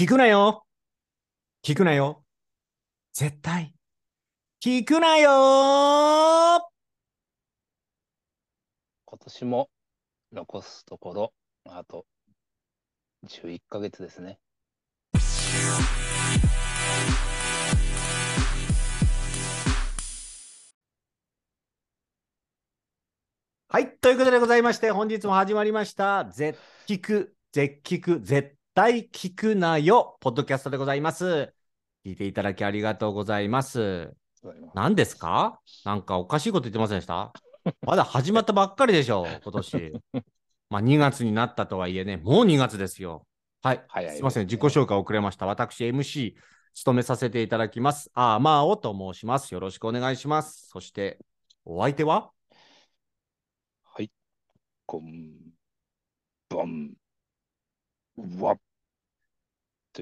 [0.00, 0.64] 聞くなよ
[1.62, 2.24] 聞くなよ
[3.12, 3.74] 絶対
[4.64, 5.28] 聞くなよ
[9.04, 9.68] 今年も
[10.32, 11.32] 残すところ、
[11.66, 12.06] あと
[13.26, 14.38] 11ヶ月ですね。
[23.68, 23.98] はい。
[23.98, 26.24] ということでございまして、本日も始まりました。
[26.24, 31.52] 絶聞く、絶聞く、絶対聞くなよ、ポッドキャストでございます。
[32.02, 34.14] 聞いていただきありがとうございます。
[34.72, 35.60] 何ですか？
[35.84, 37.30] なんかおかしいこと言ってませんでした？
[37.82, 39.92] まだ始まったばっかりでしょ、今年。
[40.70, 43.26] まあ2月になったとはいえね、もう2月ですよ。
[43.60, 43.84] はい。
[43.86, 45.44] 早いですねすいません、自己紹介遅れました。
[45.44, 46.32] 私、MC、
[46.72, 48.10] 務めさせていただきます。
[48.14, 49.52] あーまあおと申します。
[49.52, 50.70] よろしくお願いします。
[50.70, 51.18] そして、
[51.66, 52.30] お相手は？
[53.84, 54.10] はい。
[54.86, 55.34] こん
[56.48, 56.94] ばん
[58.40, 58.56] は。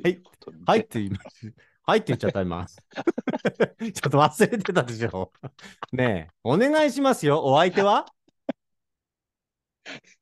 [0.03, 1.53] ということで、はいって言います。
[1.83, 2.67] はいって言っちゃった、今。
[2.69, 5.33] ちょっと忘れてたでしょ。
[5.93, 7.43] ねえ、お願いしますよ。
[7.45, 8.07] お相手は？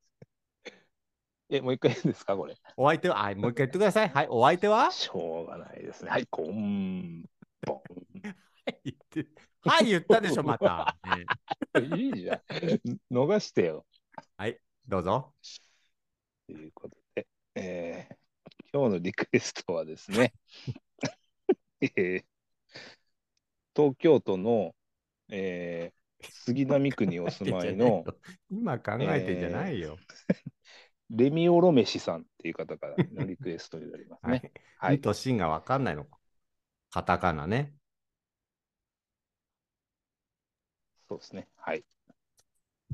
[1.51, 2.57] え、もう一回いいですか、これ。
[2.77, 4.09] お相手は、あ、もう一回言ってください。
[4.09, 4.91] はい、お相手は？
[4.93, 6.11] しょうがないですね。
[6.11, 7.23] はい、こん
[7.67, 7.81] ば
[8.85, 9.27] 言って
[9.63, 10.97] はい、言ったでしょ、また。
[11.97, 13.15] いいじゃん。
[13.15, 13.87] 逃してよ。
[14.87, 15.35] どうぞ。
[16.47, 18.26] ということで、えー
[18.77, 20.35] 今日のリクエストはですね、
[21.81, 22.25] えー
[23.75, 24.75] 東京都の、
[25.31, 25.97] えー
[26.45, 28.05] 杉並区にお住まいの
[28.51, 29.97] 今考えてんじゃないよ。
[31.11, 34.43] レミオロメシさんっていう方からのリクエストになりますはね。
[34.45, 34.53] い。
[34.79, 36.19] はいいとしんがわかんないのか。
[36.91, 37.75] カタカナね。
[41.09, 41.49] そうですね。
[41.57, 41.85] はい。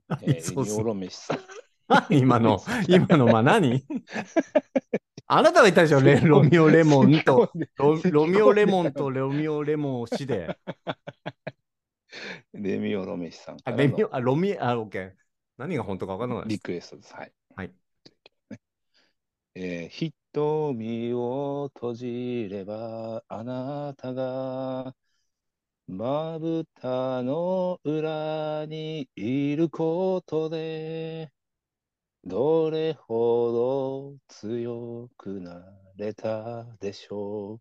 [0.08, 1.38] 何 えーレミオロメシさん。
[1.88, 3.84] 何今の、今の、まあ何？
[5.34, 7.50] あなたが言ったでしょ、レロミオレモンと。
[7.78, 10.58] ロロミオレモンとロミオレモン氏で。
[12.52, 15.12] レミオロメシさんかあ、レミオ、あ、ロミ、あ、オッケー。
[15.56, 16.60] 何が本当か分かんなかったでリす。
[16.60, 17.14] クエストです。
[17.14, 17.32] はい。
[17.56, 17.74] はい。
[19.54, 24.94] えー瞳を閉じればあなたが
[25.88, 31.32] まぶたの裏にいることで
[32.24, 35.60] どれほど強くな
[35.96, 37.60] れたでしょう？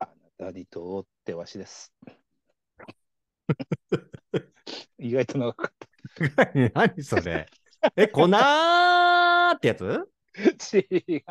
[0.00, 0.12] あな
[0.46, 1.94] たにとってわしです。
[4.98, 5.72] 意外と長かっ
[6.74, 7.46] 何それ？
[7.94, 10.08] え、粉ーってやつ？
[10.34, 10.78] た。
[10.78, 11.22] 違違う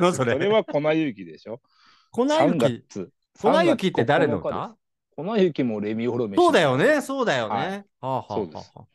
[0.00, 0.34] のそれ？
[0.34, 1.62] それは粉雪でしょ？
[2.10, 2.84] 粉3雪。
[2.86, 3.10] 月。
[3.40, 4.76] 粉雪って誰の3月9日
[5.16, 6.42] 歌粉雪もレミオロメシ。
[6.42, 7.54] そうだよね、そうだよね。
[7.54, 8.86] はいはあはあはあそうですはあ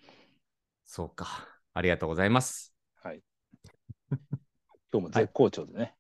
[0.85, 1.47] そうか。
[1.73, 2.73] ありがとうございます。
[4.91, 5.01] はい。
[5.01, 5.95] 今日も絶好調でね。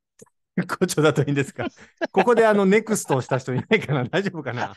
[0.67, 1.67] 好調だといいんですか？
[2.11, 4.73] ここであの、ネクストをした人いないかな大丈夫かな？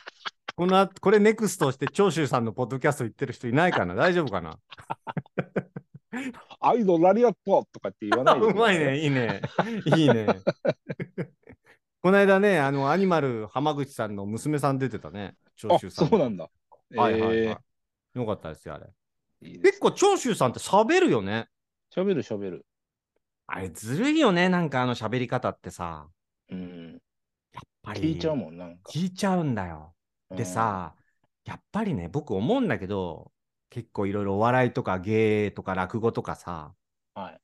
[0.55, 3.95] この後、これネクストをして、長州さんのポッドキャスト言ってる人いないかな？
[3.95, 4.59] 大丈夫かな？
[6.61, 9.41] アイドルありがとうとかって言わないでうまいね、いいね。
[9.97, 10.27] いいね。
[12.03, 15.37] この間ね、あの、アニマル浜口さんの娘さん出てたね。
[15.56, 16.09] 長あ、州さん。
[16.09, 16.51] そうなんだ。
[16.97, 17.37] はいはいはい。
[17.39, 17.56] え
[18.15, 18.87] よかったですよ、あれ。
[19.43, 21.49] ーいい結構長州さんって喋るよね。
[21.95, 22.67] 喋る喋る。
[23.47, 26.08] あれずるいよね、なんかあの喋り方ってさ。
[26.50, 27.00] うん。
[27.53, 28.00] やっぱり。
[28.00, 28.91] 聞いちゃうもん、なんか。
[28.91, 29.94] 聞いちゃうんだよ。
[30.30, 30.94] でさ、
[31.44, 33.32] やっぱりね、僕思うんだけど、
[33.70, 36.75] 結構いろいろお笑いとか芸とか落語とかさ、
[37.16, 37.22] うん。
[37.22, 37.41] はい。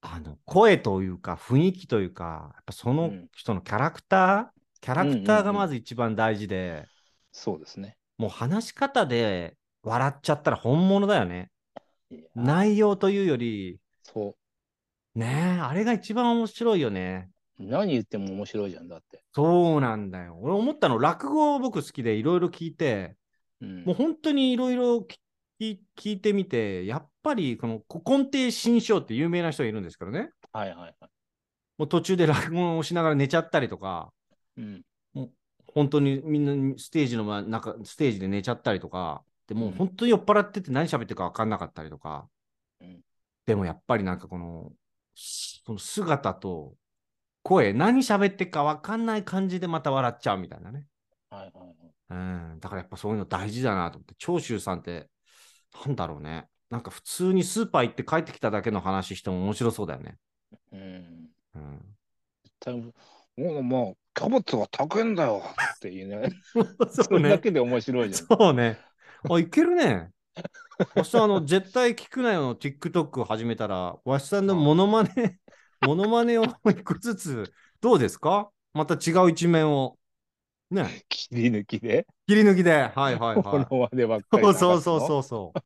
[0.00, 6.88] あの声というか雰囲気というか、やっぱそのうん人のキャラクター、キャラクターがうんうんうんまず一番大事で、
[7.32, 7.96] そうですね。
[8.18, 11.50] もう話し方で笑っちゃったら本物だよね。
[12.34, 14.36] 内容というより、そ
[15.14, 17.28] ねえ、あれが一番面白いよね。
[17.58, 17.64] う。
[17.64, 19.22] 何言っても面白いじゃんだって。
[19.34, 20.38] そうなんだよ。
[20.40, 23.16] 俺思ったの、落語僕好きでいろいろ聞いて、
[23.60, 23.84] うん。
[23.84, 25.16] もう本当にいろいろ聞
[25.60, 30.94] 聞いてみて、やっぱりこの古今亭新章って有名な人がいるんですけどね、はいはいはい。
[31.78, 34.12] もう途中で落語をしながら寝ちゃったりとか、
[34.56, 34.82] うん。
[35.74, 42.28] 本当にみんなステージの真ん中、ステージで寝ちゃったりとか、でもううん本当に酔っ払ってて何喋ってるか分かんなかったりとか、
[42.80, 43.00] うん
[43.44, 44.70] でもやっぱりなんかこの、
[45.14, 46.74] その姿と
[47.42, 50.86] 声、何喋ってるか分かんない感じでまた笑っちゃうみたいなね。
[51.30, 51.74] はいはいはい。
[52.10, 55.08] うん、だからやっぱそういうの大事だなと思って、長州さんって、
[55.86, 56.46] なんだろうね。
[56.70, 60.16] なんか普通にスーパー行って帰ってきただけの話しても面白そうだよね。
[60.72, 61.28] うん。
[61.54, 61.96] うん、
[62.60, 62.94] 多分
[63.36, 65.42] もうもう、キャベツが高いんだよ
[65.76, 66.30] ってい うね。
[66.90, 68.38] それだけで面白いじゃん。
[68.38, 68.78] そうね。
[69.28, 70.10] あ、いけるね。
[70.94, 75.38] 明日あの、絶対聞くなよの TikTok を始めたら、わしさんのモノマネ、
[75.80, 78.50] モノマネを一個ずつ、どうですか？
[78.74, 79.98] また違う一面を、
[80.70, 84.24] ね、切り抜きで、切り抜きで、はいはいこはのまでばっい。
[84.28, 84.46] かり。
[84.54, 85.56] そうそうそうそ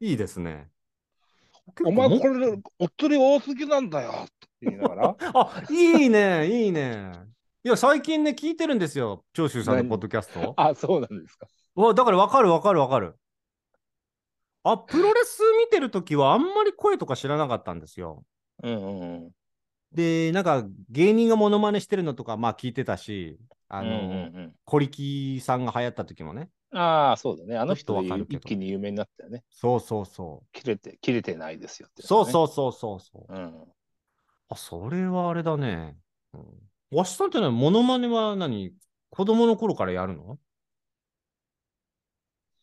[0.00, 0.04] う。
[0.06, 0.70] いいですね。
[1.84, 4.32] お前これ、お釣り多すぎなんだよって
[4.62, 5.16] 言いながら。
[5.34, 7.12] あ、いいね、いいね。
[7.64, 9.24] いや、最近ね、聞いてるんですよ。
[9.32, 9.88] 長州さんの何？
[9.88, 10.54] ポッドキャスト。
[10.56, 11.46] あ、そうなんですか。
[11.74, 13.16] わだから分かる分かる分かる。
[14.62, 18.24] あ、プロレス見てるときはあんまり声とか知らなかったんですよ。
[18.62, 19.30] うんうんうん。
[19.92, 26.48] で、なんか芸人がモノマネしてるのとか、まあ聞いてたし、あの、うんうんうん小力さんが流行った時もね。
[26.72, 27.56] ああ、そうだね。
[27.56, 29.42] あの人でちょっとわかるけど一気に有名になったよね。
[29.50, 32.06] そうそうそ切れて、切れてないですよって、う。
[32.06, 32.30] そうう。
[32.30, 33.34] そうそうそうそう。
[33.34, 33.64] うん。
[34.50, 35.96] あ、それはあれだね。
[36.34, 38.72] うん、わしさんってね、モノマネは何？
[39.10, 40.38] 子供の頃からやるの？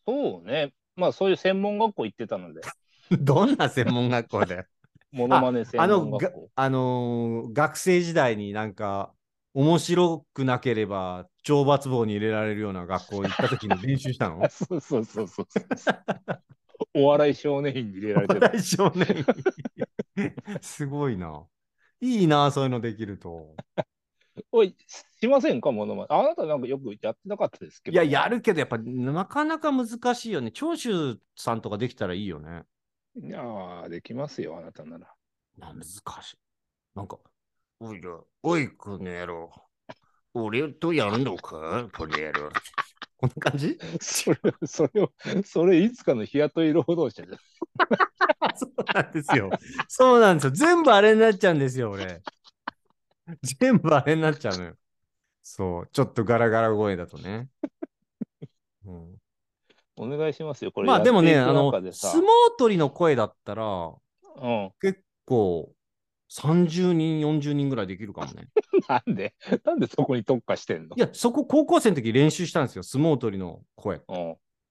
[0.06, 0.72] そうね。
[0.98, 2.60] まあそういう専門学校行ってたので、
[3.10, 4.66] どんな専門学校で
[5.12, 6.50] モノマネ専門学校。
[6.56, 9.12] あのー学生時代になんか
[9.54, 14.46] 面白くなければ懲罰房に入れられるような学校行った時に練習したの？
[14.50, 15.46] そうそうそうそう。
[16.94, 18.48] お笑い少年院に入れられてた。
[18.48, 19.24] 大少年
[20.60, 21.46] すごいな。
[22.00, 23.54] いいな、そういうのできると。
[24.52, 24.76] おい、
[25.20, 26.06] しませんか、モノマネ？
[26.10, 27.94] あなたなんかよくやってなかったですけど。
[27.94, 30.50] いや、やるけど、やっぱなかなか難しいよね。
[30.52, 32.62] 長州さんとかできたらいいよね。
[33.20, 35.12] いやーできますよ、あなたなら。
[35.56, 36.36] な難しい。
[36.94, 37.18] なんか、
[37.80, 39.50] おいら、おい、この野郎。
[40.34, 41.88] 俺とやるのか？
[41.96, 42.50] この野郎。
[43.16, 43.78] こんな感じ？
[44.00, 45.12] それ、それを、
[45.44, 47.38] それいつかの日雇い労働者じゃん。
[48.54, 49.50] そうなんですよ。
[49.88, 50.50] そうなんですよ。
[50.52, 52.22] 全部あれになっちゃうんですよ、俺。
[53.42, 54.74] 全部あれになっちゃうのよ。
[55.42, 55.88] そう。
[55.92, 57.48] ちょっとガラガラ声だとね。
[58.84, 59.16] うん、
[59.96, 60.72] お願いしますよ。
[60.72, 61.82] これまあでもね、あの、相
[62.22, 62.24] 撲
[62.58, 63.92] 取りの声だったら、
[64.36, 64.70] うん。
[64.80, 65.72] 結構
[66.30, 68.48] 30人、40人ぐらいできるかもね。
[68.88, 69.34] なんで？
[69.64, 70.96] なんでそこに特化してんの？
[70.96, 72.82] いや、そこ高校生の時練習したんですよ。
[72.82, 74.00] 相撲取りの声。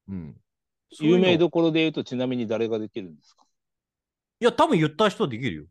[0.07, 0.36] うん。
[1.00, 3.44] 有名どころで言うと、ちなみに誰ができるんですか？
[4.39, 5.65] いや、多分言った人できるよ。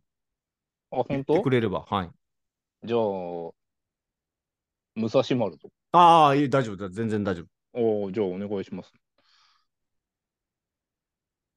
[0.90, 1.40] あ、本当？
[1.42, 1.86] くれれば。
[1.88, 2.10] はい。
[2.84, 3.00] じゃあ、
[4.94, 5.74] 武蔵丸とか。
[5.92, 6.88] ああ、いい大丈夫だ。
[6.88, 7.46] 全然大丈夫。
[7.72, 8.92] おおじゃあお願いします。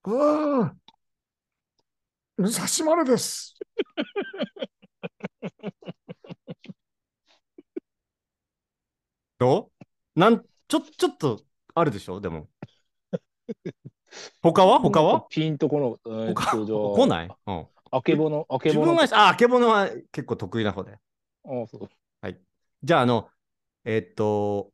[0.06, 0.75] うわ
[2.38, 3.57] 武蔵丸です。
[9.38, 9.71] ど
[10.16, 10.19] う？
[10.19, 11.42] なん、ちょ、ちょっと
[11.75, 12.19] あるでしょ？
[12.19, 12.50] でも。
[14.42, 14.80] 他は？
[14.80, 15.25] 他は？
[15.30, 18.95] ピンとこの、えーっ他来ない、うん、あけぼの、あけ自ぼの。
[18.95, 20.98] 分が、あ、あけぼのは結構得意な方で。
[21.44, 21.90] あそう
[22.84, 23.30] じゃあ、あの、
[23.86, 24.74] えっと、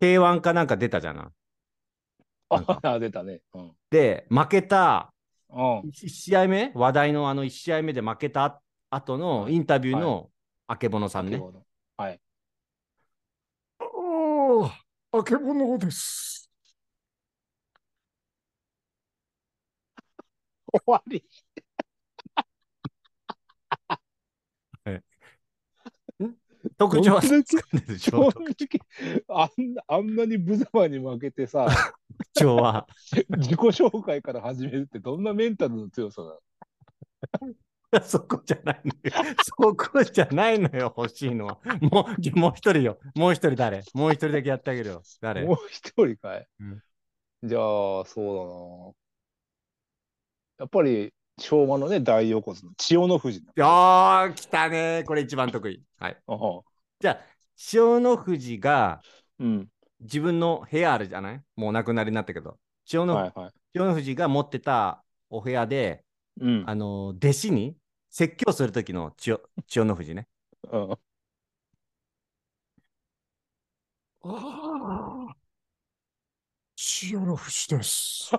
[0.00, 1.32] K1 かなんか出たじゃな
[2.50, 2.54] い？
[2.54, 3.40] なんか あ、出たね。
[3.54, 3.76] うん。
[3.90, 5.12] で、負けた、
[5.50, 5.88] うん。
[5.88, 8.60] 1試合目話題のあの1試合目で負けた
[8.90, 10.30] 後のインタビューの
[10.66, 11.38] あけぼのさんね。
[11.96, 12.20] はい。
[13.80, 14.70] おー、
[15.12, 16.50] あけぼのです。
[20.72, 21.24] 終わり。
[26.76, 27.36] 特徴はつか
[27.76, 28.32] んでるでしょだ
[28.68, 28.80] け
[29.28, 31.66] あんなあんなに無様に負けてさ、
[32.34, 32.86] 特徴は。
[33.38, 36.22] 自己紹介から始めるってどんなメンタルの強さ
[37.90, 39.34] だそこじゃないのよ。
[39.44, 39.74] そこ
[40.04, 41.58] じゃないのよ、欲しいのは。
[41.80, 42.98] もう、もう一人よ。
[43.14, 43.82] もう一人誰？
[43.94, 45.02] もう一人だけやってあげるよ。
[45.22, 45.46] 誰？
[45.46, 46.46] もう一人かい？
[46.60, 46.82] うん
[47.44, 47.62] じゃあ、
[48.04, 48.94] そう
[50.58, 50.64] だな。
[50.64, 53.42] やっぱり昭和のね、大横綱、千代の富士。
[53.60, 55.04] あー、来たね。
[55.06, 55.82] これ一番得意。
[55.98, 56.22] はい。
[57.00, 57.20] じゃあ、
[57.72, 59.02] 塩の富士が
[59.38, 59.68] うん。
[60.00, 61.42] 自分の部屋あるじゃない？
[61.56, 62.56] もうお亡くなりになったけど。
[62.84, 63.50] 千代の,、はいはい。
[63.72, 66.04] 千代の富士が持ってたお部屋で、
[66.40, 66.64] うん。
[66.66, 67.76] あの、弟子に
[68.10, 70.28] 説教するときの千代千代の富士ね。
[70.70, 70.98] うん、あ
[74.22, 75.36] あ、
[76.76, 78.30] 千代の富士です。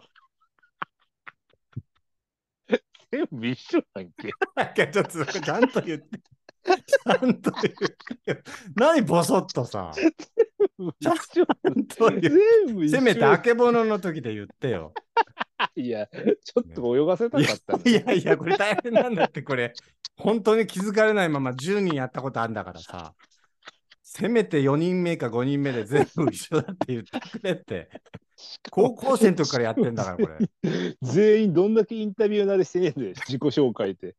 [3.12, 4.30] 全部一緒なんけ。
[4.56, 6.20] なんかちょっとちゃんと言って。
[6.66, 7.74] ちゃんと言っ
[8.26, 8.44] て。
[8.76, 9.92] 何ボソッとさ。
[11.00, 11.46] 一緒
[11.98, 12.32] と言
[12.76, 12.90] う。
[12.90, 14.94] せめてあけぼのの時で言ってよ。
[15.76, 19.74] いや、ちょっと泳がせたかったんだいやいや、これ大変なんだって、これ。
[20.16, 23.14] 本当に気づかれないまま10人やったことあるんだからさ。
[24.12, 27.92] せめて4人目か5人目で全部一緒だって言ってくれって。
[28.72, 30.50] 高校生の時からやってんだから、これ。
[31.04, 34.16] 全員どんだけインタビュー慣れしてねえんだよ、自己紹介って。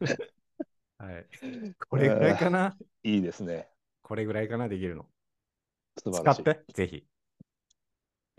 [0.96, 1.26] はい。
[1.90, 2.78] これぐらいかな。
[3.02, 3.68] いいですね。
[4.00, 5.06] これぐらいかな、できるの。
[5.96, 7.06] 使って、ぜひ。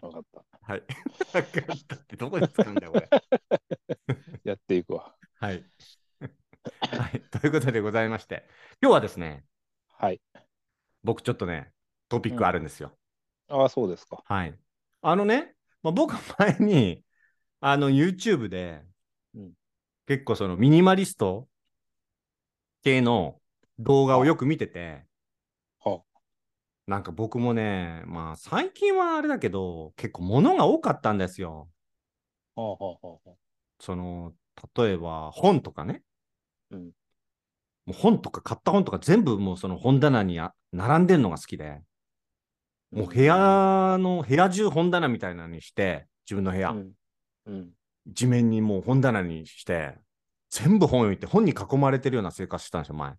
[0.01, 0.43] 分かった。
[0.63, 0.81] はい。
[1.31, 3.07] わかったってどこで使うんだよ、これ。
[4.45, 5.15] やっていくわ。
[5.35, 5.63] はい。
[7.31, 8.45] ということでございまして、
[8.81, 9.45] 今日はですね、
[9.97, 10.21] はい。
[11.03, 11.71] 僕ちょっとね、
[12.09, 12.97] トピックあるんですよ。
[13.47, 14.23] ああ、そうですか。
[14.25, 14.57] はい。
[15.01, 17.03] あのね、まあ、僕前に、
[17.59, 18.83] あの、YouTube で、
[19.33, 19.53] うん
[20.05, 21.47] 結構そのミニマリスト
[22.83, 23.39] 系の
[23.79, 25.05] 動画をよく見てて、
[25.79, 26.03] は
[26.85, 31.69] なんか僕もね、まあ最近はあれだけど、結構物が多かったんですよ。
[32.55, 33.29] あ、はあ、はあ、はあ。
[33.79, 34.33] その、
[34.75, 36.03] 例えば本とかね。
[36.73, 36.91] うん
[37.85, 41.81] もう本とか買った本とか全部もうその本棚にあ並んでんのが好きで、
[42.91, 46.91] もう部屋の、部屋中本棚みたいなのにして、自分の部屋、うん。
[47.47, 47.69] うん。
[48.05, 49.95] 一面にもう本棚にして、
[50.49, 53.13] 全部本を置いて本に囲まれてるような生活してたんですよ、前。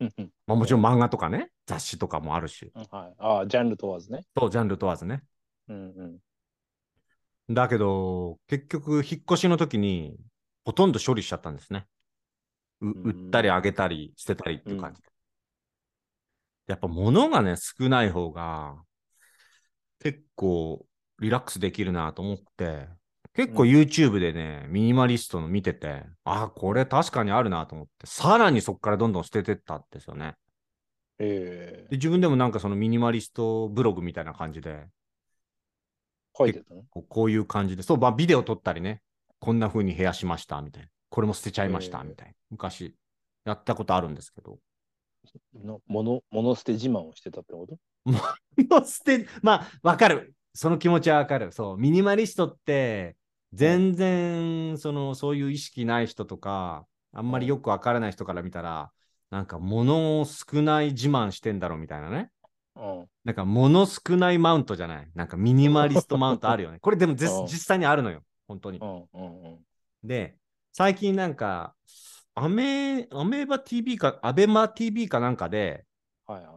[0.00, 3.14] う んまあもちろん漫画とかね、雑誌とかもあるし、はい。
[3.18, 4.24] ああ、ジャンル問わずね。
[4.36, 5.22] そう、ジャンル問わずね。
[5.68, 7.54] うんうん。
[7.54, 10.16] だけど、結局、引っ越しの時に、
[10.64, 11.86] ほとんど処理しちゃったんですね。
[12.92, 15.08] 売ったりあげたり捨てたりっていう感じで。
[16.66, 18.76] やっぱ物がね、少ない方が、
[20.00, 20.86] 結構
[21.20, 22.88] リラックスできるなと思って、
[23.34, 30.36] 結構うん YouTube でね、ミニマリストの見てて、あ、これ確かにあるなと思って、さらにそこからどんどん捨ててったんですよね。
[31.18, 34.86] えで、自分でもなんかそのミニマリストブログみたいな感じで、ー、
[36.38, 36.82] 書いてたの？
[36.90, 39.02] こうこういう感じで、そう、まあ、ビデオ撮ったりね、
[39.38, 40.88] こんな風に部屋しました、みたいな。
[41.14, 42.34] これも捨てちゃいました、えーみたいな。
[42.50, 42.92] 昔、
[43.44, 44.58] やったことあるんですけど。
[45.64, 47.78] の物、物捨て自慢をしてたってこと？
[48.04, 48.18] も
[48.78, 50.34] う捨て、まあ、わかる。
[50.54, 51.52] その気持ちはわかる。
[51.52, 53.16] そう、ミニマリストって、
[53.52, 58.90] 全然、その、そういう意識ない人とか、あんまりよくわからない人から見たら、
[59.30, 62.32] なんか、物を少ない自慢してんだろうみたいなね。
[62.74, 63.06] うん。
[63.22, 65.08] なんか、物少ないマウントじゃない。
[65.14, 66.80] なんか、ミニマリストマウントあるよね。
[66.80, 68.24] これでもぜ うん実際にあるのよ。
[68.48, 68.84] 本当にう。
[68.84, 69.66] んうんうん。
[70.02, 70.36] で、
[70.76, 71.76] 最近なんか、
[72.34, 75.86] アメ、アメーバ TV か、アベマ TV かなんかで、
[76.26, 76.52] はいは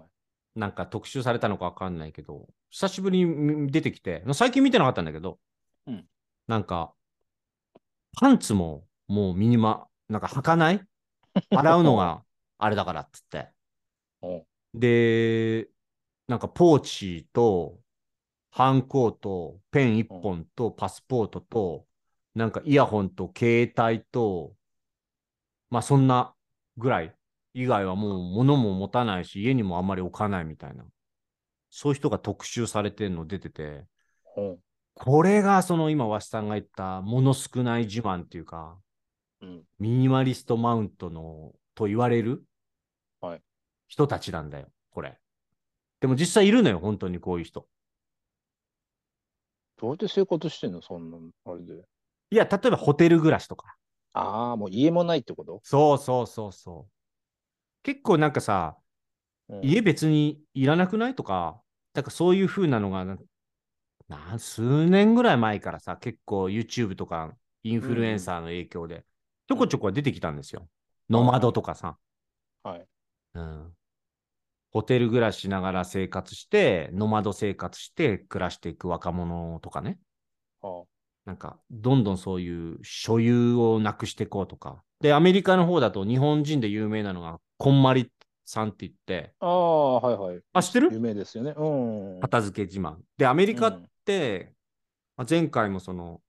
[0.55, 0.59] い。
[0.59, 5.39] なんか特集されたのかわかんないけど、久しぶりに出てきて、最近見てなかったんだけど、
[5.85, 6.07] うん
[6.47, 6.93] なんか、
[8.19, 10.83] パンツももうミニマ、なんか履かない？
[11.51, 12.23] 洗うのが
[12.57, 13.49] あれだからっつって。
[14.23, 14.43] うん
[14.73, 15.69] で、
[16.27, 17.79] なんかポーチと、
[18.51, 21.86] ハンコと、ペン1本と、パスポートと、
[22.37, 24.53] なんかイヤホンと携帯と、
[25.71, 26.35] まあそんな
[26.77, 27.15] ぐらい
[27.55, 30.85] 以外はもう物も持たないし、家にもあんまり置かないみたいな。
[31.71, 33.85] そういう人が特集されてるの出てて、
[34.37, 34.57] うん
[34.99, 38.79] これがその今、わしさんが言った物少ない自慢っていうか、
[39.41, 39.63] うん。
[39.77, 42.43] ミニマリストマウントのと言われる
[43.21, 43.41] はい
[43.87, 45.19] 人たちなんだよ、これ。
[45.99, 47.67] でも実際いるのよ、本当にこういう人。
[49.79, 51.83] どうやって生活してんのそんな、あれで。
[52.29, 53.75] いや、例えばホテル暮らしとか。
[54.13, 56.91] ああ、もう家もないってこと、そうそうそうそう。
[57.83, 58.77] 結構なんかさ、
[59.49, 61.15] うん、家別にいらなくない？
[61.15, 61.61] とか、
[61.93, 63.17] なんかそういう風なのがな、
[64.07, 69.05] なん数年ぐらい前からさ、結構 YouTube とかインフルエンサーの影響で、
[69.47, 70.67] ちょこちょこ出てきたんですよ。
[71.09, 71.97] ノマドとかさ。
[72.63, 72.87] はい。
[73.35, 73.73] うん。
[74.71, 79.99] ホテル暮らししながら生活して、ノマド生活して暮らしていく若者とかね。
[80.61, 80.85] は
[81.27, 84.81] なんか、どんどんそういう所有をなくしていこうとか。
[85.01, 88.09] で、アメリカの方だと日本人で有名なのが、こんまり
[88.45, 90.41] さんって言って、あ、ああ、はいはい。
[90.53, 90.89] あ、知ってる？
[90.89, 91.53] 有名ですよね。
[91.57, 92.19] うん。
[92.21, 92.95] 片付け自慢。
[93.17, 94.53] で、アメリカっうんて、
[95.17, 96.21] まあ前回もその、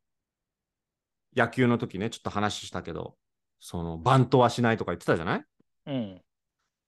[1.36, 3.14] 野球の時ね、ちょっと話したけど、
[3.60, 5.44] その、バントはしないとか言ってたじゃない？
[5.86, 6.20] うん。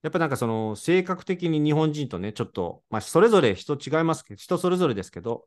[0.03, 5.45] やっぱなんかその性格的に日本人とね、ちょっと、まあそれぞれ人違いますけど、人それぞれですけど、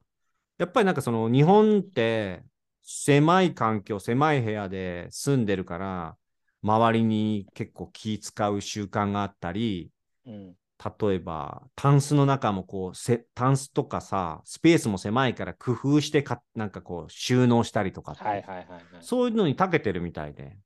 [0.57, 2.43] やっぱりなんかその日本って
[2.85, 6.19] 狭い環境、狭い部屋で住んでるから、
[6.63, 9.91] 周りに結構気使う習慣があったり、
[10.27, 10.57] うん。
[11.01, 18.81] 例えば、タンスの中もこうせ、タンスとかさ、スペースも狭いから工夫してか、なんかこう収納したりとかはいはいはいはい。
[19.01, 20.59] そういうのに長けてるみたいで、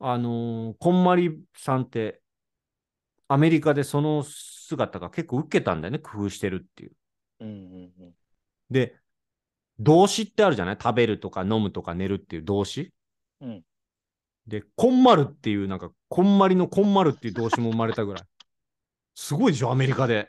[0.00, 2.22] あのーこんまりさんって、
[3.28, 6.92] アメリカでその姿が結構受けたんだよね、工夫してるっていう。
[7.40, 8.14] うんうんうん。
[8.70, 8.99] で、
[9.80, 10.78] 動詞ってあるじゃない？
[10.80, 12.92] 食べるとか飲むとか寝るっていう動詞？
[13.40, 13.64] うん
[14.46, 18.24] で、こんまるっていう、なんか、こんまりのこんまるっていう動詞も生まれたぐらい。
[19.14, 20.28] すごいでしょ、アメリカで。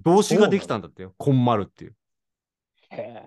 [0.00, 1.94] 動詞ができたんだってよ、こんまるっていう。
[2.90, 3.22] へえ。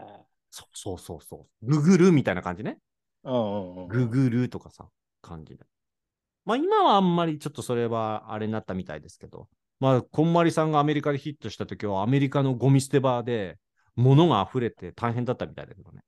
[0.50, 1.66] そうそうそうそう。
[1.66, 2.80] ググるみたいな感じね。
[3.24, 3.88] うんうんうん。
[3.88, 4.90] ググるとかさ、
[5.22, 5.64] 感じで。
[6.44, 9.48] まあ今はあんまりちょっとそれはあれになったみたいですけど、
[9.80, 13.58] まあこんまりさんがアメリカでヒットした時はアメリカのゴミ捨て場で
[13.96, 16.02] 物が溢れて大変だったみたいだけどね。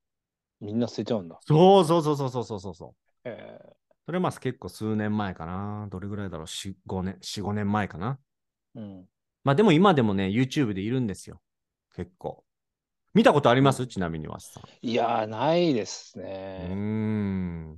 [0.61, 1.39] みんな捨てちゃうんだ。
[1.45, 3.29] そうそうそうそうそうそうそう。
[3.29, 3.73] へえ。
[4.05, 5.87] それまあ結構数年前かな。
[5.89, 8.19] どれぐらいだろう ?4、5年、4、5年前かな。
[8.75, 9.05] うん。
[9.43, 11.41] まあでも今でもね、YouTube でいるんですよ。
[11.95, 12.43] 結構。
[13.13, 14.63] 見たことあります、うんちなみにわしさん。
[14.81, 16.73] いやー、ないですうーね。
[16.73, 17.77] ん。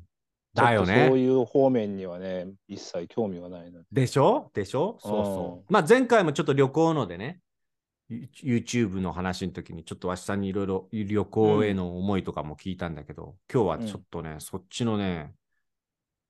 [0.55, 3.85] ちょっとだよねそういう方面にはね、一切興味はないので。
[3.91, 4.51] でしょ？
[4.53, 4.97] でしょ？
[5.01, 5.73] そうそう。
[5.73, 7.44] まあ前回もちょっと旅行のでね、ユ
[8.09, 15.33] YouTube の話の時にちょっとわしさんにいろいろ旅行への思いとかも聞いたんだけど、今日はちょっとね、そっちのね、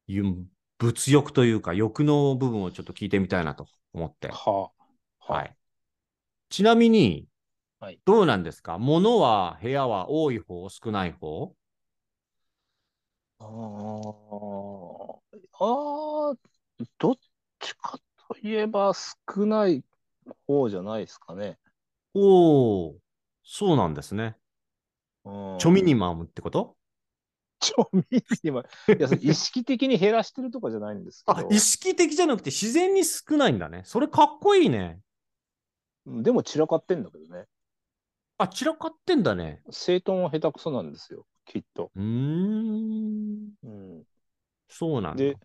[0.08, 0.24] ゆ
[0.80, 4.30] 物欲というか欲の部分をちょっと聞いてみたいなと思って。
[4.30, 4.72] は
[5.28, 5.34] あ。
[5.34, 5.56] はい。
[6.50, 7.28] ちなみに
[7.80, 8.78] はい、どうなんですか？
[8.80, 11.54] 物は部屋は多い方、少ない方？
[13.40, 13.46] あー
[15.60, 16.38] あー、
[16.98, 17.16] どっ
[17.60, 19.84] ちかといえば少ない
[20.48, 21.60] 方じゃないですかね。
[22.16, 22.96] おお、
[23.44, 24.38] そうなんですね。
[25.26, 26.76] うんチョミニマムってこと？
[27.60, 28.04] ちょみ
[28.44, 28.66] ニマい
[29.00, 33.82] や、意識的に減らしてるとかじゃないんですけど、、あ意識的じゃなくて自然に少ないんだね。
[33.86, 35.00] それかっこいいね。
[36.06, 37.46] でも散らかってんだけどね。
[38.38, 39.62] あ、散らかってんだね。
[39.72, 41.92] 整頓は下手くそなんですよ、きっと。
[41.96, 43.50] うーん。
[43.64, 44.04] うん、
[44.70, 45.24] そうなんだ。
[45.24, 45.38] で、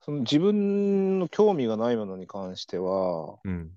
[0.00, 3.70] その自分の興味がないものに関しては、うん。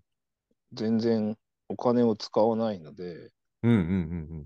[0.74, 1.36] 全然
[1.70, 3.32] お金を使わないので、
[3.64, 3.78] うんうんう
[4.42, 4.46] ん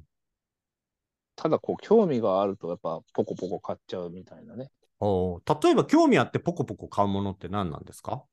[1.36, 4.72] ただこう興味があるとやっぱポコポコ買っちゃうみたいなね。
[5.00, 5.08] うん。
[5.08, 8.26] おー例えば興味あってポコポコ買うものって何なんですか？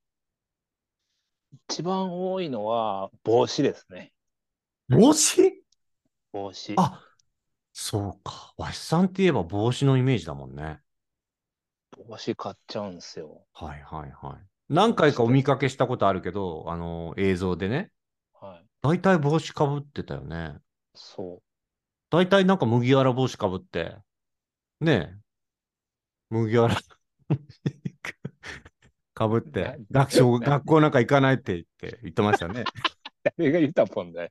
[1.68, 4.12] 一番多いのは帽子ですね。
[4.88, 5.62] 帽子？
[6.32, 6.74] 帽子。
[6.76, 7.00] あ、
[7.72, 8.52] そうか。
[8.56, 10.80] わしさんって言えば帽子のイメージだもんね。
[12.08, 13.46] 帽子買っちゃうんですよ。
[13.52, 14.46] はいはいはい。
[14.68, 17.92] 何回かお見かけしたことあるけど、あの映像でね、
[18.46, 18.64] はい。
[18.82, 20.58] 大体帽子かぶってたよね。
[20.94, 21.42] そ
[22.10, 23.96] 大体なんか麦わら帽子かぶって、
[24.80, 25.14] ねえ、
[26.30, 26.76] 麦わら
[29.14, 32.60] かぶって、学校、学校なんか行かないって言って言ってましたね。
[32.60, 32.64] う。
[33.36, 34.30] 誰が言ったもんだよ。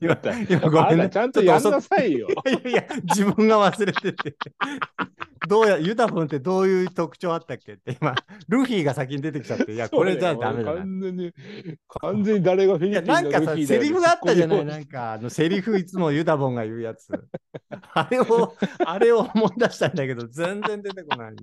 [0.00, 1.10] 今、今ごめんね。
[1.10, 2.28] ちゃんとやんなさいよ。
[2.28, 4.36] いやいや、自分が忘れてて。
[5.46, 8.14] どうや、ユタフンってどういう特徴あったっけって今、
[8.48, 10.78] ルフィが先に出てきちゃって、いや、これじゃダメだな。
[10.78, 11.32] 完全に、
[11.88, 14.64] 完全に誰がフィいや、リピンのなんかさ、ルフィだよセリフがあったじゃない？
[14.64, 17.08] なんか、あの、セリフいつもユダボンが言うやつ。
[17.92, 21.34] あれを、あれを思い出したんだけど、全然出てこない。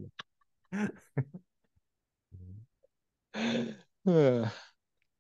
[4.06, 4.52] うん。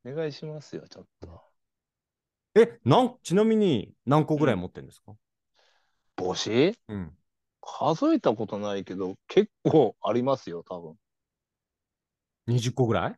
[0.05, 1.50] お願いしますよ、ちょっと。
[2.55, 5.13] え、なん、ちなみに何個ぐらい持ってるんですか？
[6.17, 6.77] 帽子？
[6.89, 7.17] うん。
[7.61, 10.95] 数えたことないけど、結構ありますよ、多分。
[12.47, 13.15] 20個ぐらい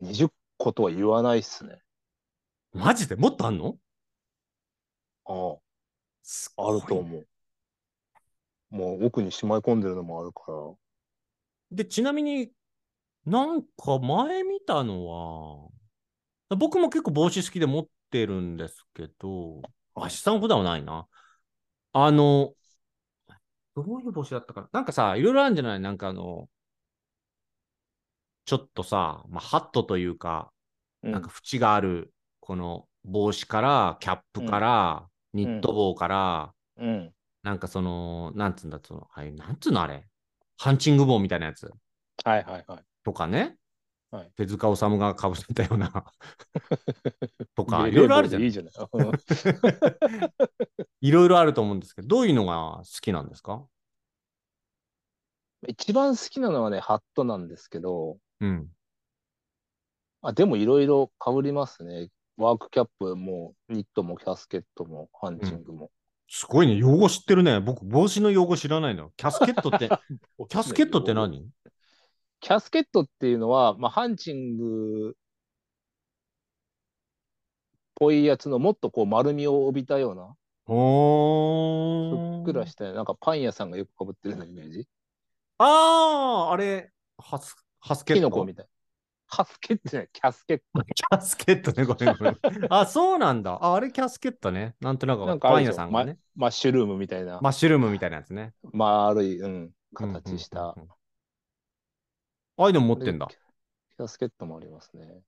[0.00, 1.80] ？20個とは言わないっすね。
[2.72, 3.16] マジで？
[3.16, 3.78] もっとあんの？
[5.24, 5.56] あ
[6.22, 7.26] すあ、あると思う。
[8.70, 10.74] もう奥にしまい込んでるのもあるから。
[11.72, 12.50] で、ちなみに
[13.24, 15.70] なんか前見たの
[16.48, 19.62] は、僕も結構帽子好きで持ってるんですけど、
[19.94, 21.06] あ、資産普段はないな。
[21.92, 22.54] あの、
[23.74, 24.68] どういう帽子だったかな？
[24.72, 25.80] なんかさ、いろいろあるんじゃない？
[25.80, 26.48] なんかあの、
[28.44, 30.52] ちょっとさ、まあ、ハットというか、
[31.02, 37.14] うんなんか縁がある、この帽子から、キャップから、ニット帽から、うん。
[37.42, 40.04] なんかその、なんつうんだ、その、はい、なんつうのあれ？
[40.58, 41.72] ハンチング帽みたいなやつ
[42.24, 42.84] はいはいはい。
[43.02, 43.56] とかね。
[44.10, 46.04] はい手塚治虫がかぶせたような
[47.54, 48.40] とか、いろいろあるじゃん。
[48.40, 48.72] でいいじゃない。
[48.92, 49.12] うん
[51.00, 53.64] いろいろあると思うんですけど、どういうのが好きなんですか？
[55.68, 58.68] 一番好きなのはね、ハットなんですけど、うん。
[60.22, 62.08] あ、でもいろいろ被りますね。
[62.36, 65.90] ワークキャップも、ニットも、キャスケットも、ハンチングも。
[66.28, 66.76] すごいね。
[66.76, 67.60] 用語知ってるね。
[67.60, 69.10] 僕、帽子の用語知らないの。
[69.16, 69.88] キャスケットって、
[70.48, 71.48] キャスケットって何？
[72.40, 75.14] キャスケットっていうのは、まあ、ハンチングっ
[77.96, 80.34] ぽいやつのもっとこう丸みを帯びたような、
[80.66, 84.88] おふっくらした、なんかパン屋さんがよく被ってるようなイメージ。
[85.58, 88.20] ああ、あれ、ハス、ハスケット？
[88.20, 88.66] キノコみたい。
[89.26, 90.82] ハスケットじゃない、キャスケット。
[90.82, 92.38] キャスケットね、ごめんごめん。
[92.72, 93.52] あ、そうなんだ。
[93.52, 94.74] あ、あれキャスケットね。
[94.80, 96.18] なんとなくなんかあパン屋さんがね。
[96.34, 98.54] マッシュルームみたいな、マッシュルームみたいなやつね。
[98.72, 100.60] 丸い、うん、形した。
[100.60, 100.88] うんうんうんうん
[102.60, 103.26] ああいうの持ってんだ。
[103.26, 103.38] で
[103.96, 105.22] キャスケットもありますね。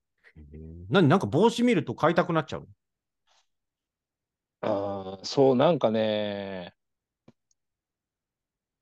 [0.89, 2.67] 何なんか帽子見ると買いたくなっちゃう
[4.61, 6.73] あーそう、なんかね、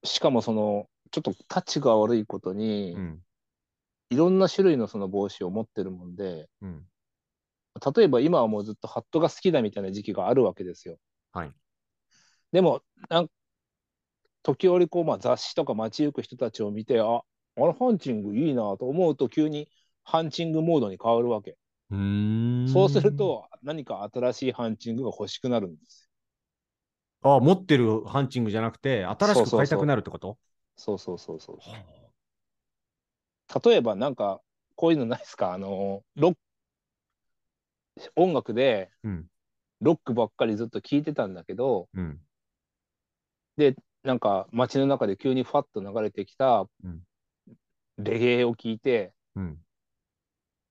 [0.03, 3.19] しかもその、ちょっとタチが悪いことに、うん。
[4.09, 6.85] いろんな種類のその帽子を持ってるもんで、うん。
[7.95, 10.97] 例えば今はもうずっとハットが好きだみたいな時期があるわけですよ。
[11.31, 11.51] はい。
[12.51, 13.29] でも、なん
[14.43, 17.21] 時折こう、まあ、雑誌とか街行く人たちを見て、あ、
[17.63, 19.69] あれハンチングいいなと思うと急に
[20.03, 21.57] ハンチングモードに変わるわけ。
[21.89, 22.67] うーん。
[22.67, 23.15] そうする。
[23.15, 26.09] と何か新しいハンチングが欲しくなるんです。
[27.21, 30.37] あ、持ってるハンチングじゃなくて、新しく買いたくなるってこと？
[30.75, 31.57] そうそうそうそう。
[33.69, 34.41] 例えばなんか
[34.75, 36.35] こういうのないですかあのロッ
[38.15, 39.27] 音楽でうん。
[39.81, 42.19] ロックばっかりずっと聴いてたんだけどうん。
[44.03, 47.01] なんか街の中で急にファッと流れてきたうん
[48.03, 49.57] レゲエを聴いて、うん。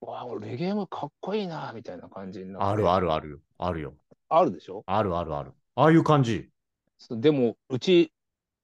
[0.01, 3.39] わあレゲエもかっこいいなみたいな感じになってあるあるあるよ。
[3.57, 3.93] あるよ。
[4.29, 4.83] あるでしょ？
[4.87, 5.51] あるあるある。
[5.75, 6.49] ああいう感じ。
[7.09, 8.11] でもうち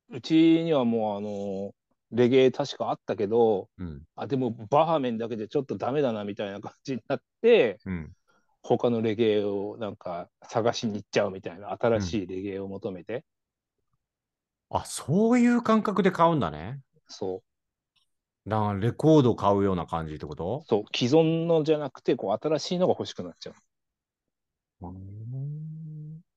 [0.10, 1.74] うちにはもうあの
[2.12, 4.02] レゲエ確かあったけどうん。
[4.16, 8.12] あでもバハメンだけでちょっとダメだなみたいな感じになってうん。
[8.64, 13.24] 他のレゲエをなんか探しに行っちゃうみたいな新しいレゲエを求めて、
[14.70, 16.82] あ、そういう感覚で買うんだね。
[17.08, 17.47] そう
[18.48, 20.64] だレコード買うような感じってこと？
[20.68, 23.54] そう既存のじゃなくてこう新しいのが欲しくなっちゃう。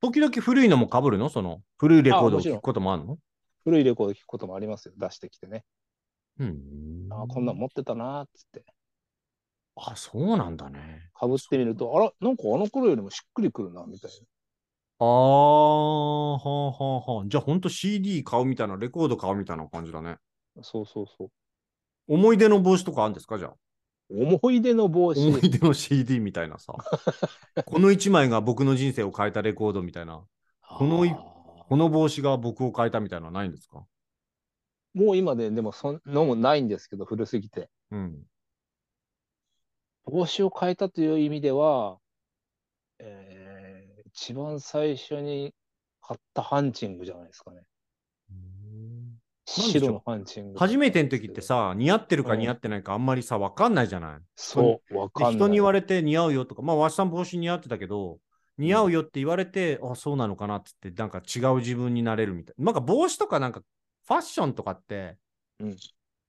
[0.00, 1.28] 時々古いのも被るの？
[1.28, 3.18] その古いレコードを聞くこともあるの？
[3.64, 4.94] 古いレコード聞くこともありますよ。
[4.96, 5.62] 出してきてね、
[6.38, 7.06] うん。
[7.10, 8.64] あこんなん持ってたなーっつって。
[9.76, 11.10] あ、そうなんだね。
[11.14, 14.10] かぶってみるとあらなんかあの頃よりもしっくりくるなみたい
[14.98, 16.74] ああ、はあは
[17.06, 17.24] あはあ。
[17.26, 20.16] じゃあほんと CD 買うみたいな、レコード買うみたいな感じだね。
[20.56, 21.28] なそうそうそう
[22.12, 23.38] 思い出の帽子とかあるんですか？
[23.38, 23.54] じゃあ。
[24.10, 26.74] 思い出の帽子思い出の CD みたいなさ。
[27.64, 30.24] この1枚が僕の人生を変えたレコードみたいな。
[30.68, 33.86] このいこの帽子が僕を変えたみたいなのはないんですか？
[34.94, 38.26] もう今ででもそんのもないんですけど古すぎてうん。
[40.06, 41.98] 帽子を変えたという意味では、
[42.98, 43.60] えー
[44.12, 45.54] 一番最初に
[46.00, 47.62] 買ったハンチングじゃないですかね。
[49.50, 50.58] 白のハンチング。
[50.58, 54.20] 初めての時ってさ、似合ってるかうん似合ってないかあんまりさ、わかんないじゃない？
[54.36, 55.32] そう、わかんない。
[55.32, 58.18] で人に言われて似合うよとか、まあ、わしさん帽子似合ってたけど、
[58.58, 62.54] 似合うよって言われて、あ、そうなのかなって言って、なんか違う自分になれるみたい。
[62.58, 63.60] なんか帽子とかなんか、
[64.06, 65.16] ファッションとかって、
[65.58, 65.76] うん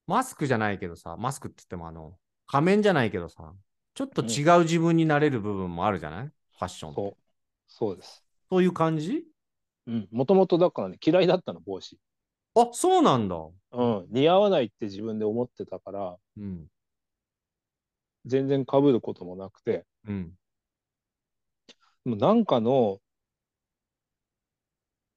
[0.08, 2.16] マスクじゃないけどさ、マスクって言ってもあの、
[2.48, 3.52] 仮面じゃないけどさ、
[3.94, 6.26] ちょっと違う自分になれる部分もあるじゃない？
[6.26, 6.94] ファッション。
[6.94, 7.16] そう、
[7.68, 8.24] そうです。
[8.50, 9.22] そういう感じ？
[9.86, 11.96] うん、もともとだからね、嫌いだったの、帽子。
[12.54, 13.36] あ、そうなんだ。
[13.72, 16.66] うん、似合わないって自分で思ってたから、うん。
[18.26, 20.32] 全然被ることもなくて、うん。
[22.04, 23.00] でもなんかの、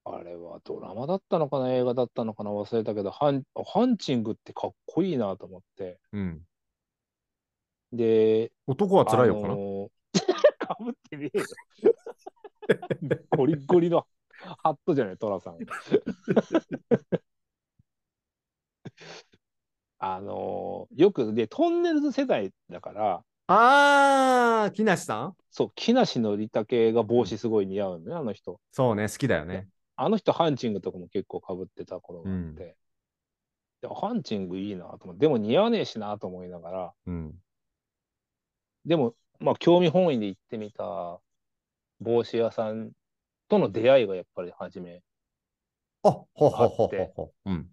[0.04, 6.42] あれはドラマだったのかな、映画だったのかな、忘れたけど、ハンハンチングってかっこいいなと思って、うん。
[7.92, 9.52] で、男は辛いよかな？
[9.52, 9.88] あのー
[10.58, 11.44] かぶってねえよ。
[13.36, 14.06] ゴリゴリの
[14.62, 15.58] ハットじゃない、トラさん。
[19.98, 25.36] あのーよくで、トンネルズ世代だから、あー、木梨さん？
[25.50, 28.60] そう、木梨憲武が帽子すごい似合うのね、あの人。
[28.72, 29.68] そうね、好きだよね。
[29.94, 32.76] あの人、ハンチングとかも結構かぶってた頃があって、うんで
[33.88, 37.34] ハンチングいいなと思って、でも似合わねえしなと思いながら、うん。
[38.84, 41.20] でも、まあ、興味本位で行ってみた
[42.00, 42.92] 帽子屋さん
[43.48, 45.02] との出会いがやっぱり初め。
[46.02, 47.32] あ、ほほほほほ。
[47.44, 47.70] うん。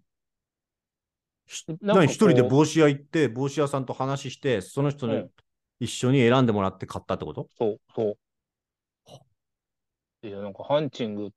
[1.80, 5.30] 何一人で帽子屋行って、帽子屋さんと話して、その人にうん
[5.80, 7.48] 一緒に選んでもらって買ったってこと？
[7.58, 8.16] そう、そ
[10.22, 10.26] う。
[10.26, 11.30] いや、なんかハンチング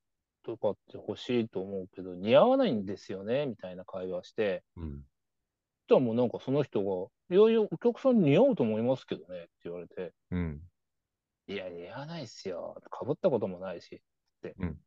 [0.44, 5.02] とかって欲しいと思うけど、似合わないんですよね、みたいな会話して、うん。
[5.90, 10.62] じゃあもうなんかその人が、いやいや、お客さんに似合うと思いますけどね、って言われて、うん。
[11.48, 12.78] いや、似合わないっすよ。
[12.90, 14.00] かぶったこともないし、っ
[14.42, 14.56] て。
[14.60, 14.78] うん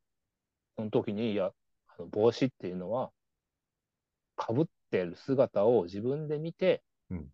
[0.77, 1.47] その時に、いや、
[1.89, 3.11] あの帽子っていうのは、
[4.37, 7.33] かぶってる姿を自分で見て、うん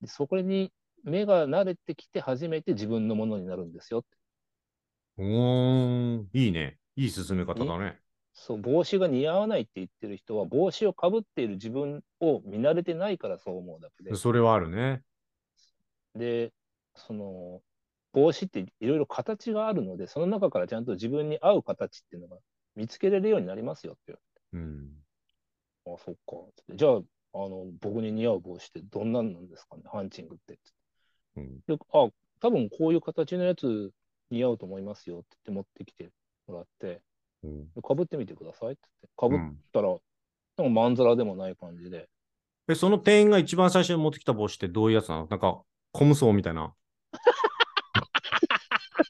[0.00, 0.72] でそこに
[1.04, 4.08] 目が慣れてきて初めて自分のものになるんですよって。
[5.18, 6.78] おー、いいね。
[6.96, 7.98] いい進め方だね。
[8.34, 14.14] そう、帽子が似合わないって言ってる人は、帽子をかぶっている自分を見慣れてないからそう思うだけで。
[14.14, 15.02] それはあるね。
[16.14, 16.52] で、
[16.94, 17.62] その、
[18.12, 22.38] 帽子っていろいろ形があるので、その中からちゃんと自分に合う形っていうのが
[22.74, 24.14] 見つけれるようになりますよって
[24.52, 25.05] うん。
[25.86, 26.36] あ、そっか。
[26.74, 26.92] じゃあ、
[27.34, 30.58] あの、僕に似合う帽子ってどんなんなんですかね、ハンチングって。
[31.36, 31.60] うん。
[31.66, 32.08] で、あ、
[32.40, 33.92] 多分こういう形のやつ
[34.30, 36.10] 似合うと思いますよって言って持ってきて
[36.46, 37.02] もらって、
[37.44, 39.98] うんかぶってみてくださいって言って、かぶっうんたら、なん
[40.56, 42.08] かまんざらでもない感じで、
[42.68, 45.28] え、その店員が一番最初に持ってきた帽子ってどういうやつなの？
[45.30, 46.74] なんか、コムソーみたいな。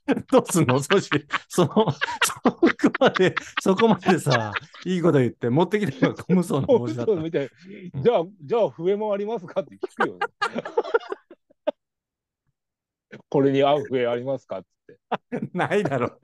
[0.31, 0.79] どうすんの？
[0.81, 1.09] そし、
[1.49, 1.91] その、
[2.23, 4.53] そこまで、そこまでさ、
[4.85, 7.13] いいこと言って、持ってきたのがコムソの帽子だった。
[7.15, 7.51] みたい
[7.95, 10.21] じゃあ、じゃあ、笛もありますかって聞くよ、ね。
[13.29, 14.69] これに合う笛ありますかって。
[15.53, 16.19] ないだろ。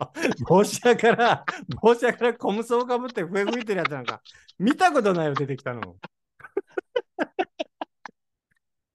[0.49, 1.45] 帽子屋から、
[1.81, 4.23] 帽子屋からコムソをかぶって笛吹いてるやつなんか、
[4.59, 5.97] 見たことないよ、出てきたの。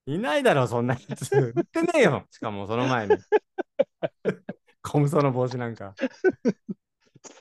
[0.06, 1.36] いないだろ、そんなやつ。
[1.36, 2.26] 売ってねえよ。
[2.32, 3.18] しかも、その前に。
[4.82, 5.94] コムソの帽子なんか。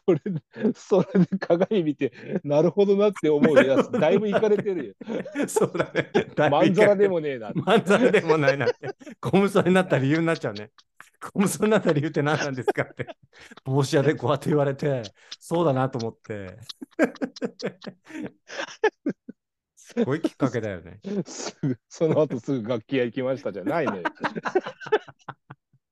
[0.06, 0.42] それで、
[0.74, 2.12] それで鏡見て、
[2.44, 4.94] なるほどなって思うやつ、だいぶいかれてるよ。
[5.48, 6.10] そうだね。
[6.50, 7.50] まんざらでもねえな。
[7.54, 8.94] まんざらでもないなって。
[9.20, 10.70] コムソになった理由になっちゃうね。
[11.32, 13.08] コムソになった理由って何なんですかって。
[13.64, 15.02] 帽子屋でこうやって言われて、
[15.40, 16.56] そうだなと思って。
[19.74, 21.00] すごいきっかけだよね。
[21.26, 24.02] すぐ、その後すぐ楽器屋行きましたじゃないのよ。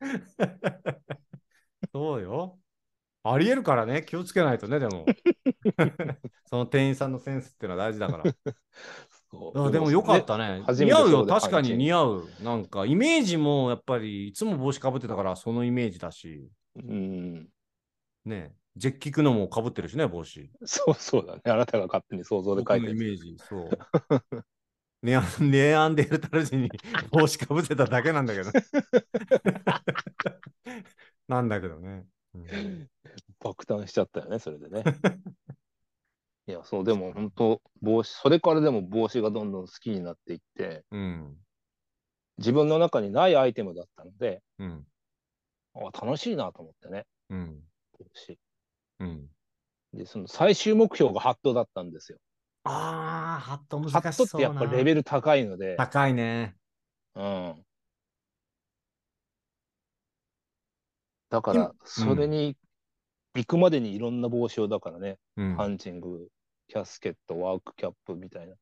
[1.93, 2.59] そうよ。
[3.27, 5.07] ありえるからね、気をつけないとね、でも。
[6.45, 8.25] その店員さんのセンスっていうのは大事だから。
[9.57, 10.25] あでもよかっ。
[10.25, 10.63] たね。
[10.69, 12.29] 似合うよ、確かにはい似合う。
[12.43, 17.49] なんか、イメージもやっぱり、いつも帽子かぶってたから、そのイメージだし、うん。
[18.27, 20.51] ね、ジェッキクのもかぶってるしね、帽子。
[20.65, 21.43] そうそうだね。
[21.47, 22.93] あなたが勝手に想像で書いてる。
[22.93, 23.71] イメージ、そう。
[25.03, 26.71] ネアネアンデルタル人に
[27.13, 28.51] 帽子かぶせただけなんだけど。
[31.29, 32.07] なんだけどね。
[32.35, 32.89] うん
[33.45, 34.83] 爆誕しちゃったよね、それでね。
[36.47, 41.37] いや、そう、でも本当、帽子、それからでも帽子がどんどん好きになっていって、うん。
[42.39, 44.87] 自分の中にないアイテムだったので、うん。
[45.75, 47.63] あ楽しいなと思ってね、うん。
[47.99, 48.39] 帽子。
[49.01, 49.29] うん。
[49.93, 52.19] で、その最終目標がハットだったんですよ。
[52.65, 56.57] ああ、ハット難しハットってやっぱレベル高いので、高いね。
[57.15, 57.65] うん。
[61.29, 62.57] だから、それに
[63.37, 65.57] 行くまでにいろんな帽子を、だからね、うん。
[65.57, 66.29] ハンチング、
[66.69, 68.55] キャスケット、ワークキャップみたいな、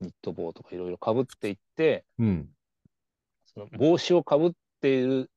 [0.00, 2.48] ニット帽とかいろいろかぶっていって、うん。
[3.46, 4.50] その帽子をかぶっ
[4.80, 5.30] ている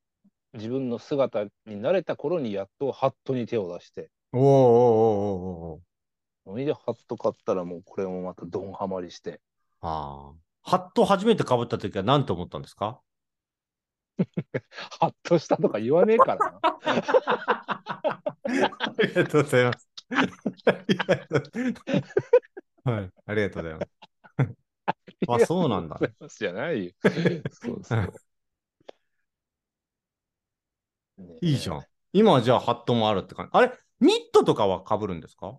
[0.54, 1.50] 自分の姿に
[1.82, 5.82] 慣れた頃にやっとハットに手を出して、おーおーおーおーおーおー
[6.46, 9.40] それでハット買ったらもうこれもまたドンハマりして、
[9.82, 10.34] ああ。
[10.62, 13.02] ハット初めてかぶった時は何と思ったんですか？
[15.00, 17.63] ハッとしたとか言わねえからな。
[18.46, 19.90] ありがとうございます。
[22.84, 23.90] はい、ありがとうございます。
[25.44, 25.98] あ、そうなんだ。
[26.28, 26.92] じゃないよ。
[27.52, 28.14] そうそう。
[31.42, 31.86] いいじゃん。
[32.12, 33.52] 今はじゃあハットもあるって感じ。
[33.54, 35.58] あれ、ニットとかはかぶるんですか？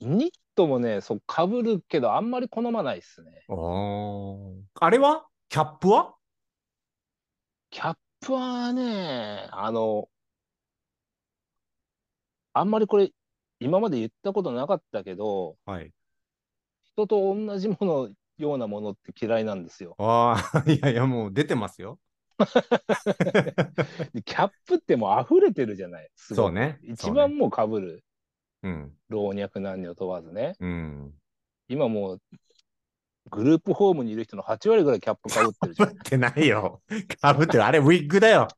[0.00, 3.44] ニットもね、そう、かぶるけど、あんまり好まないっすね。
[3.48, 4.86] ああ。
[4.86, 5.26] あれは？
[5.48, 6.16] キャップは？
[7.70, 10.08] キャップはね、あの、
[12.54, 13.10] あんまりこれ、
[13.58, 15.92] 今まで言ったことなかったけど、はい。
[16.84, 19.96] 人と同じものようなものって嫌いなんですよ。
[19.98, 21.98] ああ、 いやいや、もう出てますよ。
[24.12, 26.08] で キャップってもう溢れてるじゃない。
[26.14, 26.78] すごいそうね。
[26.82, 28.04] 一番もうかぶる。
[28.62, 28.96] うん。
[29.08, 30.54] 老若男女問わずね。
[30.60, 31.14] うん。
[31.68, 32.22] 今もう、
[33.30, 35.88] グループホームにいる人の8割ぐらいキャップかぶってるじゃん。
[35.90, 36.82] かぶってないよ。
[37.20, 37.64] かぶってる。
[37.64, 38.48] あれ、ウィッグだよ。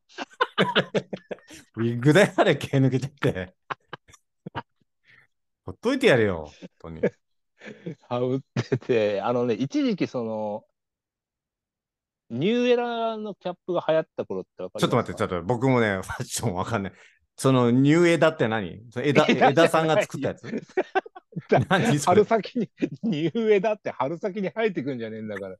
[1.75, 3.55] ウィッグだよ、あれ、毛抜けちゃって。
[5.67, 7.01] ほっといてやるよ、本当に。
[8.07, 10.63] かぶってて、あのね、一時期その、
[12.29, 16.93] New Era のキャップが流行った頃ってわかりちょっと待って、ちょっっと僕もね、ファッションわかんない。
[17.35, 18.81] そのニュー枝って何？
[18.95, 20.49] 枝枝枝さんが作ったやつ？
[22.05, 22.69] 春先に、
[23.03, 25.57] New Era って春先に生えてくんじゃねえんだから。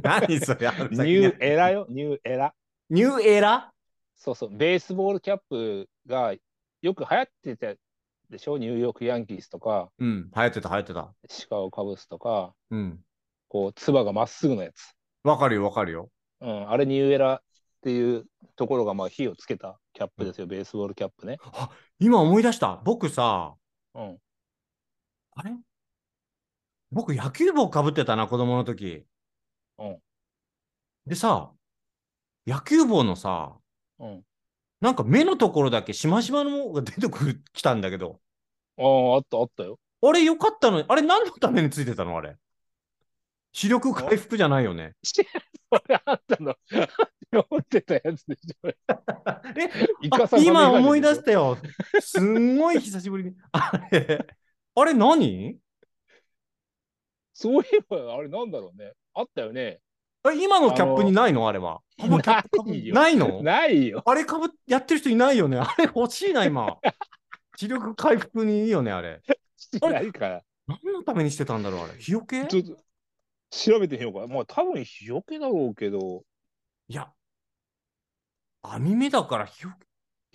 [0.00, 3.72] 何それ New Era よ、 New Era？New Era？
[4.14, 6.32] そうそう、ベースボールキャップが
[6.80, 7.74] よく流行ってた
[8.30, 8.58] でしょ？
[8.58, 11.14] ニューヨークヤンキースとか、うん、流行ってた、流行ってた。
[11.28, 13.00] シカゴカブスとか、うん。
[13.48, 14.94] こう、つばがまっすぐのやつ。
[15.22, 16.10] わかるよ、わかるよ。
[16.40, 17.40] うん、あれニューエラっ
[17.80, 21.38] ていうところがまあ火をつけたキャップですよ、ベースボールキャップね。
[21.98, 22.82] 今思い出した。
[22.84, 23.54] 僕さ、
[23.94, 24.18] うん。
[25.36, 25.52] あれ？
[26.90, 29.04] 僕野球帽かぶってたな、子供の時。
[29.78, 29.98] うん。
[31.06, 31.50] でさ、
[32.46, 33.56] 野球帽のさ、
[33.98, 34.22] うん。
[34.84, 38.20] なんか目のところだけしましまのものが出てくる、きたんだけど。
[38.76, 39.78] ああ、あったあったよ。
[40.02, 42.36] あれよかったのに、あれ何のためについてたのあれ？
[43.54, 44.92] 視力回復じゃないよね。
[45.02, 45.22] そ
[45.88, 46.54] れあったの。
[47.32, 48.68] 持ってたやつでしょ。
[49.56, 51.56] え今思い出ししたよ。
[52.02, 53.34] すんごい久しぶりに。
[53.52, 54.26] あれ、
[54.74, 55.58] あれ何？
[57.32, 58.92] そういえば、あれなんだろうね。
[59.14, 59.80] あったよね。
[60.26, 61.48] え今のキャップにないの？
[61.48, 61.80] あれは。
[61.98, 63.42] ないよないの？
[63.42, 64.02] ないよ。
[64.06, 65.58] あれかぶやってる人いないよね？
[65.58, 66.78] あれ欲しいな、今。
[67.56, 69.20] 視力回復にいいよね、あれ。
[69.56, 70.42] しないから。
[70.66, 71.98] 何のためにしてたんだろう、あれ？
[71.98, 72.46] 日よけ？
[72.46, 72.76] ちょっと
[73.50, 74.26] 調べてみようか。
[74.26, 76.22] まあ多分日よけだろうけど、
[76.88, 77.08] いや、
[78.62, 79.86] 網目だから日よけ？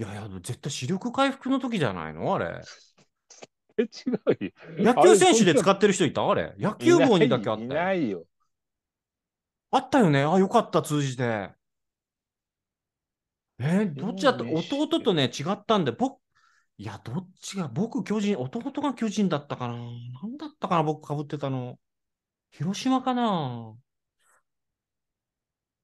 [0.04, 2.34] いやいや、絶対視力回復の時じゃないの？
[2.34, 2.62] あれ。
[3.78, 4.52] え、違うよ。
[4.78, 6.30] 野球選手で使っってる人いた？
[6.30, 6.54] あれ。
[6.60, 7.82] 野球帽にだけあっいたよ。
[7.82, 8.24] ないよ。
[9.72, 10.24] あったよね。
[10.24, 11.52] あ、よかった、通じて。
[13.60, 14.44] えーどっちだった？
[14.44, 16.20] 弟とね、違ったんで、僕、
[16.78, 19.76] いや、どっちが、僕、巨人、弟が巨人だったかな。
[19.76, 19.82] な
[20.28, 21.78] んだったかな、僕、かぶってたの。
[22.52, 23.76] 広島かな。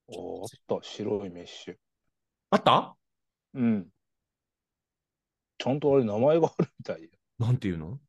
[0.08, 1.76] おあった、白いメッシュ。
[2.50, 2.96] あった？
[3.54, 3.90] うん。
[5.58, 7.10] ちゃんとあれ名前があるみたいよ。
[7.40, 8.00] なんていうの？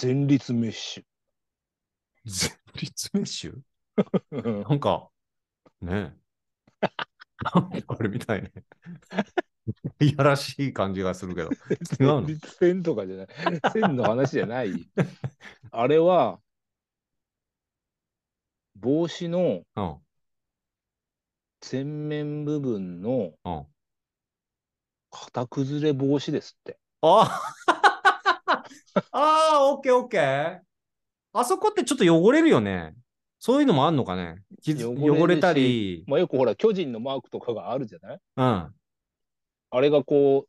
[0.00, 1.04] 前立メッシ
[2.24, 4.62] 前立メッシュュ？
[4.68, 5.10] なんか、
[5.80, 7.82] ねえ。
[7.86, 8.52] あれみたいね。
[10.00, 11.50] いやらしい感じがするけど。
[12.00, 12.22] 違うの？
[12.22, 13.28] 前立腺とかじゃない。
[13.72, 14.72] 線の話じゃない。
[15.70, 16.40] あれは、
[18.76, 19.96] 帽子のうん。
[21.70, 23.66] 前面部分のうん。
[25.10, 26.78] 型崩れ防止ですって。
[27.02, 27.40] あ
[29.12, 30.60] あー、オッケーオッケー。
[31.32, 32.94] あそこってちょっと汚れるよね。
[33.40, 34.42] そういうのもあんのかね？
[34.62, 36.04] 傷汚れたり。
[36.06, 38.20] まあ、よくほら、巨人のマークとかがあるじゃない？
[38.36, 38.74] うん。
[39.70, 40.48] あれがこう、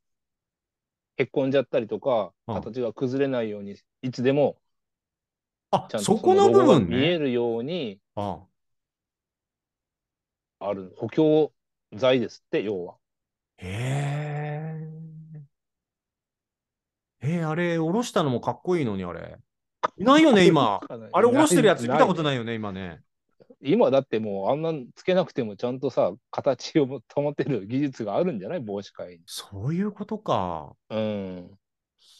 [1.17, 4.57] へっこんじゃったりとか、うん形が崩れないように、いつでも
[5.69, 6.97] あちゃん、とそこの部分ね。
[6.97, 8.39] 見えるようにあ
[10.59, 11.53] ある補強
[11.93, 12.95] 剤ですって、要は。
[13.57, 15.39] へえ。
[17.21, 19.37] えー、あれ、下ろしたのもかっこいいのに、あれ。
[19.97, 20.79] いないよね、今。
[20.89, 23.01] あれ、下ろしてるやつ見たことないよね、今ね。
[23.61, 28.61] 今だってもうあんなつけなくてもちゃんとさ、形を保てる技術があるんじゃない？
[28.61, 29.19] 帽子界に。
[29.25, 30.73] そういうことか。
[30.89, 31.51] うん。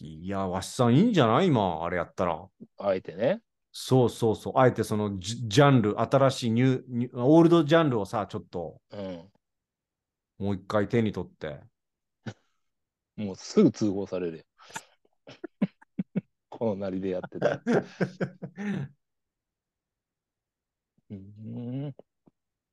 [0.02, 1.48] いや、わしさんいいんじゃない？
[1.48, 2.46] 今、あれやったら。
[2.78, 3.42] あえてね。
[3.72, 4.54] そうそうそう。
[4.58, 9.24] あえてそのジジャンル、新しいニューニュー、オールドジャンルをさ、ちょっとうん。
[10.40, 11.60] もう一回手に取って。
[13.16, 14.46] もうすぐ通報される
[16.60, 16.72] よ。
[16.72, 17.62] このなりでやってたら。
[21.12, 21.96] うん。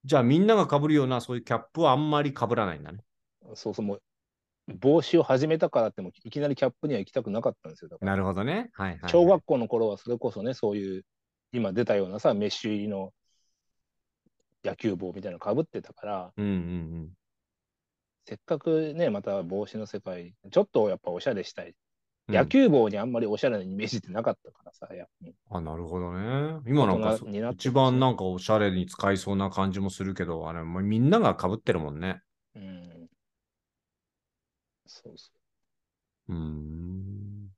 [0.05, 3.03] じゃあみんなが被るようなそういうキャップはあんまり被らないんだね。
[3.55, 4.03] そうそう、もう
[4.79, 7.91] 帽子を始めたからってもいきなりキャップには行きたくなかったんですよ。
[8.01, 8.71] なるほどね。
[8.75, 9.11] はいはい、はい。
[9.11, 11.05] 小学校の頃はそれこそね、そういう
[11.53, 13.13] 今出たようなさ、メッシュ入りの
[14.65, 17.13] 野球帽みたいなのかぶってたから、うんうん
[18.29, 21.77] せっかくね、また帽子の世界、ちょっとやっぱおしゃれしたい。
[22.29, 22.35] うん。
[22.35, 25.09] 野球帽にあんまりおしゃれなイメージってなかったからさ、やっ
[25.51, 26.61] ぱあ、なるほどね。
[26.67, 32.21] 今なんかな一番なんかおしゃれに使いそうな感じもするけど、あれ、もうみんなが被ってるもんね。
[32.57, 33.09] うん。
[34.87, 35.31] そうそ
[36.29, 37.49] うーん。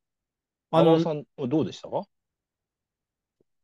[0.71, 0.77] う。
[0.77, 1.89] あのさん、どうでした？
[1.89, 2.03] か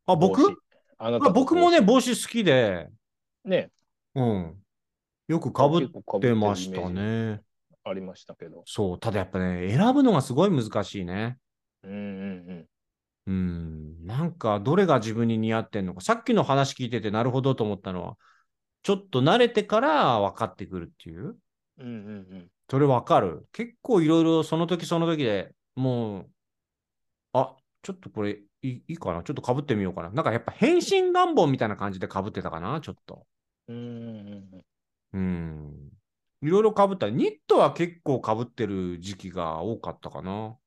[0.07, 0.59] あ、僕？
[0.97, 2.89] あなたあ僕もね、帽帽子好きで、
[3.45, 3.71] 子ね、
[4.15, 4.55] うん。
[5.29, 7.43] よく被結構被ってましたね。
[7.85, 8.63] ありましたけど。
[8.67, 8.99] そう。
[8.99, 11.39] ただやっぱね、選ぶのがすごい難しいね。
[11.83, 12.69] うんうん
[13.27, 14.07] うん。
[14.07, 16.01] なんか、どれが自分に似合ってんのか。
[16.01, 18.17] さっきの話聞いてて、なるほどと思ったのは、
[18.83, 21.21] ちょっと慣れてから分かってくるっていう。
[21.23, 21.37] うん。
[21.79, 22.51] うんうんうん。
[22.71, 23.47] それ分かる。
[23.53, 26.31] 結構いろいろその時その時でもう、
[27.33, 29.23] あ、ちょっとこれいいかな？
[29.23, 30.11] ちょっと被ってみようかな。
[30.11, 33.27] なんかやっぱ変身願望みたいな感じで被ってたかな、ちょっと。
[33.69, 34.65] うんうん
[35.13, 35.75] うんうん。
[36.45, 37.09] いろいろ被った。
[37.09, 40.59] ニットは結構被ってる時期が多かったかな。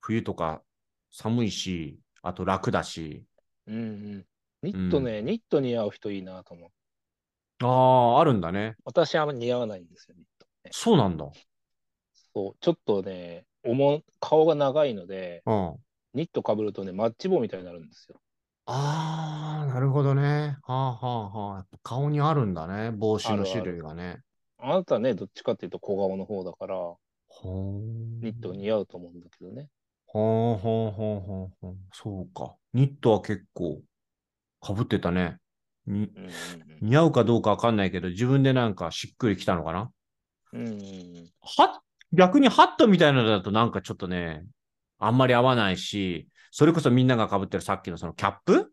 [0.00, 0.62] 冬とか
[1.10, 3.24] 寒いし、あと楽だし。
[3.66, 3.78] うんう
[4.18, 4.26] ん。
[4.62, 7.66] ニットね、ニット似合う人いいなと思う。
[7.66, 8.76] ああ、あるんだね。
[8.84, 10.70] 私はあんま似合わないんですよ、ニット、ね。
[10.72, 11.28] そうなんだ。
[12.34, 15.76] そう、ちょっとね、おも顔が長いので、うん。
[16.14, 18.20] ニットかぶるとね、マッチ棒みたいになるんですよ。
[18.74, 20.56] ああ、なるほどね。
[20.62, 21.56] はあはあはあ。
[21.58, 22.90] やっぱ顔にあるんだね。
[22.90, 24.20] 帽子の種類がね。
[24.58, 29.68] あなたね、どっちかっていうと小顔の方だから、ほーニット似合うと思うんだけどね。
[30.06, 31.76] ほうほうほうほうほう。
[31.92, 32.54] そうか。
[32.72, 33.82] ニットは結構
[34.62, 35.36] 被ってたね。
[35.86, 36.32] にうんうん
[36.80, 39.90] 似合うかどうかわかんないけど、自分でなんかしっくりきたのかな？
[40.54, 40.60] うん。
[40.60, 44.44] うんうんは逆にハットみたいなのだとなんかちょっとね、
[44.98, 48.72] あんまり合わないし、それこそみんなが被ってるさっきのそのキャップ？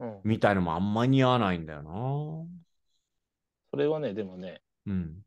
[0.00, 0.20] うん。
[0.24, 1.90] みたいのもあんまり似合わないんだよな。
[3.70, 5.18] それはね、でもね、うん。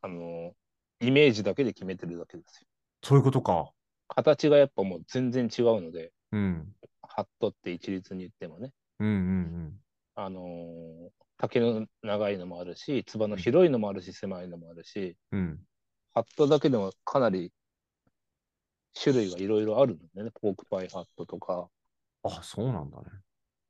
[0.00, 0.52] あの、
[1.00, 2.66] イメージだけで決めてるだけですよ。
[3.02, 3.72] そういうことか。
[4.08, 6.66] 形がやっぱもう全然違うので、うん。
[7.02, 8.72] ハットって一律に言ってもね。
[9.00, 9.72] うんうん
[10.14, 15.60] あのー丈の長いのもあるし、つばの広いのもあるし、狭いのもあるし、うん。
[16.14, 17.52] ハットだけでもかなり
[18.94, 20.30] 種類がいろいろあるんだよね。
[20.40, 21.68] ポークパイハットとか、
[22.22, 23.04] あ、そうなんだね。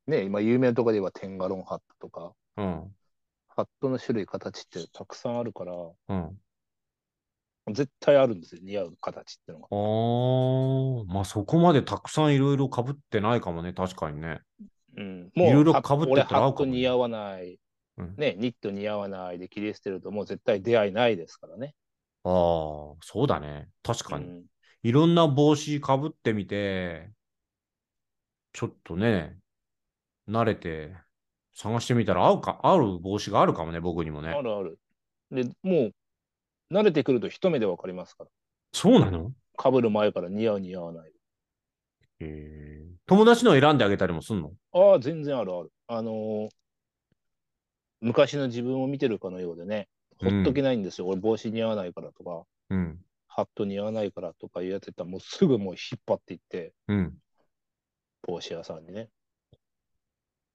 [0.06, 2.94] ね、今有名なところではテンガロンハットとか、うん。
[3.48, 5.72] ハットの種類、形ってたくさんあるから、
[6.08, 6.38] うん。
[7.72, 9.66] 絶対あるんですよ、似合う形ってのが。
[9.70, 14.40] あー、まあそこまでたくさんいろいろ被ってないかもね、確かにね。
[14.96, 17.58] うん、いろいろハッ被って俺たら合うかもねハット似合わない、
[17.96, 21.74] うんね、ニット似合わないで切り捨てるともう絶対出会いないですからね。
[22.24, 22.32] ああ、
[23.00, 23.68] そうだね。
[23.82, 24.26] 確かに。
[24.26, 24.44] うん
[24.84, 27.10] いろんな帽子かぶってみて、
[28.52, 29.38] ちょっとね、
[30.28, 30.92] 慣れて
[31.54, 34.42] 探してみたら合うか、合う帽子があるかもね、僕にもねあ。
[34.42, 34.78] るある。
[35.30, 35.94] で、もう
[36.70, 38.30] 慣れてくると一目でわかりますから。
[38.74, 39.32] そうなの？
[39.58, 41.10] 被る前から似合う似合わない。
[42.20, 44.52] へえ友達の選んであげたりもすんの？
[44.72, 45.72] ああ、全然あるある。
[45.88, 46.48] あのー
[48.02, 51.06] 昔の自分を見てるかのようでね、ほっとけないんですよ。
[51.06, 52.98] 俺帽子似合わないからとか、うん。
[53.34, 57.18] ハット似合わないからとかいうやつやったらもうすぐもう引っ張っていって、うん。
[58.22, 59.10] 帽子屋さんにね。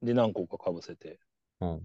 [0.01, 1.19] で、何個かかぶせて。
[1.59, 1.81] うん。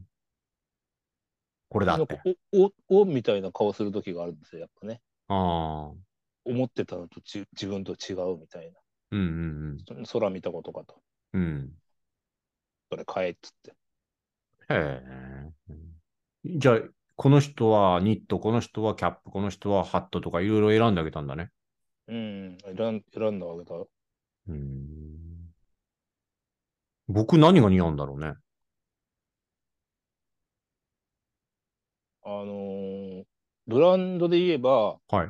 [1.69, 2.21] これだって。
[2.53, 5.03] お、お、お、みたいな顔する時があるんですよ、やっぱね。
[5.27, 5.93] ああ。
[6.45, 8.73] 思ってたのとち自分と違うみたい
[9.11, 10.07] うんうんな。
[10.07, 11.03] 空見たことかと。
[11.33, 11.43] うん。
[11.43, 11.73] うん。
[12.89, 13.71] それ買えっつって。
[13.73, 13.75] へ
[14.71, 15.51] え。
[16.45, 16.79] じゃあ、
[17.17, 21.51] この人はニット、この人はキャップ、この人はハットとかいろいろ選んであげたんだね。
[22.09, 23.77] うん、選ん選んだわけだ。
[24.49, 25.55] うん。
[27.09, 28.35] 僕何が似合うんだろうね。
[32.25, 33.25] あのー
[33.67, 35.29] ブランドで言えば、はい。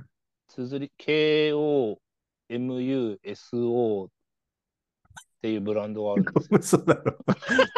[0.48, 1.98] 綴り、K-O-M-U-S-O
[4.06, 4.08] っ
[5.40, 6.48] ていうブランドがあるんですよ。
[6.48, 7.18] コムソだろ。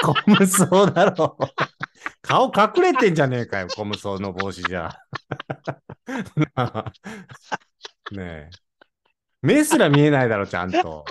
[0.03, 1.37] コムソだろ。
[2.23, 4.91] 顔隠れてんじゃねえかよ、コムソの帽子じゃ。
[8.13, 8.51] ねえ。
[9.43, 11.05] 目すら見えないだろ、ちゃんと。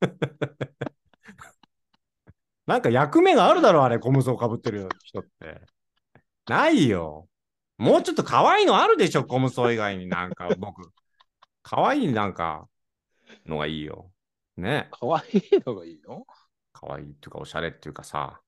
[2.66, 5.62] なんか役目があるだろ、あれ、コムソをかぶってる人って。
[6.46, 7.28] ないよ。
[7.78, 10.90] もうちょっと可愛いのあるでしょ、コムソ以外になんか僕。
[11.62, 12.68] 可愛いなんか
[13.46, 14.10] のがいいよ。
[14.56, 14.88] ね。
[14.92, 16.26] かわいいのがいいの？
[16.72, 18.40] 可愛いっていうか、おしゃれっていうかさ。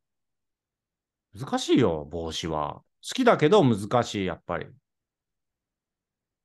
[1.39, 2.82] 難しいよ、帽子は。
[3.03, 4.66] 好きだけど難しい、やっぱり。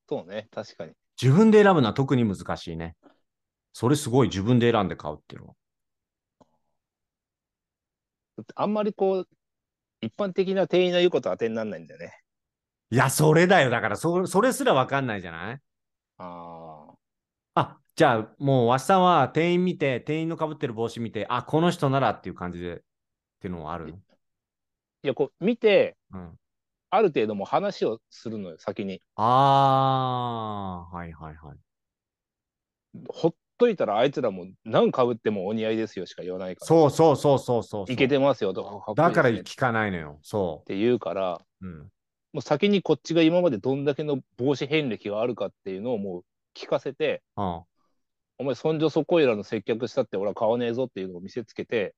[0.10, 0.92] そうね、確かに。
[1.22, 2.96] 自分で選ぶのは特に難しいね。
[3.74, 5.54] それすごい自分で選んで買うっていうのは。
[8.56, 9.28] あんまりこう、
[10.02, 12.18] 一般的な店員の言うこと当てにならないんだよね。
[12.90, 13.70] いや、それだよ。
[13.70, 15.60] だからそ、それすらわかんないじゃない？
[16.18, 16.94] あ
[17.56, 22.80] あ、じゃあ、もう、わしさんは店員見て、店員のかぶってる帽子見て、あ、この人ならっていう感じで、っ
[23.40, 23.94] ていうのはある？
[23.94, 24.00] の
[25.04, 26.38] いや、こう、見て、うん。
[26.94, 29.02] ある程度もう話をするのよ、先に。
[29.16, 31.58] あー、はいはいはい。
[33.08, 36.68] ほっといたらあいつらも何かぶってもお似合いですよしか言わないから。
[36.68, 37.92] そうそうそうそうそう。
[37.92, 40.20] いけてますよとか、だから聞かないのよ。
[40.22, 41.66] そて言うから、う。
[41.66, 41.80] うん。
[42.34, 46.24] もう先にこっちが今までどんだけの帽子遍歴があるかっていうのをもう
[46.58, 47.64] 聞かせて、あ
[48.38, 51.94] お前そんじょそこいらの接客したって俺は買わねえぞっていうのを見せつけて、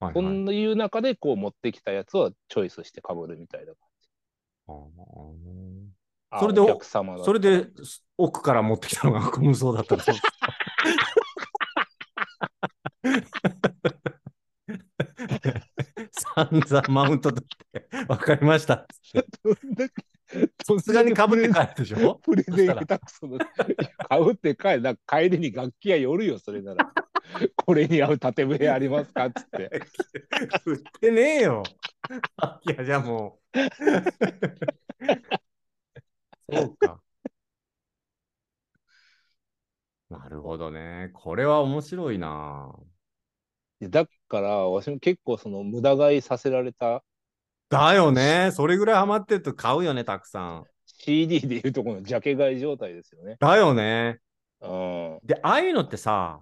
[0.00, 0.34] はいこはい。
[0.44, 3.72] ういう中でこう持ってきたやつをチョイスしてかぶるみたいな
[4.66, 4.76] あー
[6.30, 6.60] あそれで
[7.24, 7.66] それで
[8.16, 10.16] 奥から持ってきたのがコムソーだったらどう
[16.12, 18.86] 散々マウント取って、わかりました。
[19.44, 20.09] どんだけ
[20.64, 22.16] さすがにかぶって帰るでしょ？
[22.22, 23.38] プレゼン下手くそな。
[24.08, 24.82] かぶって帰る。
[24.82, 26.92] なんか帰りに楽器屋寄るよ、それなら。
[27.56, 29.70] これに合う縦笛ありますかっつって。
[30.66, 31.62] 売ってねえよ。
[32.66, 33.38] いや、じゃあも
[36.50, 36.52] う。
[36.52, 37.02] そうか。
[40.10, 41.10] なるほどね。
[41.14, 42.74] これは面白いな。
[43.80, 47.02] だから、私も結構その無駄買いさせられた
[47.70, 48.50] だよね。
[48.52, 50.64] それぐらいハマってると買うよね、たくさん。
[50.86, 53.36] CD でいうとこのジャケ買い状態ですよね。
[53.38, 54.18] だよね。
[54.60, 55.18] うん。
[55.24, 56.40] で、ああいうのってさ、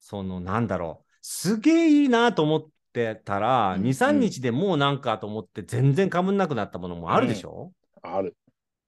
[0.00, 1.12] その、なんだろう。
[1.20, 7.72] すげえいいなと思ってたら、うん2、3日でもうなんかと思って全然かぶんなくなったものもあるでしょ、
[8.02, 8.34] ある。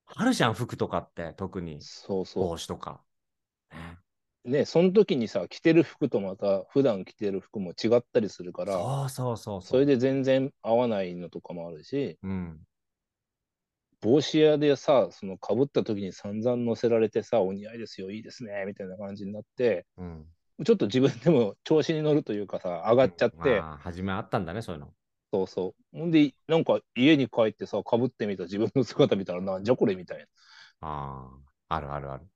[0.07, 1.81] あるじゃん、服とかって、特に。
[1.81, 3.01] そうそ帽子とか。
[3.73, 4.04] ねう。
[4.45, 12.61] ね、その時にさ、着てる服とまた普段着てる服も違ったりするから、そうそうそうそれで全然合わないのとかもあるし、うん。
[14.03, 20.27] 帽子屋でさ、その被った時に散々乗せられてさ、お似合いですよ、いいですね、みたいな感じになって、うん。
[20.65, 24.93] ちょっと自分でも調子に乗るというかさ、上がっちゃって、まあ、初めあったんだね、そういうの。
[25.33, 25.99] そうそう。
[25.99, 30.27] ほんで、なんか家に帰ってさ、かぶってみた自分の姿見たら、なんじゃこれみたい
[30.81, 31.31] あ
[31.69, 32.27] あ、あるあるある。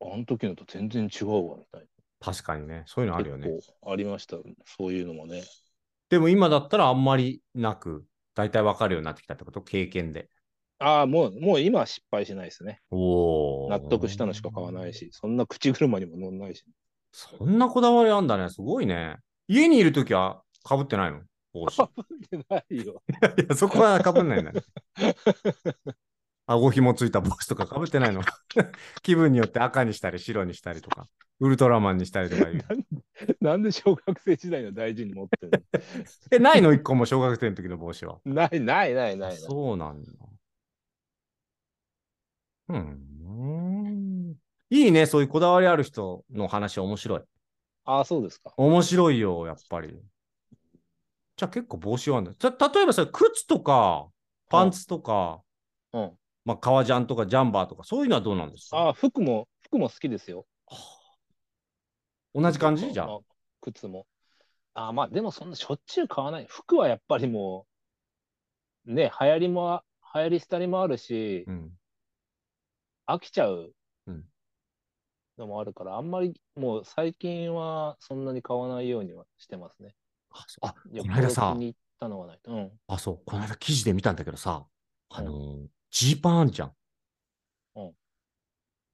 [0.00, 0.12] な。
[0.14, 1.86] あの時のと全然違うわ、みたい
[2.20, 3.20] 確かにね、そういうのな。
[3.20, 3.48] あるよね。
[3.48, 4.36] 結構ありました。
[4.64, 5.42] そういうのもね。
[6.10, 9.62] でも今だったらあんまりなく、大体わかるようになってきたってこと？
[9.62, 10.28] 経験で。
[10.80, 12.80] ああ、もう、もう今は失敗しないですね。
[12.90, 13.68] おお。
[13.68, 14.94] 納得したのしか買わない。
[14.94, 16.64] し、そんな口車にも乗んないし。
[17.12, 18.48] そんなこだわりあんだね。
[18.48, 19.16] すごいね。
[19.48, 21.22] 家にいるときはかぶってないの？
[21.52, 21.82] 帽子。
[21.82, 23.02] いってないよ。
[23.48, 24.62] や、そこはかぶんないんだね。
[26.48, 28.22] 顎紐ついた帽子とかかぶってないの
[29.02, 31.06] 気分によって赤にしたり白にしたりとか、
[31.40, 32.64] ウルトラマンにしたりとかいう。
[33.40, 35.64] なんで小学生時代の大事に持ってる
[36.32, 36.72] え、ないの？
[36.72, 38.18] 一個も小学生の時の帽子は。
[38.24, 39.36] のない、ない、ない、ない。
[39.36, 40.10] そうなんだ。
[42.68, 44.34] うん。
[44.70, 47.20] いいね、そういうこだわりある人の話面白い。
[47.84, 48.54] ああ、そうですか。
[48.56, 49.98] 面白いよ、やっぱり。
[51.36, 52.36] じゃあ結構帽子はあるんだ。
[52.38, 54.08] じゃあ例えばさ、靴とか、
[54.48, 55.42] パンツとか、
[55.92, 56.18] うん。
[56.48, 58.78] まあ、革ジャンとかジャンバーとか、そういうのはどうなんですか？
[58.78, 60.46] ああ、服も、服も好きですよ。
[62.34, 62.90] 同じ感じ？
[62.90, 63.16] じゃあ。
[63.16, 63.18] あ
[63.60, 64.06] 靴も。
[64.72, 66.46] ああ、まあ、でもそんなしょっちゅう買わない。
[66.48, 67.66] 服はやっぱりも
[68.86, 69.82] う、ね、流行りも、
[70.14, 71.70] 流行り廃りもあるし、うん。
[73.06, 73.74] 飽きちゃう
[74.06, 74.24] うん
[75.36, 79.94] のもあるから、あんまりもう最近はそんなに買わないようにはしてますね。
[80.30, 81.54] あ、そうあこの間さ。
[82.86, 84.66] あ、そう、この間記事で見たんだけどさ、
[85.10, 86.72] あのー、ジーパンあんじゃん。
[87.76, 87.92] うん。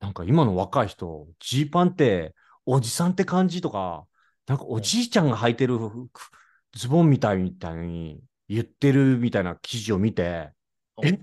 [0.01, 2.35] なんか今の若い人、ジーパンって
[2.67, 4.07] おじさんって感じとか、
[4.47, 6.09] なんかおじいちゃんが履いてる服
[6.75, 10.51] ズボンみたいみたいに言ってるみたいな記事を見て、
[10.99, 11.09] うん。
[11.09, 11.21] え？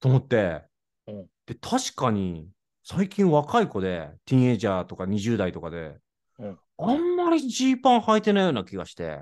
[0.00, 0.62] と思って、
[1.06, 1.26] うん。
[1.46, 2.48] で、確かに
[2.82, 5.98] 最近若い子で、ティーンエイジャーとか20代とかで、
[6.38, 6.58] うん。
[6.78, 9.20] あんまりジーパン履いてないような気がして、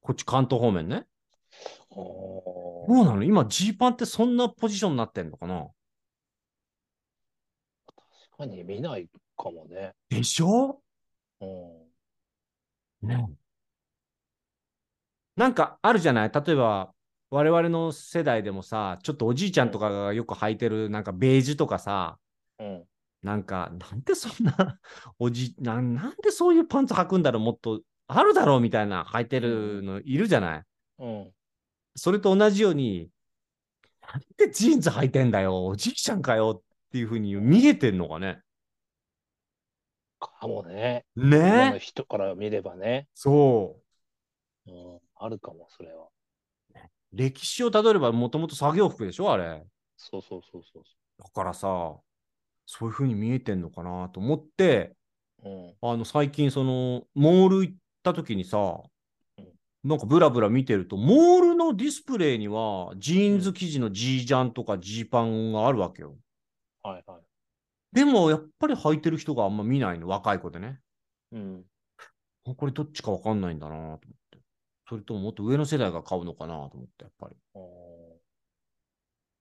[0.00, 1.04] こっち関東方面ね。
[1.98, 3.22] おどうなの？
[3.22, 5.66] 今、ジーパンってそんなポジションになってんのかな？
[7.86, 7.96] 確
[8.38, 9.92] かに見ないかもね。
[10.08, 10.80] でしょ？
[11.40, 13.08] うん。
[13.08, 13.28] ね。
[15.36, 16.30] なんかあるじゃない？
[16.32, 16.92] 例えば、
[17.30, 22.18] 我々の世代でもさ、ちょっとおじいちゃんとかがよく履いてる、なんかベージュとかさ、
[22.58, 22.84] うん。
[23.22, 24.78] なんか、なんでそんな、
[25.18, 27.42] おじ、なんなんでそういうパンツ履くんだろう？
[27.42, 28.60] もっとあるだろう？
[28.60, 30.62] みたいな履いてるのいるじゃない？
[31.00, 31.32] うん。
[31.96, 33.10] それと同じように、
[34.02, 38.40] なんでジーンズ履いてんだよ、おじいちゃんかよっていうふうに見えてんのかね。
[40.20, 41.04] かもね。
[41.16, 43.08] ね人から見ればね。
[43.14, 43.80] そ
[44.66, 44.70] う。
[44.70, 45.00] うん。
[45.16, 46.08] あるかも、それは。
[47.12, 49.64] 歴史をたどればもともと作業服でしょあれ。
[49.96, 50.82] そうそうそうそう
[51.18, 51.96] だからさ、
[52.66, 54.94] そういうふうに見えてんのかなと思って、
[55.42, 55.52] そう。
[55.52, 55.92] うん。
[55.92, 58.82] あの最近そのモール行った時にさうん、
[59.86, 66.16] なんかブラブラ見てると、モールのディスプレイにはジーンズ生地のジージャンとかジーパンがあるわけよ。
[66.82, 67.22] はいはい。
[67.92, 70.80] でもやっぱり履いてる人があんま見ないの、若い子でね。
[71.30, 71.64] うん。
[72.48, 73.98] あこれどっちかわかんないんだなと思っ
[74.32, 74.38] て。
[74.88, 77.36] それとももっと上の世代が買うのかなと思って、やっぱり。
[77.54, 77.62] うん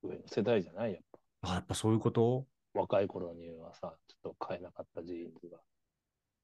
[0.10, 1.02] 上の世代じゃないやっ
[1.41, 1.50] ぱ。
[1.50, 2.46] あ、やっぱそういうこと？
[2.76, 5.58] 若い頃にはさ、ちょっと買えなかったジーンズが、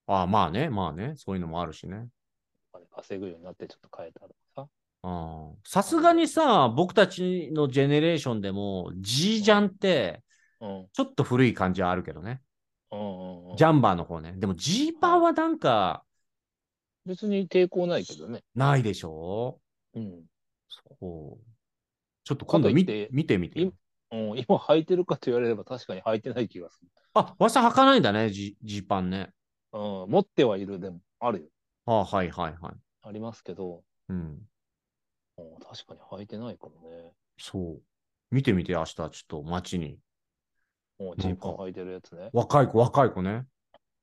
[0.08, 2.08] あまあね、まあね、そういうのもあるしね。
[2.74, 4.67] お金稼ぐようになってちょっと買えたとかさ。
[5.63, 10.24] さすがにさ、僕たちのジェネレーションでも、ジージャンって、
[10.59, 10.88] うん。
[10.93, 12.41] ちょっと古い感じはあるけどね。
[12.91, 13.57] うんうんうん。
[13.57, 14.34] ジャンバーの方ね。
[14.38, 16.03] でも、ジーパンはなんか、
[17.05, 18.43] 別に抵抗ないけどね。
[18.53, 19.59] ないでしょ？
[19.95, 20.22] うん。
[20.69, 21.39] そう。
[22.24, 23.74] ちょっと今度見て見てみてよ。
[24.11, 26.89] うん、今履いてるかと言われれば確かに履いてない気がする。
[27.15, 29.32] あ、わしゃ履かないんだね、ジジーパンね。
[29.74, 31.45] うん、持ってはいるでもあるよ。
[31.86, 32.73] ああはいはいはい。
[33.03, 34.41] ありますけど、うん。
[35.38, 37.11] うん、確かに履いてないかもね。
[37.38, 37.82] そう。
[38.29, 39.97] 見てみて、明日、ちょっと街に。
[40.99, 42.29] もうジーパン履いてるやつね。
[42.34, 43.45] 若い子、若い子ね。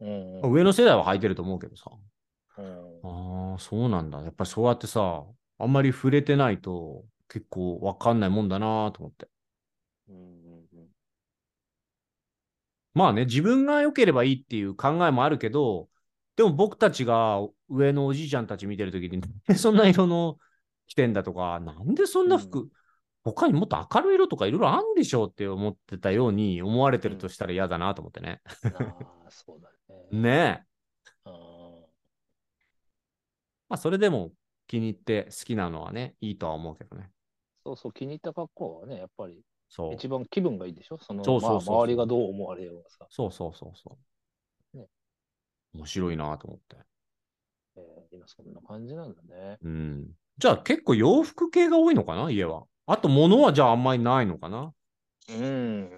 [0.00, 1.90] うんうん上の世代は履いてると思うけどさ。
[2.58, 4.20] うんああ、そうなんだ。
[4.22, 5.24] やっぱりそうやってさ、
[5.58, 9.28] あんまり触れてないと結構わかんないもんだなと思って。
[10.08, 10.22] うんうん
[10.72, 10.88] うん
[12.94, 15.88] まあね、自分が良ければいいっていう考えもあるけど、
[16.38, 20.38] でも僕たちが上のおじいちゃんたち見てるときに、なんでそんな色の
[20.86, 22.68] 着てんだとか、なんでそんな服、
[23.24, 28.40] 他にもっと明るい色とかいろいろあるんでしょうって思ってたように思われてるとしたら嫌だなと思ってね。
[28.62, 28.68] あ
[29.26, 30.06] あ、そうだね。
[30.22, 30.64] ね
[31.26, 31.28] え。
[31.28, 31.32] うん
[33.68, 34.30] まあそれでも
[34.68, 37.10] 気に入って好きなのはね、いいとは思うけどね。
[37.64, 39.94] そうそう、気に入った格好はね、やっぱりそう。
[39.94, 40.98] 一番気分がいいでしょ？
[40.98, 43.06] その、そうそうそうそうまあ、周りがどう思われようがさ。
[43.10, 44.07] そうそうそうそう。
[45.78, 46.76] ね面白いなと思って。
[47.76, 49.58] えー今そんな感じなんだね。
[49.62, 50.06] うん。
[50.38, 52.30] じゃあ結構洋服系が多いのかな？
[52.30, 52.64] 家は。
[52.86, 54.72] あと物はじゃああんまりないのかな？
[55.30, 55.90] うん、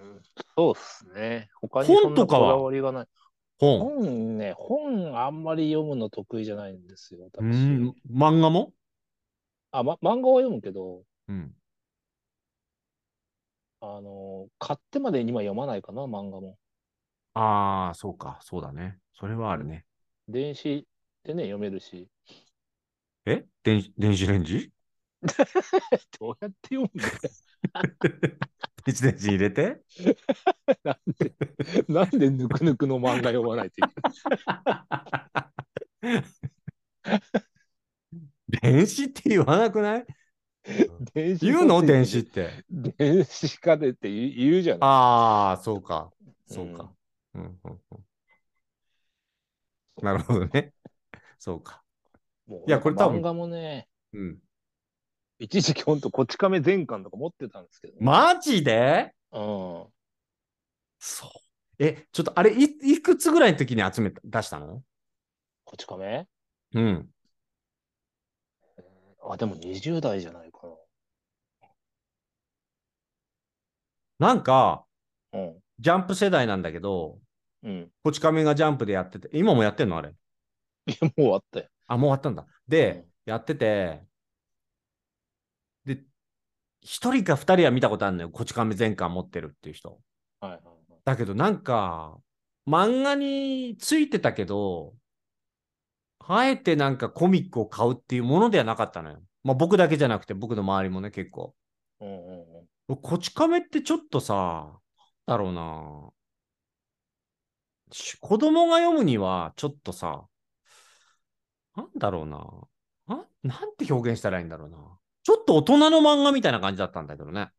[0.57, 1.49] そうっすね。
[1.61, 2.57] 他に本とかは？
[3.59, 3.79] 本。
[3.79, 7.45] 本ね、本あんまり読むの得意じゃないんですよ、う私。
[7.45, 7.95] ん。
[8.11, 8.73] 漫画も？
[9.71, 11.53] あ、ま、漫画は読むけど、うん。
[13.83, 16.57] あの、買ってまで今読まないかな、漫画も。
[17.35, 18.39] ああ、そうか。
[18.43, 18.99] そうだね。
[19.21, 19.85] それはあるね。
[20.29, 20.87] 電子
[21.25, 22.09] でね、読めるし。
[23.27, 23.45] え？
[23.63, 24.73] 電電子レンジ？
[26.19, 27.13] どうやって読むんだよ。
[28.87, 29.83] 電子レンジ入れて？
[30.83, 31.35] なんで、
[31.87, 34.01] なんでぬくぬくの漫画読まないといけ
[36.07, 36.25] ない？
[38.63, 40.07] 電子って言わなくない？
[41.13, 41.83] 電子言うの？
[41.85, 42.49] 電子って。
[42.97, 44.81] 電子化でって言う言うじゃない。
[44.89, 46.11] ああ、そうか。
[46.47, 46.91] そうか。
[47.35, 48.05] うんうんうん
[50.03, 50.73] なるほどね。
[51.39, 51.83] そうか。
[52.47, 54.39] もういやこれ多分漫画もね、うん。
[55.39, 57.99] 一時期ほんとこち亀全巻とか持ってたんですけど、ね。
[58.01, 59.15] マジで？
[59.33, 59.87] うん。
[60.99, 61.31] そう。
[61.79, 64.83] え、ちょっとあれい、いくつぐらいの時に集めた、出したの？
[65.65, 66.27] こち亀？
[66.75, 67.09] うん。
[69.23, 70.59] あ、でも20代じゃないか
[74.19, 74.85] なんか、
[75.33, 75.41] な。
[75.41, 75.57] うん。
[75.79, 77.19] ジャンプ世代なんだけど、
[77.63, 77.91] うん。
[78.03, 80.15] こち亀がジャンプでやってて、今もやってんのあれ？
[80.87, 81.67] いや、もう終わったよ。
[81.87, 82.47] あ、もう終わったんだ。
[82.69, 84.03] で、うんやってて、
[85.85, 86.03] で、
[86.81, 88.31] 一人か二人は見たことあるのよ。
[88.31, 90.01] こち亀全巻持ってるっていう人。
[90.41, 90.61] はいはい
[91.05, 92.19] だけどなんか、
[92.67, 94.95] 漫画についてたけど、
[96.19, 99.23] あえてなんかコミックを買うっていうものではなかったのよ。
[99.45, 101.55] まあ僕だけじゃなくて僕の周りもね、結構。
[101.99, 102.11] はい。
[102.11, 102.59] うんうん
[102.89, 102.97] うん。
[102.97, 104.79] こち亀ってちょっとさ、
[105.27, 106.11] だろうな。
[107.93, 110.27] し子供が読むにはちょっとさ、
[111.77, 112.69] なんだろうな。
[113.07, 114.79] ななんて表現したらいいんだろうな。
[115.23, 117.51] ちょっと大人の漫画みたいな感じだったんだけどね。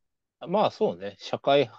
[0.47, 1.69] まあそうね、社会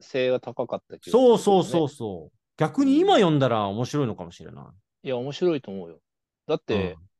[0.00, 2.36] 性が高かった気がするけそうどねそうそうそう。
[2.56, 4.64] 逆に今読んだら面白いのかもしれない。
[5.02, 6.00] いや、面白いと思うよ。
[6.46, 7.10] だって、うん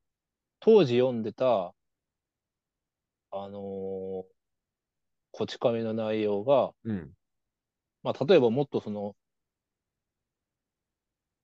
[0.63, 1.73] 当時読んでた、
[3.31, 4.23] あのー
[5.31, 7.11] こち亀の内容が、うん。
[8.03, 9.15] まあ、例えばもっとその、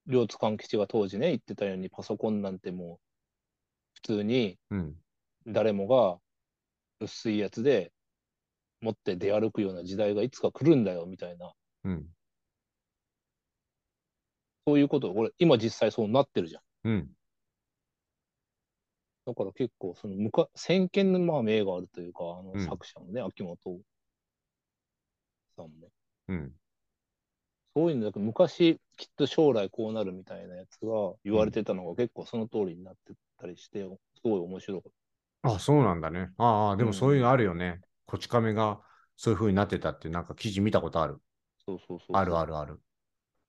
[0.08, 2.98] 両津勘吉が当時ね、言ってたように、パソコンなんてもう、
[3.94, 4.96] 普通にうん。
[5.46, 6.18] 誰もが
[7.00, 7.92] 薄いやつで
[8.80, 11.52] 持って出歩くような時代がいつか来るんだよ、みたいな。
[11.84, 12.06] うん。
[14.66, 16.62] そういうこと、俺、今実際そうなってるじゃん。
[16.84, 17.10] うん。
[19.26, 23.78] だから結構、その、むか、先見のまあ明があるというか、あのうん作者のね、秋元
[25.56, 25.90] さんも。
[26.28, 26.52] うん。
[27.74, 33.88] そういうのだけど昔、きっと将来こうなるみたいなやつが言われてたのが結構その通りになってたりして、す
[34.24, 34.92] ごい面白かっ
[35.42, 36.30] あ、そうなんだね。
[36.36, 37.80] ああ、でもうんそういうのあるよね。
[38.06, 38.80] こち亀が
[39.16, 41.14] そういう風になってたってなんか記事見たことある。
[41.14, 41.20] た。
[41.66, 42.16] そうそうそう。
[42.16, 42.80] あるあるある。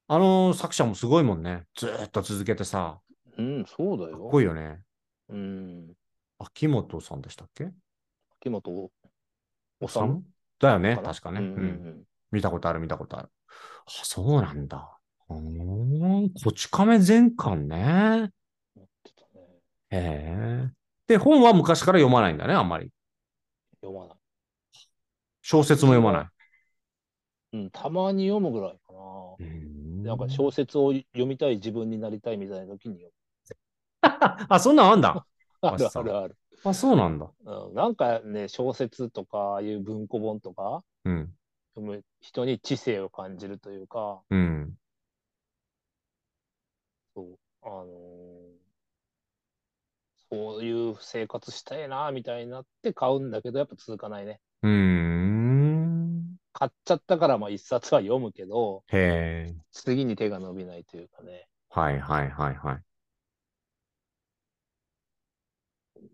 [0.08, 1.64] あの作者もすごいもんね。
[1.76, 3.00] ずーっと続けてさ、
[3.38, 4.30] うん、そうだかっよ。
[4.30, 4.82] こいいよね。
[5.30, 5.94] うん。
[6.40, 7.72] 秋元さんでしたっけ？
[8.40, 8.92] 秋元
[9.82, 10.24] おさむ
[10.60, 11.10] だよね、かな？
[11.10, 13.30] 確かね、ううんんうん見たことある、見たことある。
[13.90, 15.00] あ、そうなんだ。
[15.30, 18.30] うーん、こち亀全巻ね。
[19.90, 20.72] へえ。
[21.08, 22.92] で、本は昔から読まないんだね、あんまり。
[23.82, 24.18] 読まない。
[25.42, 26.28] 小説も読まない。
[27.52, 29.46] うん、たまに読むぐらいかな。
[29.46, 33.12] んなんか小説を読みたい自分になりたいみたいな時に読
[34.50, 35.14] あ、そんなんあんだ。
[35.16, 35.22] む。
[35.68, 36.38] あるあるある。
[36.64, 37.32] あ、そうなんだ。
[37.46, 41.34] うん、なんかね、小説とか、いう文庫本とか、うん。
[41.80, 44.74] 読む人に知性を感じるというか、うん。
[47.16, 48.60] そう、あのー
[50.32, 54.40] そういう生活したいな、みたいになって買うんだけど、やっぱ続かないね。
[54.62, 56.38] うーん。
[56.54, 59.56] 買っちゃったから、まあ一冊は読むけど、へえ。
[59.72, 61.48] 次に手が伸びないというかね。
[61.70, 62.82] はいはいはいはい。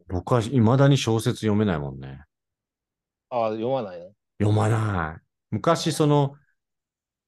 [0.08, 2.24] 僕は未だに小説読めないもんね。
[3.30, 4.14] ああ、読まないの？
[4.40, 5.25] 読まない。
[5.52, 6.36] 昔、その、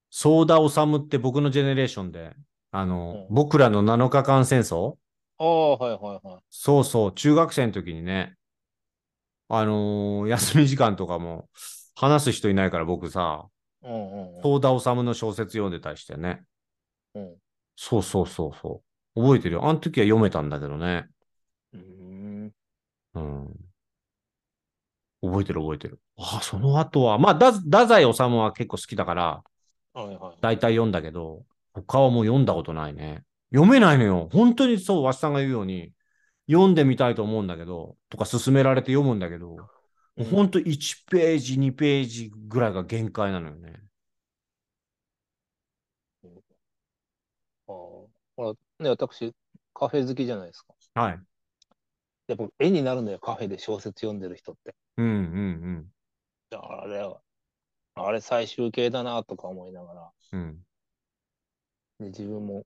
[0.10, 2.36] ソーダオサムって僕のジェネレーションで、
[2.72, 4.98] あの、うん僕らの7日間戦争？
[5.40, 6.44] ああ、はいはいはい。
[6.50, 8.38] そうそう、中学生の時にね、
[9.50, 11.50] あのー休み時間とかも
[11.96, 13.48] 話す人いないから僕さ、
[13.84, 14.42] うんうんうん。
[14.42, 16.44] ソーダオサムの小説読んでたりしてね。
[17.14, 17.38] うん
[17.76, 18.84] そうそうそうそ
[19.16, 19.22] う。
[19.22, 19.66] 覚えてるよ。
[19.70, 21.08] あの時は読めたんだけどね。
[21.74, 21.80] うー
[22.48, 22.54] ん。
[23.14, 23.68] うん。
[25.22, 26.00] 覚えてる覚えてる。
[26.18, 29.44] あ、その後は、まあ、だ太宰治は結構好きだから、
[29.94, 30.38] はいはい。
[30.42, 33.24] 大体読んだけど、他はもう読んだことないね。
[33.54, 34.30] 読めないのよ。
[34.32, 35.94] 本当にそう、わしさんが言うように、
[36.50, 39.56] 読んでみたいと思うんだけど、とか勧められて読むんだけど、
[40.18, 43.80] う当1ページ、2ページぐらいが限界なのよね。
[47.68, 49.34] あーほら、ね、私、
[49.74, 50.74] カフェ好きじゃないですか。
[50.96, 51.20] はい。
[52.28, 54.74] やっぱ絵になるのよ、カフェで小説読んでる人って。
[54.98, 55.88] うんうん
[56.52, 57.22] あれは、
[57.96, 60.64] あれ最終形だなとか思いながら、うん。
[62.00, 62.12] うん。
[62.12, 62.66] で自分も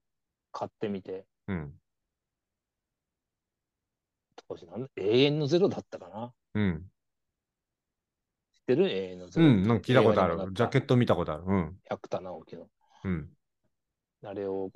[0.52, 1.74] 買ってみて、うん。
[4.48, 6.34] 当時なんだ永遠のゼロだったかな。
[6.56, 6.92] うん。
[8.54, 8.90] 知ってる？
[8.90, 9.48] 永遠のゼロ。
[9.48, 9.64] うん。
[9.68, 10.34] なんか聞いたことある。
[10.34, 11.44] 映画にもなったジャケット見たことある。
[11.46, 11.78] うん。
[11.90, 12.68] 百田直樹の。
[13.06, 13.30] うん。
[14.24, 14.72] あれを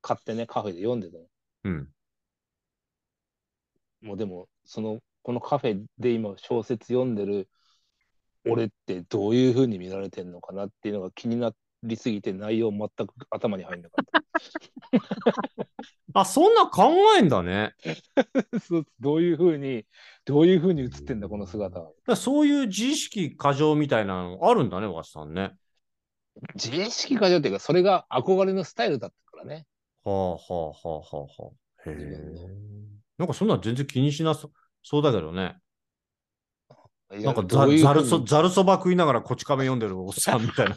[0.00, 1.24] 買ってね、カフェで読んでたの。
[1.64, 1.88] うん。
[4.00, 7.48] もうでも、その、このカフェで今小説読んでる
[8.48, 14.22] 俺ってどういう風に見られてんのかなっていうのが気になりすぎて内容全く頭に入んなかっ
[16.14, 17.74] あ、そんな考えんだね。
[18.14, 18.24] た。
[18.60, 19.84] そうどういう風に、
[20.24, 21.92] どういう風に映ってんだ、この姿は。
[22.06, 25.54] だそういう自意識過剰みたいなのあるんだね、わしさんね。
[26.54, 29.66] 自意識過剰っていうか、それが憧れのスタイルだったからね。
[30.04, 31.50] はあはあはあはあは
[31.86, 31.90] あ。
[31.90, 32.78] へえ。
[33.18, 34.50] なんかそんなん全然気にしなそ
[34.82, 35.56] そうだけどね。
[37.10, 40.76] なんかざざるそざるそば食いながらこち亀読んでるおっさんみたいな。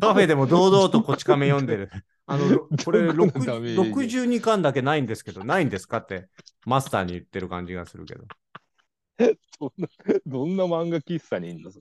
[0.00, 1.90] カフェでも堂々とこち亀読んでる。
[2.24, 6.28] あの、ろこれどこのダメージ？62巻だけないんですけど、ないんですかって
[6.64, 8.24] マスターに言ってる感じがするけど。
[9.60, 9.88] どんな、
[10.24, 11.70] どんな漫画喫茶にいんの？
[11.70, 11.74] い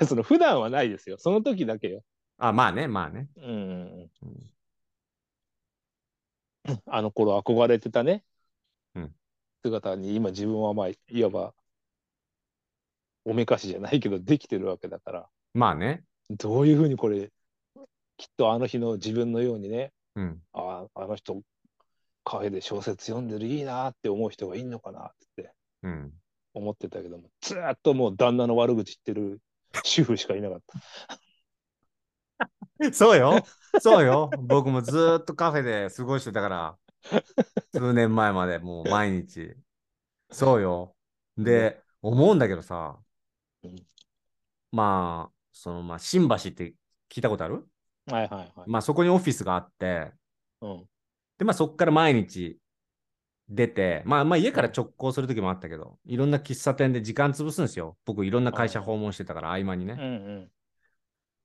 [0.00, 1.18] や、その普段はないですよ。
[1.18, 2.02] その時だけよ。
[2.38, 3.28] あ、まあね、まあね。
[3.36, 4.10] うん。
[6.86, 8.24] あの頃憧れてたね。
[8.94, 9.14] うん
[9.62, 11.54] 姿に今自分はまあ、いわば、
[13.24, 16.04] おめかしじゃないけど、できてるわけだから、まあね。
[16.30, 17.30] どういうふうにこれ、
[18.16, 20.40] きっとあの日の自分のようにね、うん。
[20.52, 21.40] ああ、あの人、
[22.24, 25.52] カフェで小説読んでるいいなって思う人がいんのかなって
[25.82, 26.12] うん。
[26.54, 29.40] 思ってたけども、ずーっともう旦那の悪口言ってる
[29.84, 30.78] 主婦しかいなかった。
[32.92, 33.44] そうよ。
[33.80, 34.30] そうよ。
[34.38, 36.78] 僕もずーっとカフェで過ごしてたから、
[37.72, 39.54] 数年前までもう毎日。
[40.30, 40.96] そうよ。
[41.36, 42.98] で、思うんだけどさ
[43.62, 43.76] うん、
[44.72, 46.74] まあ、その、まあ、新橋って
[47.10, 47.66] 聞いたことある？
[48.06, 48.50] はいはいはい。
[48.66, 50.12] まあ、そこにオフィスがあって、
[50.60, 50.84] うん。
[51.38, 52.58] で、まあ、そこから毎日
[53.48, 57.96] 出て、まあ、まあ、家から直行するときもあったけど、いろんな喫茶店で時間潰すんですよ。
[58.04, 59.94] 僕、いろんな会社訪問してたから、合間にね。
[59.94, 60.50] うん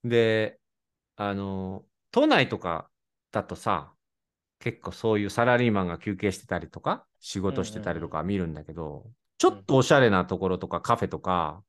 [0.03, 0.09] うん。
[0.09, 0.59] で、
[1.15, 2.89] あの、都内とか
[3.31, 3.93] だとさ、
[4.61, 11.63] 結構そういうサラリーマンが休憩してたりとか、仕事してたりとか見るんだけど、ちょっとおしゃれなところとかカフェとか、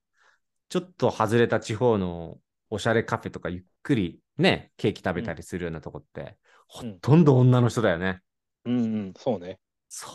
[0.68, 2.38] ちょっと外れた地方の
[2.70, 6.38] おしゃれカフェとかゆっくりね、ケーキ食べたりするようなとこって、
[6.68, 8.22] ほとんど女の人だよね。
[8.64, 9.58] うんうん、そうね。
[9.88, 10.08] そ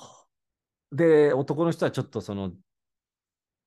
[0.91, 0.95] う。
[0.95, 2.51] で、男の人はちょっとその、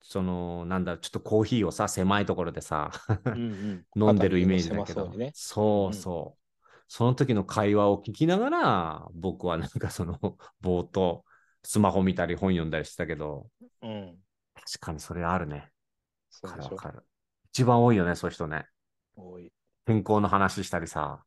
[0.02, 2.90] その、なんだろう、ちょっとコーヒーをさ、狭いところでさ、
[3.34, 3.86] うんうん。
[3.96, 6.39] 飲んでるイメージだけど、そうそう
[6.92, 10.18] その時の会話を聞きながら、僕はなんかその、
[10.60, 11.24] ぼーっと
[11.62, 13.48] スマホ見たり本読んだりしてたけど、
[13.80, 14.18] うん。
[14.54, 15.70] 確かにそれあるね。
[16.42, 17.04] わかるわかる。
[17.52, 18.66] 一番多いよね、そういう人ね。
[19.14, 19.52] 多い。
[19.86, 21.24] 健康の話したりさ、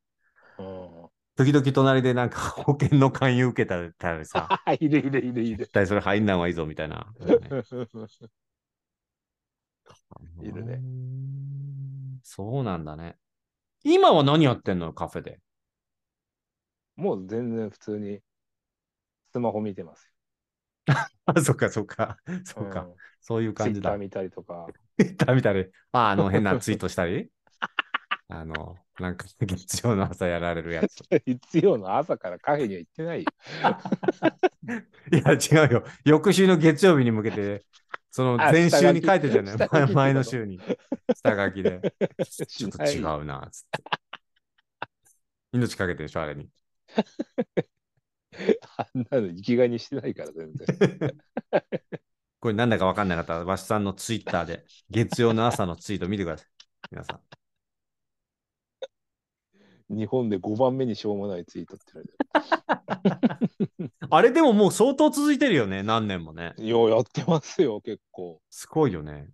[0.60, 1.10] うん。
[1.38, 4.50] 時々隣でなんか 保険の勧誘受けたりさ、
[4.82, 5.72] いるいるいるいる絶。
[5.72, 7.08] 対それ入んない方がいいぞみたいな。
[10.42, 12.20] いるねうん。
[12.22, 13.16] そうなんだね。
[13.86, 15.40] 今は何やってんのカフェで？
[16.96, 18.22] もう全然普通に
[19.34, 20.10] スマホ見てます
[21.26, 22.18] あ、そっかそっか。
[22.44, 22.68] そよ。
[22.68, 22.82] っか。
[22.82, 23.98] んそういう感じだツイッター。
[23.98, 24.68] 見たりとか。
[25.00, 27.30] ツイッター見たり、あ、あの変なツイートしたり
[28.30, 31.04] あの、なんか月曜の朝やられるやつ。
[31.26, 33.32] 必要の朝からカフェには行ってないよ。
[35.12, 35.84] いや、違うよ。
[36.06, 37.66] 翌週の月曜日に向けて、
[38.12, 39.70] そのあ前週に書いてたよね下書き。
[39.72, 39.94] 下書きってこと？
[39.94, 40.60] 前の週に。
[41.16, 41.82] 下書きで。
[42.48, 43.84] ちょっと違うな、つって。
[45.54, 46.50] 命かけてるでしょ、あれに。
[48.78, 50.68] あんなの生きがいにしてないから全然。
[52.40, 56.48] これなんだかわかんなかったら、わしさんのツイッターで、月曜の朝のツイート見てください。
[56.92, 57.22] 皆さん。
[59.90, 63.40] 日本で5番目にしょうもないツイートって言わ
[63.72, 66.54] れて あれでももう相当続いてるよね、何年もね。
[66.58, 66.68] る。
[66.68, 68.42] ようやってますよ、結構。
[68.50, 69.30] すごいよね。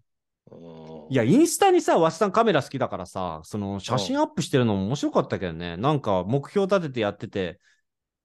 [0.51, 5.75] うんいや、インスタにさ、わしさんカメラ好きだからさ、その写真アップしてるのも面白かったけどね。
[5.75, 7.59] なんか目標立ててやってて、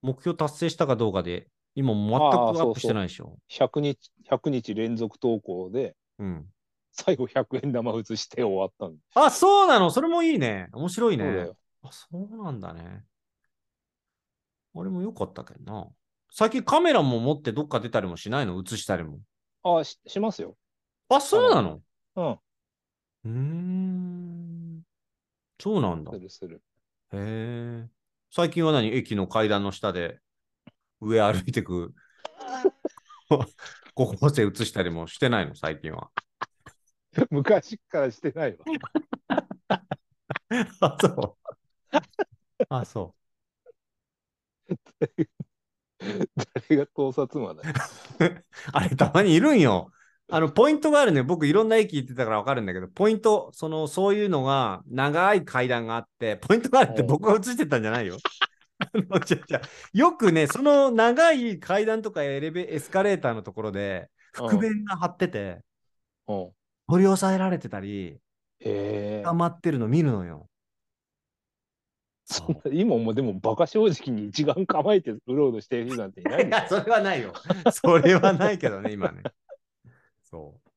[0.02, 3.38] 目標達成したかどうかで、今全くアップしてないでしょ。
[3.48, 6.46] 100日、100日連続投稿で、うん。
[6.92, 9.90] 最後100円玉移して終わったんあ、そうなの？
[9.90, 10.68] それもいいね。
[10.72, 11.48] 面白いね。
[11.82, 13.02] あ、そうなんだね。
[14.76, 15.88] あれも良かったけどな。
[16.30, 18.60] 最近カメラも持ってどっか出たりもしないの？
[18.60, 19.20] 映したりも。
[19.62, 20.54] あし、しますよ。
[21.08, 21.80] あ、そうなの？
[22.16, 22.30] うん。
[22.32, 24.82] うーん。
[25.60, 26.12] そうなんだ。
[26.12, 26.62] へするする。
[27.12, 27.88] え。
[28.30, 28.92] 最近は何？
[28.92, 30.20] 駅の階段の下で
[31.00, 31.94] 上歩いてく
[33.94, 35.54] 高校生映したりもしてないの？
[35.54, 36.10] 最近は。
[37.30, 38.64] 昔からしてないわ。
[40.80, 41.54] あ、そう。
[42.68, 43.14] あ、そ
[46.68, 47.74] 誰が盗撮魔だよ。
[48.20, 48.44] う。
[48.72, 49.92] あれ、たまにいるんよ。
[50.34, 51.22] あの、ポイントがあるね。
[51.22, 58.16] 僕、いろんな駅行ってたから分かるんだけど、ポイント、その、そういうのが、長い階段があって、ポイントがあるってうん僕が映してたんじゃないよ。
[59.94, 65.60] よくね、その長い階段とかエレベエスカレーターのところで、覆面が張ってて、
[66.26, 66.50] うん。
[66.88, 68.18] 取り押さえられてたり、
[68.60, 69.34] 捕。
[69.34, 70.48] まってるの見るのよ。
[72.24, 77.32] そんな今もでもバカ正直に一眼構えてうろうろしてる人なんていないいや、それはないよ。
[77.70, 79.22] それはないけどね、今ね。
[80.34, 80.70] そう。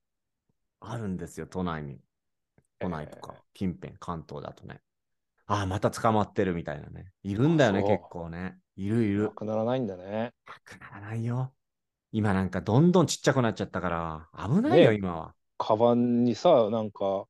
[0.81, 1.97] あるんですよ、都内に。
[2.77, 4.81] 都内とか、近辺、関東だとね。
[5.47, 7.11] ああ、また捕まってるみたいなね。
[7.23, 8.59] いるんだよね、結構ね。
[8.75, 9.29] いるいるな。
[9.29, 10.31] くならないんだね。
[10.45, 11.51] なくならないよ。
[12.11, 15.33] 今なんかどんどんちっちゃくなっちゃったから、危ないよ、ね今は。
[15.57, 17.25] カバンにさ、なんか、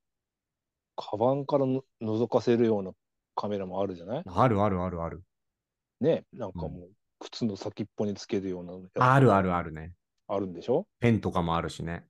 [0.97, 2.91] カバンからの覗かせるような
[3.35, 4.23] カメラもあるじゃない？
[4.25, 5.23] あるあるあるある。
[6.01, 9.93] ね、なんかもう、靴の先っぽにつけるようなやつあるあるあるね。
[10.27, 10.85] あるんでしょ？
[10.99, 12.03] ペンとかもあるしね。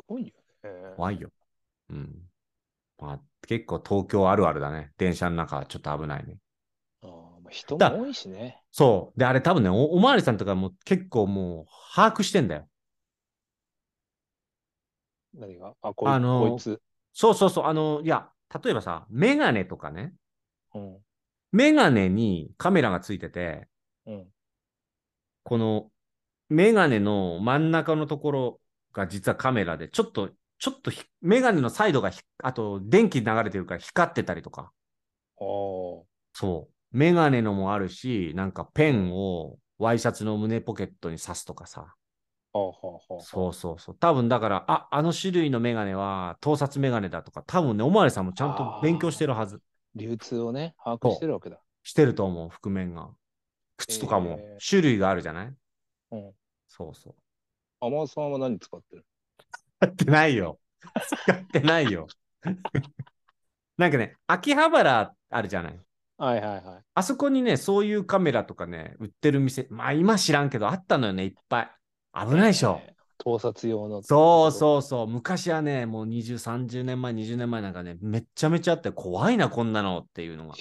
[0.00, 0.32] すごいよ
[0.62, 0.70] ね。
[0.96, 1.30] 怖いよ。
[1.90, 2.28] うん。
[2.98, 4.92] まあ、結構東京あるあるだね。
[4.98, 6.36] 電車の中はちょっと危ないね。
[7.02, 8.62] あーまあ人だも多いしね。
[8.70, 9.18] そう。
[9.18, 12.68] で、あれ多分ね、おおまわりさんとかも結構もう把握してんだよ。
[15.34, 15.74] 何が？
[15.80, 16.80] あ、こい,、あのーこいつ。
[17.12, 17.64] そうそうそう。
[17.64, 18.28] あの、いや、
[18.62, 20.12] 例えばさ、メガネとかね。
[20.74, 20.98] うん。
[21.52, 23.66] メガネにカメラがついてて、
[24.06, 24.26] うん。
[25.42, 25.90] この
[26.48, 28.60] メガネの真ん中のところ
[28.92, 34.72] が実はカメラで、ちょっと、ちょっとひメガネのサイドがひあと電気流れてるから光ってたりとか。
[35.38, 36.04] ああ。
[36.32, 36.96] そう。
[36.96, 41.94] メガネのもあるし、なんかペンをワイシャツの胸ポケットに刺すとかさ。
[42.52, 43.96] そうそうそう。
[43.96, 49.60] 多分だから、あ、あの種類のメガネは盗撮メガネだとか、多分ね、おまわりさんもちゃんと勉強してるはず。
[49.94, 51.58] 流通をね、把握してるわけだ。
[51.82, 53.10] してると思う、覆面が。
[53.76, 55.54] 靴とかもえー種類があるじゃない、
[56.12, 56.32] うん。
[56.68, 57.14] そうそう。
[57.80, 59.04] 天野さんは何使ってる？
[59.80, 60.58] 使ってないよ。
[61.24, 62.06] 使ってないよ。
[63.76, 65.80] なんかね、秋葉原あるじゃない
[66.18, 66.84] はいはいはい。
[66.94, 71.70] あそこにね、そういうカメラとかね、売ってる店、まあ今知らんけど、あったのよね、いっぱい。
[72.12, 72.80] 危ないでしょ。
[72.84, 74.02] えー盗撮用の。
[74.02, 75.06] そうそうそう。
[75.06, 80.54] 昔はね、もう20、30年前、20年前なんかね、めっちゃめちゃあって、怖いな、こんなのっていうのが。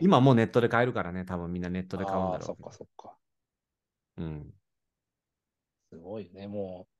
[0.00, 2.70] 今もうネットで買えるからね、多分みんなネットで買うんだあーそっろうけど。
[2.70, 3.18] かそっか。
[4.16, 4.54] うん。
[6.02, 6.48] すごいね。
[6.48, 6.92] もう、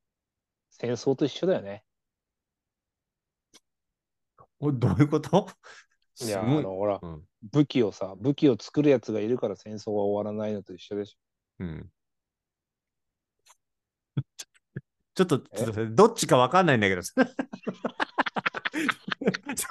[0.70, 1.82] 戦争と一緒だよね。
[4.60, 5.48] おどういうこと？
[6.20, 6.46] いや、あ。
[6.46, 7.24] の、ほら、うん。
[7.50, 11.18] 武器をさ、武器を作るやつがいるから戦争が終わらないのと一緒でし
[11.58, 11.90] うん。
[15.16, 17.02] ちょっと、ちょっとどっちかわかんないんだけど。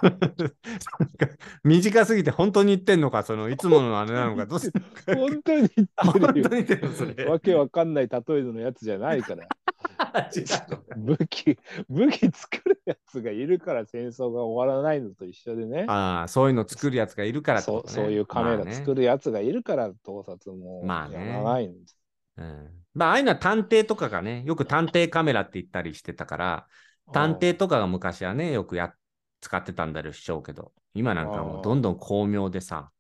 [1.64, 4.72] 短すぎて本当に言ってんのか、そのいつものあれなのか、どうすょ。
[5.06, 5.88] 本当に言ってるよ。
[6.14, 7.26] 当に言ってんの、それ。
[7.26, 9.48] わけわかんない例えのやつじゃないから。
[10.98, 11.58] 武器、
[11.90, 15.86] 武器作るやつがいるから戦争が終わらないのと一緒でね。
[15.88, 18.96] ああ、そういうの作るやつがいるからってそうそういうカメラ作る。
[18.96, 21.98] るやつがいるから盗撮もまあねやらないんです。
[22.36, 26.68] まあねうんまあ、ああいうのは探偵とかがね、よく探偵カメラって言ったりしてたから、
[27.14, 28.94] 探偵とかが昔はね、よくや
[29.42, 32.92] 使ってたんだろうしょうけど、今なんかもうどんどん巧妙でさ、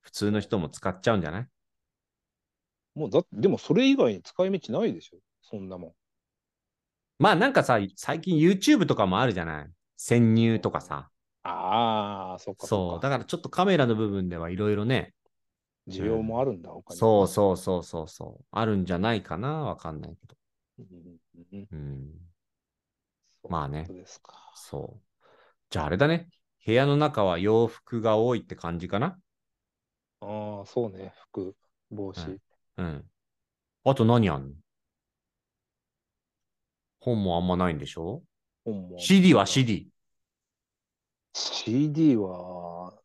[0.00, 1.46] 普通の人も使っちゃうんじゃない？
[2.94, 5.18] もうだでもそれ以外に使い道ないでしょ。
[5.42, 5.92] そんなもん。
[7.18, 9.66] まあなんかさ、最近 YouTube とかもあるじゃない？
[9.96, 11.10] 潜入とかさ。
[11.42, 13.02] ああ、そっかそう。
[13.02, 15.14] だからちょっとカメラの部分ではいろいろね。
[15.88, 16.98] 需要もあるんだ、他に。
[16.98, 18.44] そうそうそうそうそう。
[18.50, 19.64] あるんじゃないかな？
[19.64, 20.36] わかんないけど。
[20.78, 21.68] うんうんうん。
[21.70, 22.10] うん。
[23.42, 24.34] そうまあねそうですか。
[24.54, 25.09] そう。
[25.70, 26.28] じゃああれだね。
[26.66, 29.18] 部屋の中は洋服が多いって感じかな
[30.20, 31.14] ああ、そうね。
[31.30, 31.56] 服、
[31.90, 32.18] 帽子。
[32.20, 32.38] はい
[32.78, 33.04] うん。
[33.84, 34.54] あと何あんの？
[37.00, 38.22] 本もあんまないんでしょ？
[38.64, 38.98] 本も。
[38.98, 39.86] ?CD は CD。
[41.34, 43.00] CD は、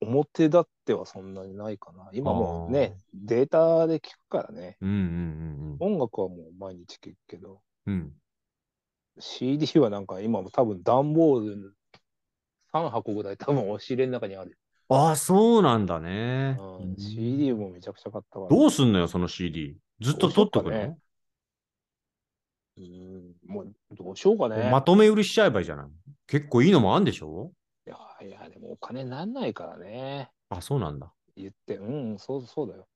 [0.00, 2.10] 表立ってはそんなにないかな。
[2.12, 4.76] 今もうね、データで聞くからね。
[4.80, 8.12] うんうんうん音楽はもう毎日聞くけど、うん。
[9.16, 9.22] うん。
[9.22, 11.74] CD はなんか今も多分段ボール
[12.72, 14.58] 3箱ぐらい多分押し入れの中にある。
[14.88, 16.56] ああ、そうなんだね。
[16.58, 18.48] うん、CD もめちゃくちゃ買ったから。
[18.48, 19.76] どうすんのよ、その CD。
[20.00, 20.96] ずっと取っとくね
[22.76, 24.70] うん、もうどうしようかね。
[24.70, 25.86] まとめ売りしちゃえばいいじゃない。
[26.26, 27.52] 結構いいのもあんでしょ？
[27.86, 30.30] いやいや、でもお金なんないからね。
[30.48, 31.12] あ、そうなんだ。
[31.36, 32.88] 言って、うん、そうそうだよ。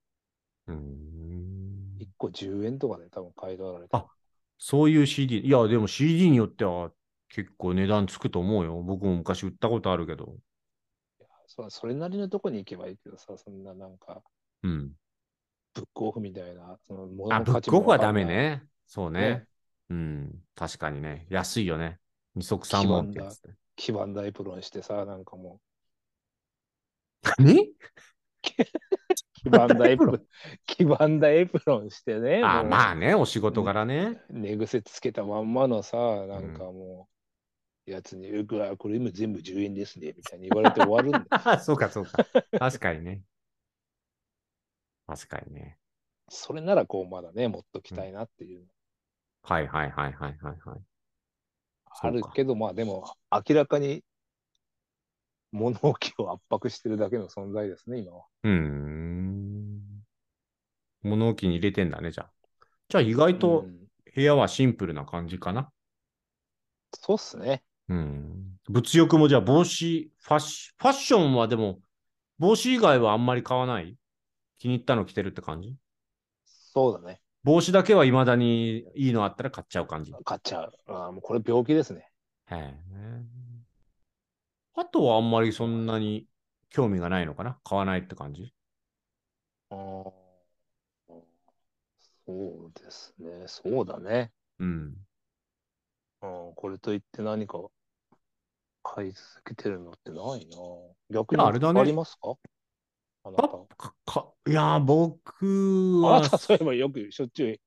[0.66, 1.96] うーん。
[2.00, 3.90] 1個10円とかで多分買い取られて。
[3.92, 4.04] あ
[4.59, 5.40] そういう CD。
[5.40, 6.90] いや、でも CD によっては
[7.28, 8.82] 結構値段つくと思うよ。
[8.82, 10.36] 僕も昔売ったことあるけど。
[11.46, 14.22] そそれなりのとこに行けばいいけどさ、そんななんか、
[14.62, 14.92] うん。
[15.74, 18.24] ブックオフみたいな、その物あ、ブックオフはダメ。
[18.24, 18.64] ね。
[18.86, 19.20] そうね。
[19.20, 19.44] ね
[19.90, 20.42] うん。
[20.54, 21.26] 確かにね。
[21.30, 21.98] 安いよね。
[22.34, 23.50] 二足三門ってやつで。
[23.76, 25.61] 黄ばんだエプロンしてさ、なんかも
[27.38, 27.61] 何？
[27.61, 27.66] う、
[29.49, 30.20] 黄ばんだエプロン、
[30.66, 33.14] 黄ばんだエプロンしてね、あ、まあね。
[33.14, 34.20] お仕事柄ね。
[34.30, 37.09] 寝癖つけたまんまのさ、なんかも
[37.86, 41.24] う、やつに、うわ、これ今全部10円ですね、みたいに言われて終わるんだよ。
[41.64, 42.24] そうか、そうか。
[42.59, 43.22] 確かにね。
[45.07, 45.78] 確かにね。
[46.28, 48.66] それならこう、まだね、持っときたいなっていうの
[49.42, 50.80] はいはいはいはいはいはい。
[52.01, 54.05] あるけど、まあでも、明らかに
[55.53, 58.24] 物置を圧迫してるだけの存在ですね、今は。
[58.44, 59.38] うーん。
[61.03, 62.30] 物置に入れてんだね、じゃあ。
[62.88, 63.78] じゃあ意外とうん
[64.14, 65.70] 部屋はシンプルな感じかな。
[66.92, 67.62] そうっすね。
[67.88, 68.57] うん。
[68.68, 71.78] 物欲もじゃあ帽子、ファッシファッションはでも、
[72.38, 73.96] 帽子以外はあんまり買わない？
[74.59, 75.76] 気に入ったの着てるって感じ？
[76.46, 77.20] そうだね。
[77.44, 80.12] 帽子だけは未だにいいのあったら買っちゃう感じ。
[80.24, 80.72] 買っちゃう。
[80.88, 82.09] あーもうこれ病気ですね。
[82.51, 82.74] へえ。
[84.74, 86.26] あとはあんまりそんなに
[86.70, 87.59] 興味がないのかな？
[87.62, 88.53] 買わないって感じ？
[89.70, 90.27] あー
[92.28, 93.44] そうですね。
[93.46, 94.30] そうだね。
[94.58, 94.94] うん。
[96.20, 97.58] うん、これといって何か
[98.82, 100.56] 買い続けてるのってないな。
[101.10, 102.34] 逆にあれだねありますか？
[103.24, 103.48] あなた。
[103.76, 107.60] かかいや、僕はあな、たそういえばよくしょっちゅう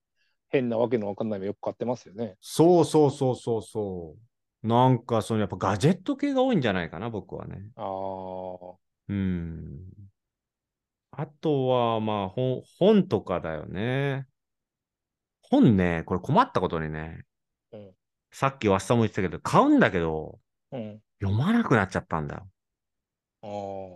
[0.50, 2.36] 変なわけのわかんないのよく買ってますよね。
[2.40, 4.16] そうそうそうそうそ
[4.64, 4.68] う。
[4.68, 7.64] なんか、そのやっぱガジェット系が多いんじゃないかな、僕はね。
[7.76, 8.76] ああ、
[9.08, 9.82] うん。
[11.12, 14.28] あとは、まあ、本、本とかだよね。
[15.52, 17.26] 本ね、これ困ったことにね、
[17.72, 17.92] うん
[18.34, 20.40] さっきわっさも言ってたけど、買うんだけど、
[20.72, 21.02] うん。
[21.22, 22.48] 読まなくなっちゃったんだよ。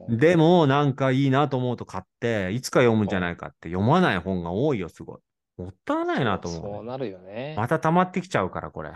[0.10, 5.20] でも、なんかいいなと思うと買って、いつか読むんじゃないかって読まない本が多いよ、すごい。
[5.58, 7.54] もったいないなと思うね、そうなるよね。
[7.56, 8.92] また溜まってきちゃうから、これ。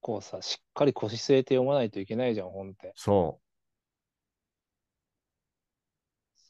[0.00, 2.92] こうさ、しっかり腰据えて読まないといけないじゃん、本って。
[2.96, 3.40] そ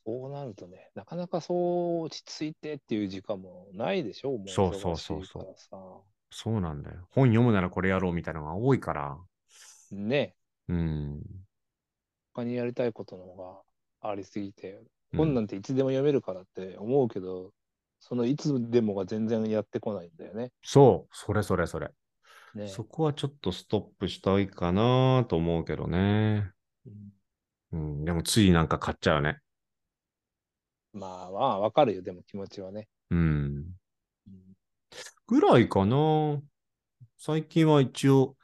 [0.07, 5.46] そうなるとね、なかなかそう落ち着いてっていう時間もないでしょ、もうそうそうそうそう。
[6.30, 7.09] そうなんだよ。
[7.11, 9.18] 本読むならこれやろうみたいなのが多いから。
[9.90, 10.36] ね、
[10.68, 11.22] うん。
[12.32, 13.64] 他にやりたいことの方
[14.02, 14.86] がありすぎて、うん
[15.18, 17.52] 本なんていつでも読めるからって思うけど、
[18.00, 20.50] そのいつでもが全然やってこないんだよね。
[20.62, 21.90] そう、それそれそれ。
[22.54, 26.50] ねそこはちょっとストップしたいかなと思うけどね。
[26.86, 27.16] うん
[27.72, 29.38] うん、でもついなんか買っちゃうね。
[30.97, 32.88] まあまあ、わかるよ、でも気持ちはね。
[33.11, 33.18] うん。
[33.18, 33.66] うん
[35.26, 36.40] ぐらいかな。
[37.18, 38.36] 最近は一応、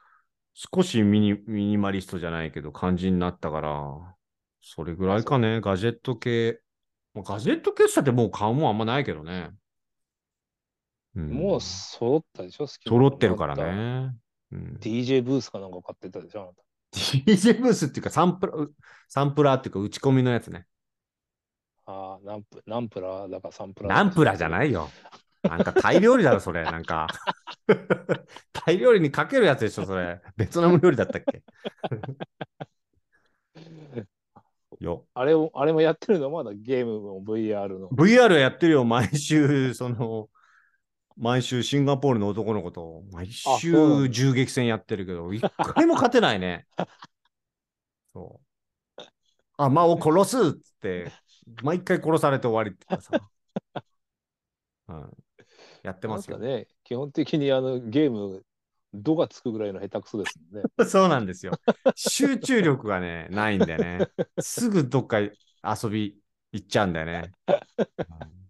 [0.55, 4.17] 少しミニミニマリストじゃないけど感じになったから、
[4.61, 5.61] それぐらいかね。
[5.61, 6.61] ガジェット系。
[7.15, 9.51] まあガジェット系したってもう買うもんあんまないけどね。
[11.15, 13.57] うん、もう揃ったでしょ、好き揃ってるから。
[13.57, 14.15] ね。
[14.51, 16.63] うん、DJ ブースかなんか買ってたでしょ、あなた。
[16.93, 18.69] DJ ブースっていうかサンプラー、
[19.09, 20.67] サンプラーっていうか打ち込みのやつね。
[21.87, 24.05] ああ、ナンプナンプラーだからサンプラーだか。
[24.05, 24.89] ナンプラーじゃないいよ。
[25.43, 26.63] なんかタイ料理だろ、それ。
[26.71, 27.09] なんか。
[28.53, 30.21] タイ料理にかけるやつでしょ、それ。
[30.37, 31.43] ベトナム料理だったっけ？
[34.81, 35.07] よ。
[35.15, 36.31] あれを、あれもやってるの？
[36.31, 37.89] まだゲームの VR の。
[37.89, 40.29] VR やってるよ、毎週、その、
[41.17, 46.67] 毎週シンガポールの男の子と、毎週だ銃撃戦やってるけど、一回も勝てないね。
[48.15, 49.03] そう。
[49.57, 51.13] あ、まあ、を殺すっつって、
[51.63, 53.31] 毎回殺されて終わりっていうかさ。
[54.89, 55.11] う ん、
[55.83, 56.39] やってますよ。
[56.39, 58.45] ね、基本的にあのゲーム、
[58.95, 60.71] 度がつくぐらいの下手くそですもんね。
[60.87, 61.53] そうなんですよ。
[61.97, 64.09] 集中力がね、ないんだよね。
[64.41, 65.31] すぐどっか遊
[65.91, 66.19] び
[66.53, 67.33] 行っちゃうんだよね。
[67.49, 68.43] うん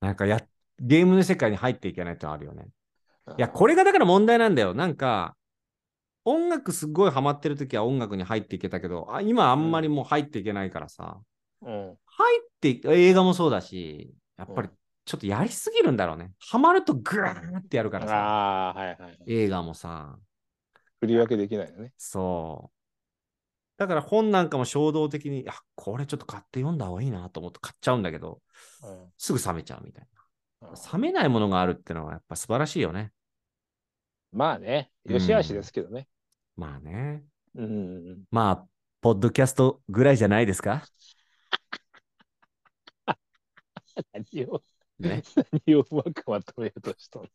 [0.00, 0.40] なんかや、
[0.78, 2.68] ゲームの世界に入っていけないってのあるよね。
[3.36, 4.74] いや、これがだから問題なんだよ。
[4.74, 5.36] なんか、
[6.24, 11.20] 音楽すごいハマってる時は音楽に入っていけたけど、あ今あんまりもう入っていけないからさ。
[11.62, 11.98] うん。
[12.20, 14.74] 入って、映画もそうだし、やっぱりうん
[15.06, 16.32] ちょっとやりすぎるんだろうね。
[16.38, 18.14] ハマるとグーってやるからさ。
[18.14, 19.18] ああ、はいはい。
[19.26, 20.18] 映画もさ。
[21.00, 21.92] 振り分けできないよね。
[21.96, 22.76] そう。
[23.76, 28.40] だから本なんかも衝動的に、あ、これちょっと買って読んだ方がいいなと思って買っちゃうんだけど、
[28.84, 30.06] うんすぐ冷めちゃうみたい
[30.62, 30.74] うんな。
[30.92, 33.10] 冷めないものがあるってのはやっぱ素晴らしいよね。
[34.32, 36.06] まあね、よしあしですけどね。
[36.56, 37.24] まあね。
[37.56, 38.22] うん。
[38.30, 38.66] まあ、
[39.00, 40.84] ポッドキャストぐらいじゃないですか？
[44.12, 44.62] 何を、
[44.98, 45.22] ね。
[45.66, 47.26] 何をうまくまとめようとしたの？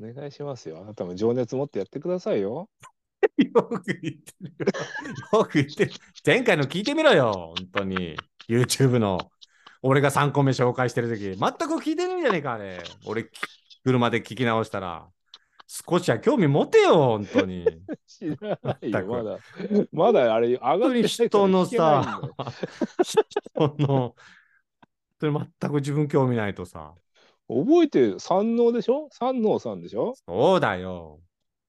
[0.00, 0.80] お願いしますよ。
[0.80, 2.70] あなたも情熱持ってやってくださいよ。
[3.36, 5.38] よく言ってるよ。
[5.40, 5.92] よく言ってる。
[6.24, 7.54] 前回の聞いてみろよ。
[7.58, 8.16] 本当に。
[8.48, 9.30] YouTube の。
[9.82, 11.20] 俺が3個目紹介してるとき。
[11.20, 12.82] 全く聞いてるんじゃねえか、あれ。
[13.06, 13.30] 俺、き
[13.84, 15.10] 車で聞き直したら。
[15.70, 17.66] 少しは興味持てよ、本当に。
[18.08, 19.38] 知らないよ、まだ。
[19.92, 22.34] まだあれ、上がって人のさよ、
[23.02, 24.14] 人の、
[25.20, 26.94] それ全く自分興味ないとさ。
[27.48, 29.08] 覚えてる、三能でしょ？
[29.10, 30.14] 三能さんでしょ？
[30.26, 31.20] そうだよ。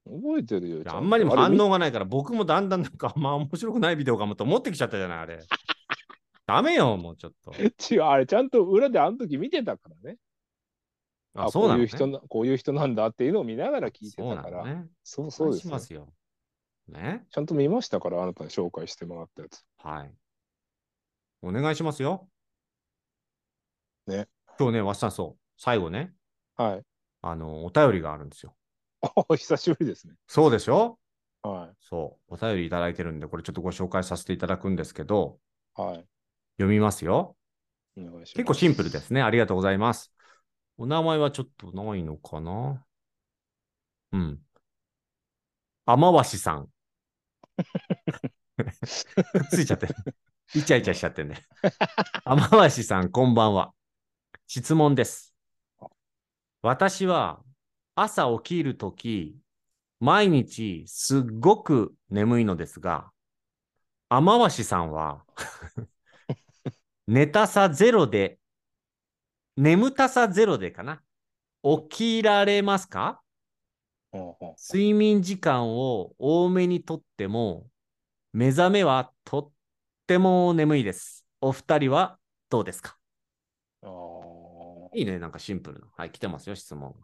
[0.05, 0.81] 覚えてるよ。
[0.85, 5.39] あんまりにも反応がないから、僕もだんだんなんか、まあ面白くないビデオかもと思ってきちゃったじゃない、あれ。
[6.47, 7.51] ダメよ、もうちょっと。
[7.93, 10.17] 違う、あれちゃんと裏であの時見てたからね。
[11.35, 14.63] あ、あそうなの、ね、こういう人な、こういう人なんだっていうのを見ながら聞いてそうたから。
[14.63, 14.87] なのね。
[15.03, 16.13] そうそうですよしますよ。
[16.87, 17.25] ね。
[17.31, 19.63] ちゃんと見ましたから、あなたに紹介してもらったやつ。
[19.77, 20.13] はい。
[21.41, 22.27] お願いしますよ。
[24.07, 24.27] ね。
[24.57, 25.41] 今日ね、わっさんそう。
[25.57, 26.13] 最後ね、
[26.57, 26.83] はい。
[27.21, 28.55] あの、お便りがあるんですよ。
[29.01, 30.15] お 久しぶりですね。
[30.27, 30.99] そうでしょ？
[31.41, 32.33] はそう。
[32.33, 35.39] お便りいただいてるんで、これちょっとご紹介させていただくんですけど、
[35.77, 35.81] い。
[35.81, 36.07] はい。
[36.57, 37.37] 読みますよ。
[37.97, 38.33] お願いします。
[38.33, 39.21] 結構シンプルですね。
[39.21, 40.13] ありがとうございます。
[40.81, 42.85] お名前はちょっとないのかな？
[44.13, 44.39] うん。
[45.85, 46.69] 雨橋さん。
[49.51, 49.95] ついちゃってる。
[50.55, 51.45] イチャイチャしちゃってね。
[52.23, 53.73] 雨橋さん、こんばんは。
[54.47, 55.35] 質問です。
[56.61, 57.43] 私は
[57.95, 59.35] 朝起きるとき、
[59.99, 63.11] 毎日すっごく眠いのですが、
[64.07, 65.25] 雨橋さんは
[67.05, 68.38] 寝たさゼロで、
[69.59, 71.01] 眠たさゼロでかな
[71.63, 73.21] 起きられますか？
[74.57, 77.67] 睡眠時間を多めにとっても、
[78.31, 79.51] 目覚めはとっ
[80.07, 81.25] ても眠いです。
[81.41, 82.17] お二人は
[82.49, 82.97] どうですか？
[84.93, 85.87] いいね、なんかシンプルな。
[85.97, 86.95] はい、来てますよ、質問。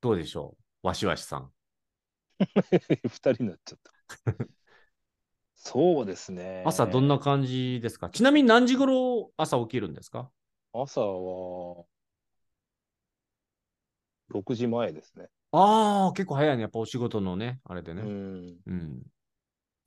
[0.00, 0.88] どうでしょう？
[0.88, 1.52] わしわしさん。
[2.40, 3.92] ー 二人になっちゃった。
[5.64, 6.62] そうですね。
[6.66, 8.10] 朝どんな感じですか？
[8.10, 10.30] ちなみに何時頃朝起きるんですか？
[10.74, 11.84] 朝は、
[14.28, 15.28] 6時前ですね。
[15.52, 16.62] ああ、結構早いね。
[16.62, 18.02] やっぱお仕事のね、あれでうね。
[18.02, 18.58] ん。
[18.66, 19.02] うん。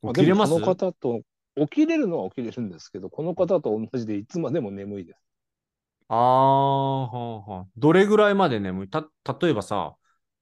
[0.02, 0.54] まあ起きれます？
[0.54, 1.22] この方と、
[1.56, 5.18] 起きれるのは起きれるんですけど、この方と同じでいつまでも眠いです。
[6.10, 7.68] ああ、はあはあ。
[7.76, 8.90] どれぐらいまで眠い？
[8.90, 9.02] た、
[9.42, 9.96] 例えばさ、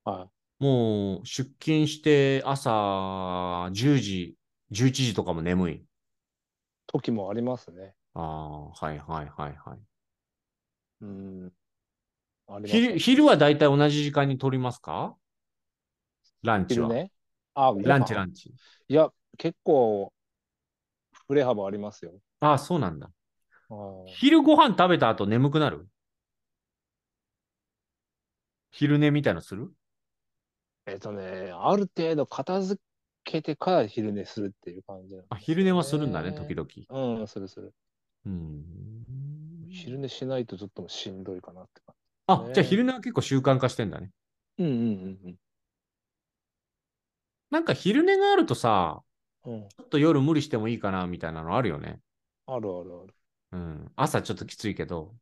[0.05, 0.29] は
[0.59, 4.35] もう出勤して朝10時、
[4.71, 5.73] 11時とかも眠い？
[5.75, 5.85] い。
[6.87, 7.95] 時もありますね。
[8.13, 9.79] ああ、はいはいはいはい。
[11.01, 11.51] うん。
[12.47, 15.15] あります昼、昼はだいたい同じ時間に取りますか？
[16.43, 16.87] ランチは。
[16.87, 17.11] 昼ね。
[17.55, 18.53] あ、ランチランチ。
[18.87, 20.13] いや、結構、
[21.27, 22.13] 振れ幅ありますよ。
[22.39, 23.11] ああ、そうなんだ。
[23.69, 25.87] はい昼ご飯食べた後眠くなる？
[28.71, 29.73] 昼寝みたいのする？
[30.87, 32.81] えっとね、ある程度片付
[33.25, 36.67] けてから昼寝するっていう感じなんですあ、昼寝はするんだね、ね時々。
[37.19, 37.73] うん、するする。
[38.25, 39.05] うん。
[39.69, 41.95] 昼寝しないとちょっとしんどいかなって感
[42.27, 44.11] あ、ねじゃあ昼寝は結構習慣化してんだね。
[44.57, 44.63] じ。
[44.63, 45.35] うんうんうん
[47.49, 49.01] なんか昼寝があるとさ、
[49.45, 49.53] うん。
[49.53, 49.69] うん。
[49.69, 52.01] ちょっと夜無理してもいいかなみたいなのあるよね。
[52.47, 53.13] あるあるある。
[53.51, 53.91] うん。
[53.95, 55.15] 朝ちょっときついけど。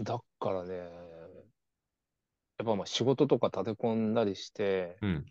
[0.00, 5.26] だからね、やっぱまあ仕事とか立て込んだりして、うん。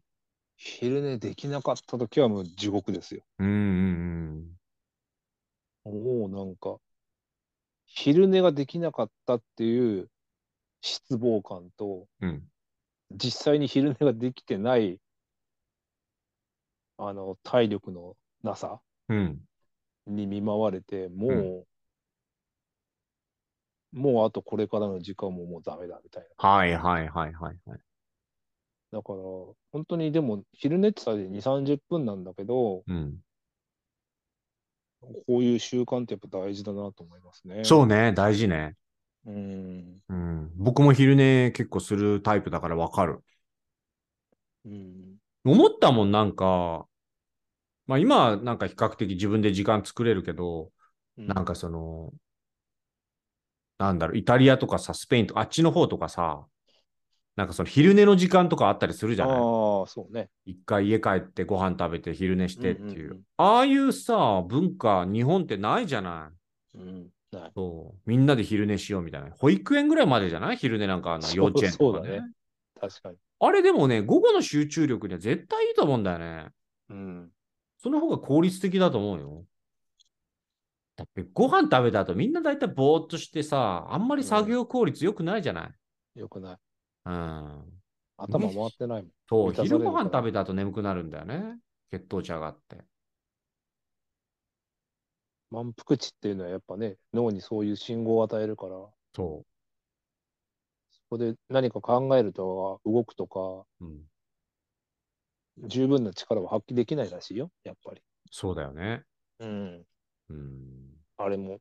[0.64, 3.24] 昼寝できなかった時はもう地獄ですよ。
[3.40, 4.58] うんうん
[5.84, 6.78] もうなんか、
[7.88, 10.08] 昼寝ができなかったっていう
[10.82, 12.30] 失望感と、うん。
[12.30, 12.44] うん。
[13.14, 15.00] 実際に昼寝ができてない、
[17.00, 18.80] あの、体力のなさ
[19.10, 19.42] うん。
[20.06, 21.66] に見舞われて、も
[23.94, 26.30] う、もうあとこれからの時間ももうダメだみたいな。
[26.50, 27.80] はいはいはいはいはい。
[28.92, 29.20] だから、
[29.72, 33.22] 本当にでも、昼寝ってさ、2、30分なんだけど、うん。
[35.00, 37.64] こういう習慣ってやっぱ大事だなと思いますね。
[37.64, 38.76] そうね、大事ね。
[39.26, 40.02] うん。
[40.10, 40.52] うん。
[40.58, 43.24] 僕も昼寝結構するタイプだからわかる。
[44.66, 45.18] うん。
[45.44, 46.88] 思ったもん、なんか、
[47.88, 50.72] まあ今はなんか比較的自分で時間作れるけど、
[51.18, 52.14] うなんかその、
[53.78, 56.46] なんだろう、イタリアとかさ、スペインとか、あっちの方とかさ、
[57.42, 59.36] なんかその昼寝の時間とかあったりするじゃない？
[59.36, 59.42] ああ、
[59.88, 60.30] そうね。
[60.46, 62.86] 一回家帰ってご飯食べて昼寝してっていう。
[62.86, 66.32] うんうんうんああいうさ、文化、日本ってないじゃな
[66.76, 66.78] い？
[66.78, 67.10] うん。
[67.32, 67.52] ない。
[67.56, 68.00] そう。
[68.06, 69.32] みんなで昼寝しようみたいな。
[69.32, 70.58] 保育園ぐらいまでじゃない？
[70.58, 72.32] 昼寝なんかあの幼稚園とかねそうだね
[72.80, 73.18] 確かに。
[73.40, 76.50] あれでもね、午後の集中力には絶対いいと思うんだよね。
[76.92, 77.30] うん。
[77.80, 79.44] その方が効率的だと思うよ。
[80.98, 85.72] だってご飯食べた後みんな大体ぼーっとしてさ、あんまり作業効率良くないじゃな
[86.16, 86.20] い？
[86.20, 86.58] よくない。
[87.06, 87.82] うん。
[88.18, 89.12] 頭回ってないもん。
[89.28, 91.60] そう、昼ご飯食べた後眠くなるんだよね。
[91.90, 92.84] 血糖値上がって。
[95.50, 98.72] 満腹値っていうのはやっぱね、脳にそういう信号を与えるから、
[99.16, 99.46] そ
[100.92, 103.86] そこで何か考えるとか、動くとか、う。
[103.86, 105.68] うん。
[105.68, 108.02] 十分な力を発揮できないらしいよ、やっぱり。
[108.32, 109.04] そうだよね。
[109.40, 109.86] うん。
[110.30, 110.98] うん。
[111.18, 111.60] あれも、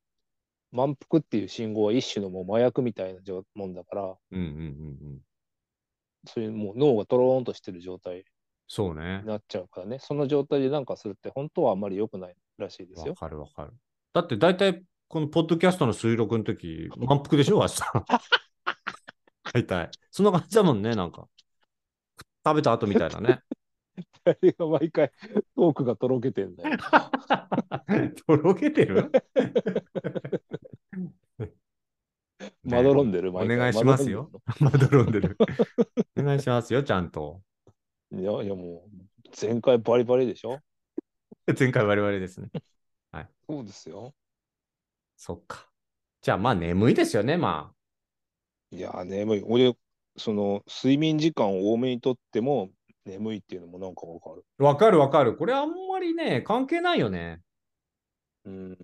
[0.71, 5.21] 満腹っていう信号は一種のもう麻薬みたいな状もんだから、うんうんうんうん。
[6.27, 8.25] そういうもう脳がトローンとしてる状態
[8.69, 9.27] そうねに。
[9.27, 13.15] なっちゃうからね、その状態でなんかするって本当はあんまり良くないらしいですわよ。
[13.15, 13.73] かるわかる。
[14.13, 17.81] だって大体、このポッドキャストの収録の時、満腹でしょ明日。
[19.53, 19.91] 大体。
[20.11, 21.27] そんな感じだもんね、なんか。
[22.47, 23.41] 食べた後みたいなね。
[24.25, 25.11] あれが毎回
[25.57, 26.79] トークがとろけてんだよ。
[28.27, 29.11] とろけてる？
[32.71, 34.31] まどろんでる、お願いしますよ。
[34.61, 35.37] まどろんでる。
[36.17, 37.41] お願いしますよ、ちゃんと。
[38.13, 38.91] いや、いやもう、
[39.41, 40.61] 前回バリバリでしょ
[41.59, 42.49] 前回我々ですね。
[43.51, 44.15] そうですよ。
[45.17, 45.69] そっか。
[46.23, 47.73] じゃあ、まあ眠いですよね、ま
[48.71, 49.43] いや、眠い。
[49.45, 49.75] 俺、
[50.17, 52.71] その、睡眠時間を多めにとっても
[53.05, 54.45] 眠いっていうのもなんかわかる。
[54.61, 54.65] あ。
[54.65, 55.37] わかるわかる。
[55.37, 57.41] これあんまりね、関係ないよね。
[58.45, 58.79] うん。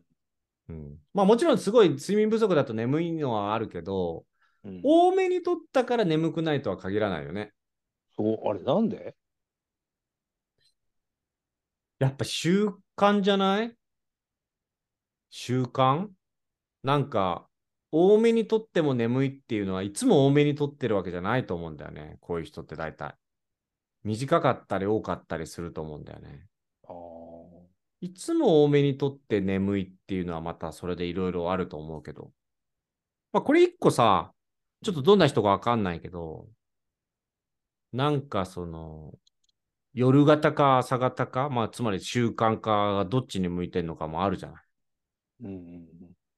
[0.68, 0.98] うん。
[1.14, 4.24] まあもちろんすごい睡眠不足だと眠いのはあるけど、
[4.64, 7.52] うん、多めに取ったから眠くないとは限らないよね。
[8.16, 9.14] そう、あれなんで？
[11.98, 13.74] やっぱ習慣じゃない？
[15.30, 16.08] 習慣？
[16.82, 17.48] なんか、
[17.90, 22.18] 多めに取っても眠いっていうのはいつも多めに取ってるわけじゃないと思うんだよね。
[22.20, 23.16] こういう人って大体。
[24.04, 26.46] 短かったり多かったりすると思うんだよね。
[28.00, 32.32] いつも多めに取って眠いっていうのはまたそれでいろいろあると思うけど。
[33.32, 34.32] まあこれ一個さ、
[34.82, 36.48] ちょっとどんな人かわかんないけど、
[37.92, 39.14] なんかその、
[39.94, 44.62] 夜型か朝型か、まあつまり習慣化がどっちに向いてんのかもあるじゃない。
[45.44, 45.86] うんうん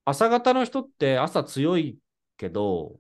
[0.05, 1.99] 朝型の人って朝強い
[2.39, 2.99] けど、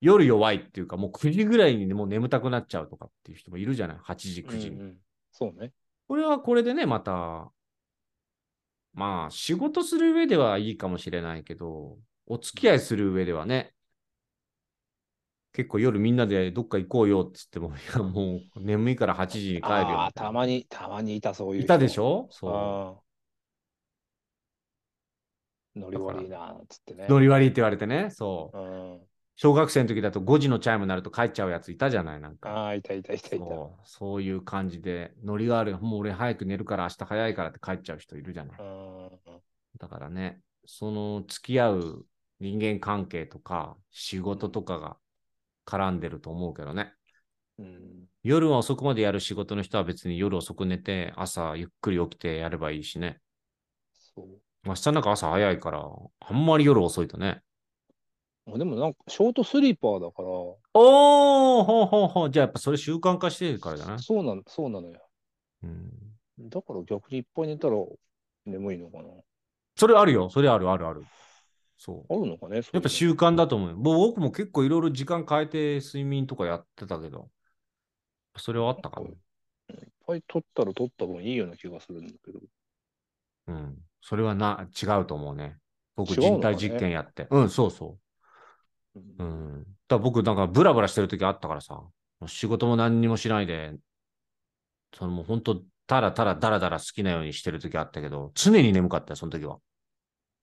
[0.00, 4.48] 夜弱いっていうか、もう9時ぐらいにもう眠たくなっちゃうとかっていう人もいるじゃない ?8 時、うん。
[4.48, 4.76] 9時に。
[4.76, 4.96] うんうん
[5.32, 5.72] そうね。
[6.08, 7.52] これはこれでね、また、
[8.92, 13.72] まあ、仕事する上ではいいかもしれないけど、お付き合いする上ではね、
[15.52, 21.64] 結構夜みんなでどっか行こうよって言っても、いや、もう眠いから8時に帰るよみたまに、たまにいた、そういう人。
[21.64, 22.28] いたでしょ？
[22.30, 23.02] そああ。
[25.76, 27.06] ノリ悪いなつってね。
[27.08, 27.10] う。
[27.12, 28.58] ノリ悪いって言われてね、そう。
[28.58, 28.60] う
[28.96, 29.09] ん。
[29.42, 32.50] 小学生の時だと5時のチャイムになると帰っちゃうやついたじゃないなんか。
[32.50, 33.36] ああ、いたいたいたいた。
[33.38, 38.58] そうそういう感じで、ノリがある、もう俺早く寝るから明日早いからって帰っちゃう人いるじゃない。
[38.60, 39.10] うん。
[39.78, 42.06] だからね、その付き合う
[42.38, 44.98] 人間関係とか仕事とかが
[45.64, 46.92] 絡んでると思うけどね。
[47.58, 48.04] うん。
[48.22, 53.20] 夜は遅くまでやる仕事の人は別に夜遅く寝て、朝ゆっくり起きてやればいいしね。
[53.94, 54.68] そう。
[54.68, 55.88] 明日なんか朝早いから、
[56.20, 57.40] あんまり夜遅いとね。
[58.54, 62.30] あでもなんか、ショートスリーパーだから、おー、ほうほうほう。
[62.30, 65.00] じゃあやっぱそれ習慣化してるからじゃないそうなの、そうなのよ。
[65.62, 65.90] うん。
[66.48, 67.76] だから逆にいっぱい寝たら
[68.46, 69.04] 眠いのかな。
[69.76, 70.30] それあるよ。
[70.30, 71.04] それあるあるある。
[71.76, 72.14] そう。
[72.14, 77.28] あるのかねやっぱ習慣だと思う僕も結構いろいろ時間変えて睡眠とかやってたけど、
[78.36, 79.08] それはあったかも。
[79.08, 79.16] いっ
[80.06, 82.40] ぱい取ったら取った分いいような気がするんだけど。
[83.48, 83.78] うん。
[84.02, 85.56] それはな、違うと思うね。
[85.96, 87.26] 僕、人体実験やって。
[87.30, 87.98] うん、そうそう。
[88.94, 89.66] ううんん。
[89.88, 91.82] だ僕、なんかブラブラしてる時あったからさ、
[92.26, 93.74] 仕事も何にもしないで、
[94.96, 99.58] そのもう本当、たらたらだらだら好きなようにしてる時あったけど、常に眠かったよ、その時は。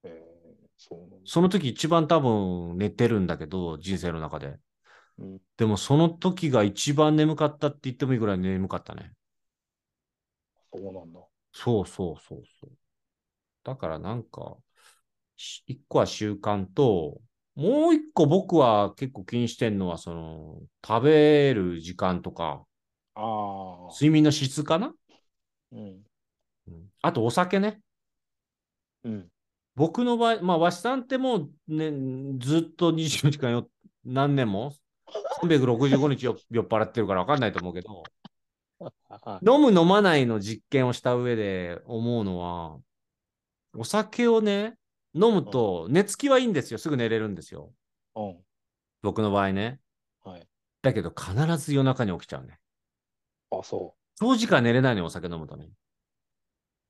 [0.04, 4.60] えーそうなんだその時一番多分寝てるんだけど、人生の中で。
[5.18, 9.14] うんでもその時が一番眠かったって言ってもいいぐらい眠かったね。
[10.72, 11.20] そうなんだ。
[11.52, 12.72] そうそうそうそう。
[13.64, 14.58] だからなんか、
[15.38, 17.22] し一個は習慣と、
[17.58, 22.64] もう一個僕は結構気にしてんのは、その、食べる時間とか、
[23.16, 23.92] ああ。
[23.94, 24.94] 睡眠の質かな、
[25.72, 25.80] うん。
[26.68, 27.82] うんあとお酒ね。
[29.04, 29.28] うん。
[29.76, 33.68] 僕の場合、まあ、わしさんってもう、ね、ずっと24時間よ、
[34.06, 34.74] 何年も、
[35.42, 38.04] 365日よ酔っ払ってるから分かんないと思うけど、
[39.10, 42.78] あ 飲む飲まないの実験をした上で思うのは、
[43.76, 44.78] お酒をね、
[45.18, 46.78] 飲むと寝つきはいいんですよ。
[46.80, 47.74] すぐ寝れるんですよ。
[48.16, 48.44] うん。
[49.02, 49.80] 僕の場合ね。
[50.24, 50.48] はい。
[50.82, 52.60] だけど必ず夜中に起きちゃうね。
[53.52, 55.70] あ、そ長時間寝れないのよ、お酒飲むとね。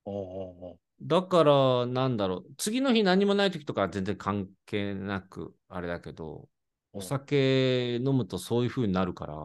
[0.06, 0.12] う。
[0.12, 0.80] うんうんうん。
[1.02, 6.50] だから、なんだろう、次の日何もない時とかは全然関係なく、あれだけど、
[6.94, 9.36] お酒飲むとそういう風になるから、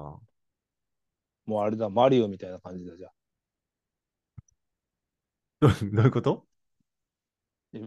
[1.47, 3.11] もうあれだ、マリオみたいな感じだじゃ
[5.61, 6.47] どう どういうこと？
[6.49, 6.52] あ。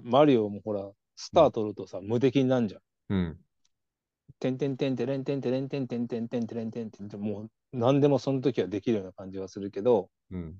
[0.03, 2.81] マリオもほら、スター取るとさ、無敵になんじゃん。
[3.09, 3.37] うん。
[4.39, 10.55] てんてんてんてれんてんてれんてんてんてんてんてれんてんてんてんもう何でもその時はできるような感じはするけど、うん。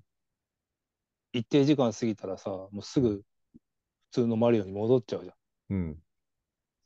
[1.34, 3.23] 一定時間過ぎたらさ、もうすぐ普
[4.11, 5.34] 通のマリオに戻っちゃうじゃ
[5.73, 5.77] ん。
[5.77, 5.95] うん。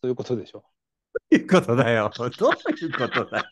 [0.02, 0.64] そういうことでしょ。
[1.14, 2.12] どういうことだよ。
[2.16, 3.44] どういうことだよ。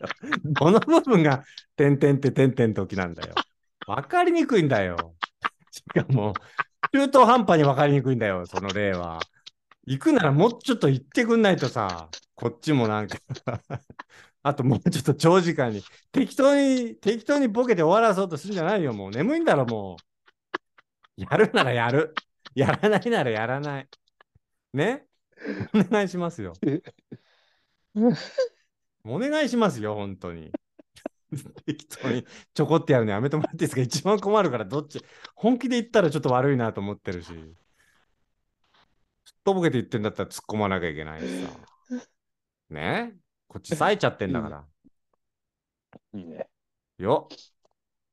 [0.58, 1.44] この部分が、
[1.76, 3.36] てんてんっててんてん時なんだよ。
[3.88, 5.16] わかりにくいんだよ。
[5.72, 6.34] しかも、
[6.98, 9.20] 中途半端にわかりにくいんだよ、その例は。
[9.86, 13.18] 行くならもうちょっと行ってくんないとさ、こっちもなんか
[14.42, 19.12] あともうちょっと長時間に、適当に、適当にボケて終わらそうとするんじゃないよ、もう。
[19.12, 19.98] 眠いんだろ、も
[21.18, 21.22] う。
[21.22, 22.16] やるならやる。
[22.56, 23.88] やらないならやらない。
[24.74, 25.06] ね？
[25.76, 26.54] お願いしますよ。
[29.06, 30.52] お願いしますよ、本当に。
[31.66, 33.82] 適当にちょこってやるのやめてもらっていいですか？
[33.82, 35.02] 一番困るから、どっち、
[35.36, 37.28] 本気で言ったらちょっと悪いなと思ってるし。
[39.26, 41.52] すっとぼけて言ってんだったら突っ込まなきゃいけないしさ。
[42.70, 43.14] ね？
[43.48, 44.66] こっち冴えちゃってんだから。
[46.14, 46.48] いいね。
[46.98, 47.28] よ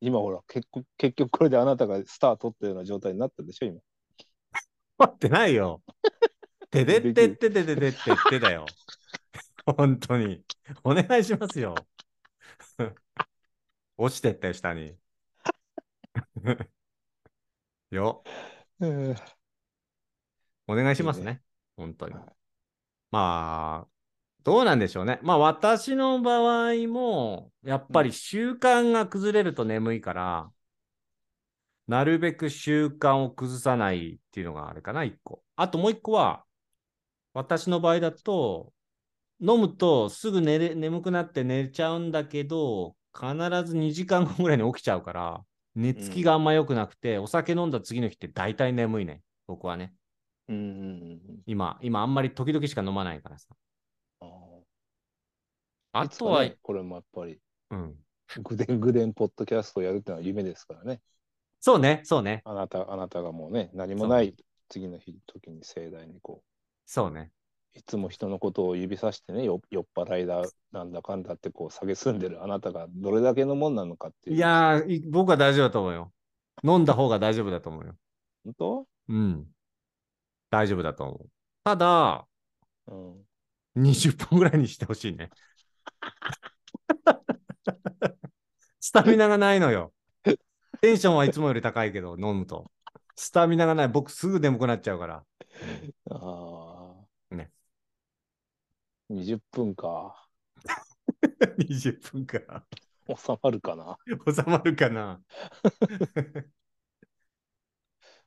[0.00, 3.80] 今ほら、結局、結局これであなたがスター取ったような状態になったでしょ、今。
[4.98, 5.82] 待ってないよ。
[6.70, 8.66] てでってっててててってってだよ。
[9.66, 10.44] 本当に。
[10.82, 11.74] お願いしますよ。
[13.96, 14.96] 落ちてったよ、下に。
[17.90, 18.24] よ。
[18.80, 19.16] うん。
[20.66, 21.22] お願いしますね。
[21.22, 21.42] いいね
[21.76, 22.24] 本当にはい。
[23.10, 23.88] まあ、
[24.42, 25.20] どうなんでしょうね。
[25.22, 30.52] まあ、私の場合も、やっぱり習慣が崩れると眠いから、
[31.86, 35.42] なるべく習慣を崩さないっていうのがあれかな、一個。
[35.56, 36.44] あともう一個は、
[37.34, 38.72] 私の場合だと、
[39.40, 49.22] 飲むとすぐ寝れ眠くなって寝ちゃうんだけど、必ず2時間後ぐらいに起きちゃうから、寝つきがあんま良くなくて、お酒飲んだ次の日って大体眠いね。
[49.46, 49.94] 僕はね。
[50.48, 53.48] うんうんうん今、今あんまり時々しか飲まないからさ。
[54.20, 54.28] うん。
[55.92, 57.38] ああとは、ねこれもやっぱり、
[57.70, 57.94] うん。
[58.42, 61.00] ぐでんぐでんポッドキャストをやるってのは夢ですからね。
[61.60, 64.34] そうね、そうね、あなた、あなたがもうね、何もない
[64.68, 66.42] 次の日、時に盛大にこ
[66.84, 67.30] そうね。
[67.74, 70.42] う、いつも人のことを指さしてね、よ酔っ払いだ、
[70.72, 74.36] なんだかんだってこう、蔑んでるあなたがどれだけのもんなのかっていう。
[74.36, 76.12] いやー、い僕は大丈夫だと思うよ。
[76.62, 77.94] 飲んだ方が大丈夫だと思うよ。
[78.44, 78.86] 本当？
[79.08, 79.46] うん。
[80.50, 81.28] 大丈夫だと思う。
[81.64, 82.26] ただ、
[82.86, 83.82] うん。
[83.82, 85.30] 20分ぐらいにしてほしいね。
[88.80, 89.92] スタミナがないのよ。
[90.80, 92.70] テンションはいつもより高いけど、飲むと。
[93.16, 93.88] スタミナがない。
[93.88, 95.16] 僕すぐ眠くなっちゃうから。
[95.16, 95.24] あ
[96.10, 96.63] あ。
[99.10, 99.16] ね。
[99.16, 100.28] 20分か。
[101.58, 102.66] 20分か。
[103.06, 103.98] 収まるかな。
[104.06, 105.20] 収まるかな。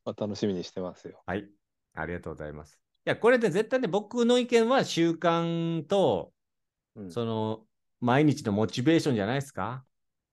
[0.05, 1.21] まあ、楽しみにしてますよ。
[1.25, 1.49] はい。
[1.93, 2.79] ありがとうございます。
[3.05, 6.31] いや、これで絶対ね、僕の意見は習慣と、
[6.95, 7.65] うん、その、
[7.99, 9.83] 毎日のモチベーションじゃないですか？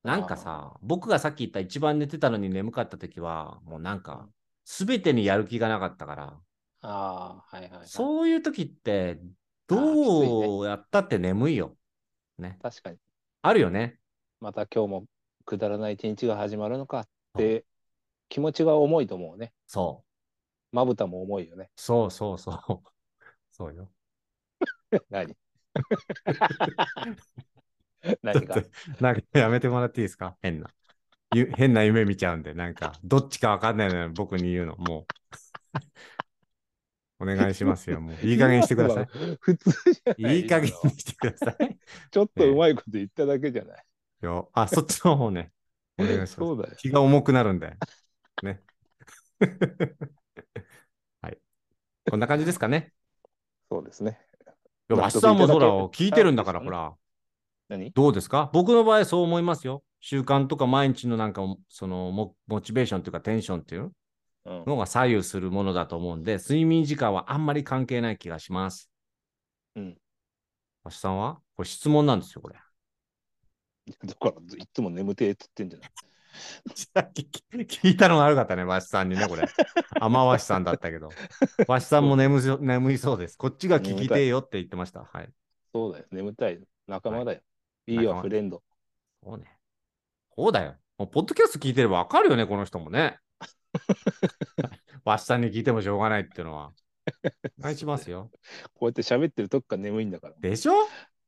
[0.03, 4.29] なんかさ、僕がさっき言った一番寝てたのに眠かった時は、もうなんか、
[4.65, 6.41] すべてにやる気がなかったから、
[6.83, 7.89] ああ、はいはい、はい。
[7.89, 9.19] そういう時って、
[9.66, 11.77] どうやったって眠いよ。
[12.39, 12.59] ね。
[12.62, 12.97] 確かに。
[13.43, 13.99] あるよね。
[14.41, 15.05] また今日も
[15.45, 17.65] くだらない一日が始まるのかって、
[18.28, 19.53] 気持ちが重いと思うね。
[19.66, 20.77] そう。
[20.77, 21.70] まぶたも重いよね。
[21.77, 22.81] そうそうそう。
[23.53, 23.89] そうよ。
[25.11, 25.35] 何？
[28.23, 28.62] 何が？
[29.01, 30.36] なんかやめてもらっていいですか？
[30.43, 30.69] 変な。
[31.35, 35.07] ゆ変な夢見ちゃうんで、なんか、どっちかわかんないのに僕に言うの、もう。
[37.20, 38.27] お願いしますよ、もう。
[38.27, 39.07] いい加減にしてください。
[39.41, 41.78] 普通じゃないいい加減にしてください。
[42.11, 43.85] ちょっとうまいこと言っただけじゃない。
[44.23, 45.53] よあ、そっちの方ね。
[45.99, 46.35] お願いします。
[46.35, 46.74] そうだよ。
[46.77, 47.77] 気が重くなるんで。
[48.43, 48.61] ね。
[51.23, 51.39] はい。
[52.11, 52.93] こんな感じですかね。
[53.70, 54.19] そうですね。
[54.91, 56.95] いや、納わしさんもそら、聞いてるんだから、ほら。
[57.69, 57.91] 何？
[57.93, 58.51] どうですか？
[58.53, 59.82] 僕の場合そう思いますよ。
[60.01, 63.93] 習慣とか毎日のなんか、そのモ、モチベーションというかテンションっていううん。
[64.47, 68.91] のが左右するものだと思うんで、睡眠時間はあんまり関係ない気がします。
[69.77, 69.99] うん。
[70.83, 71.41] わしさんは？
[71.57, 72.57] これ質問なんですよ、これ。
[74.05, 75.91] だから、いつも眠てえって言ってんじゃない？
[77.65, 79.45] 聞いたのが悪かったね、わしさんにね、これ。
[80.01, 81.11] 雨わしさんだったけど。
[81.69, 83.39] わしさんも眠そ眠いそうです。
[83.39, 85.05] こっちが聞きてえよって言ってました。
[85.05, 85.33] はい。
[85.73, 86.07] そうだよ。
[86.11, 86.61] 眠たい。
[86.87, 87.41] 仲間だよ。
[87.87, 88.62] い、いよ、フレンド。
[89.23, 89.59] そうね。
[90.37, 90.77] そうだよ。
[90.99, 93.19] もうポッドキャスト聞いてればわかるよね、この人もね。
[95.05, 96.73] わしさんに聞いてもしょうがないっていうのは。
[97.59, 98.31] お願いしますよ。
[98.75, 100.35] こうやって喋ってるとこから眠いんだから。
[100.39, 100.73] でしょ？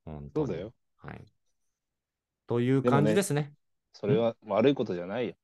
[0.04, 0.74] 本当にそうだよ。
[0.96, 1.24] はい。
[2.46, 3.52] という感じですね。
[3.92, 5.34] それは悪いことじゃないよ。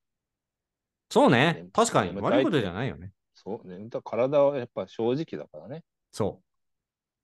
[1.09, 1.71] そうね眠。
[1.71, 3.11] 確かに悪いことじゃないよね。
[3.35, 5.83] そう、眠た体はやっぱ正直だからね。
[6.11, 6.41] そ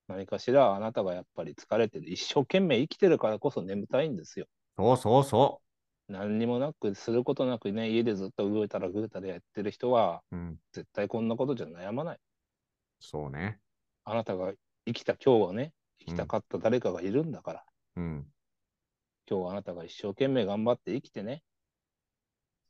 [0.08, 2.12] 何かしらあなたがやっぱり疲れてる。
[2.12, 4.48] 一生懸命生きてるからこそ眠たいんですよ。
[4.78, 4.82] う。
[4.82, 5.62] そうそうそ
[6.10, 10.36] 何にもなく、することなくね、家でずっと動いたらぐうたらやってる人は、う。
[10.36, 10.60] うん。
[10.73, 12.19] 絶対こんなことじゃ悩まない。
[12.99, 13.60] そうね。
[14.03, 14.53] あなたが
[14.86, 17.65] 生きた今日はね、生きたかった誰かがいるんだから、
[17.95, 18.27] うん。
[19.30, 21.44] 今日はあなたが一生懸命頑張って生きてね、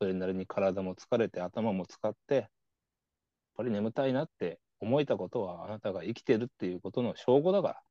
[0.02, 2.46] それなりに体も疲れて頭も使って、やっ
[3.56, 7.82] ぱり眠たいなって思えたことはあなたが生きてるっていうことの証拠だから、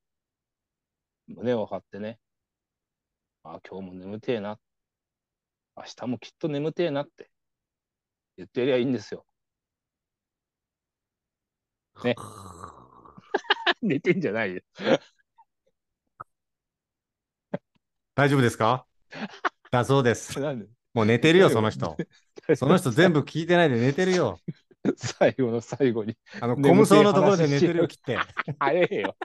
[1.29, 2.19] 胸を張ってね、
[3.43, 4.59] あ今日も眠てえな、
[5.79, 7.31] 明日もきっと眠てえなって
[8.37, 9.25] 言ってやりゃいいんですよ。
[12.05, 12.15] ね
[13.83, 14.61] 寝てんじゃないよ。
[18.15, 18.87] 大丈夫ですか？
[19.71, 20.39] だそうです。
[20.41, 20.67] なんで？
[20.95, 21.97] もう寝てるよ、その人。
[22.57, 24.41] その人全部聞いてないで寝てるよ。
[24.97, 28.19] 最後の最後に、あの、コムソのところで寝てるよ、切って。
[28.59, 29.17] 早えよ。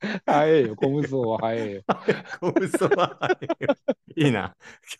[0.26, 1.82] 早えよ、コムソは早えよ。
[2.40, 3.18] コムソは、
[4.16, 4.56] いいな。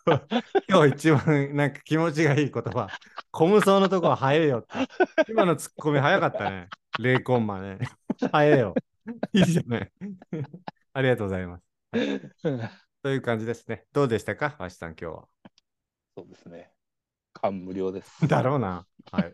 [0.06, 0.24] 今日、
[0.68, 2.88] 今日一番なんか気持ちがいい言葉。
[3.30, 5.30] コムソのとこは早いよって。
[5.30, 6.68] 今のツッコミ早かったね。
[6.98, 7.78] 0コンマね。
[8.32, 8.74] 早いよ。
[9.32, 9.92] いいじゃない。
[10.92, 11.64] ありがとうございます。
[13.02, 13.84] という感じですね。
[13.92, 15.28] どうでしたか、わしさん、今日は。
[16.16, 16.70] そうですね。
[17.32, 18.26] 感無量です。
[18.26, 18.84] だろうな。
[19.12, 19.32] はい。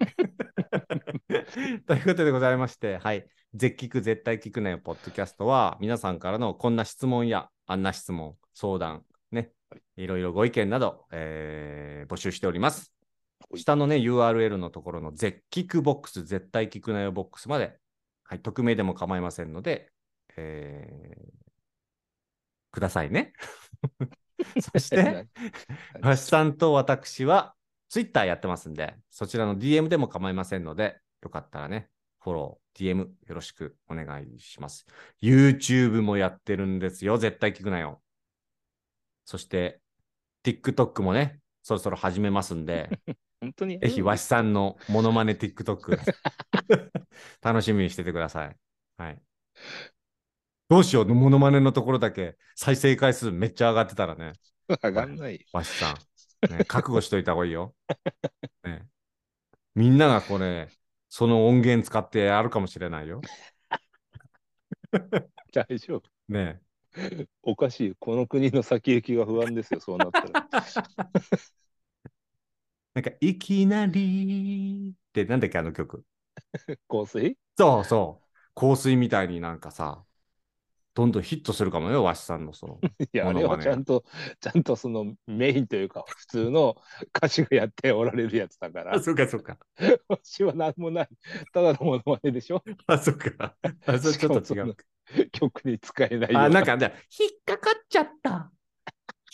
[1.87, 3.27] ということでございまして、はい。
[3.55, 9.53] 絶聞く、絶対聞くなよ、ポッドキャストは、皆さんからのこんな質問や、あんな質問、相談、ね、
[9.97, 12.81] いろいろご意見など、えー募集しております。
[12.81, 17.79] はい下のね、URL のところの絶聞くボックス、絶対聞くなよボックスまで、
[18.25, 19.93] はい、匿名でも構いませんので、
[20.37, 21.45] えー
[22.73, 23.33] くださいね。
[24.61, 25.29] そして、
[26.03, 27.55] 橋さんと私は
[27.95, 34.85] Twitter やってますんで、そちらの DM でも構いませんので、よかったらね、フォロー、DM よろしくお願いします。
[35.23, 37.19] YouTube もやってるんですよ。
[37.19, 38.03] 絶対聞くなよ。
[39.25, 39.81] そして、
[40.43, 42.91] TikTok もね、そろそろ始めますんで、
[43.41, 43.79] 本当に？
[43.79, 45.97] ぜひ、わしさんのモノマネ TikTok
[47.43, 48.57] 楽しみにしててください。
[48.97, 49.23] はい。
[50.69, 54.33] どうしよう、モノマネのところだけ再生回数めっちゃ上がってたらね。
[54.83, 55.41] 上がんないよ。
[55.53, 55.97] わしさん、
[56.51, 57.75] ね、覚悟しといた方がいいよ。
[58.65, 58.87] ね、
[59.75, 60.69] みんながこれ、
[61.09, 63.21] その音源使ってやるかもしれないよ。
[65.53, 66.03] 大丈夫。
[66.29, 66.61] ね
[67.43, 67.95] おかしいよ。
[67.99, 70.49] この国の先行きが不安ですよ、そうなったら。
[72.95, 76.05] なんか、いきなりって、なんだっけ、あの曲。
[76.89, 77.37] 香水？
[77.59, 78.25] そうそう。
[78.55, 80.05] 香水みたいになんかさ、
[80.95, 82.79] どんどんヒットするかもよ、わしさんのその。
[83.13, 84.05] いや、あれはちゃんと、
[84.41, 86.77] ちゃんとそのメインというか、普通の
[87.17, 89.59] 歌手がやっておられるやつだからあ、、そうか、そうか。
[90.09, 91.09] 私は何もない。
[91.53, 93.57] ただのものまねでしょあ、そうか。
[93.87, 94.77] あ、そうちょっと違う。
[95.33, 98.53] 曲に使えないあ、なんか、じゃあ引っかかっちゃった。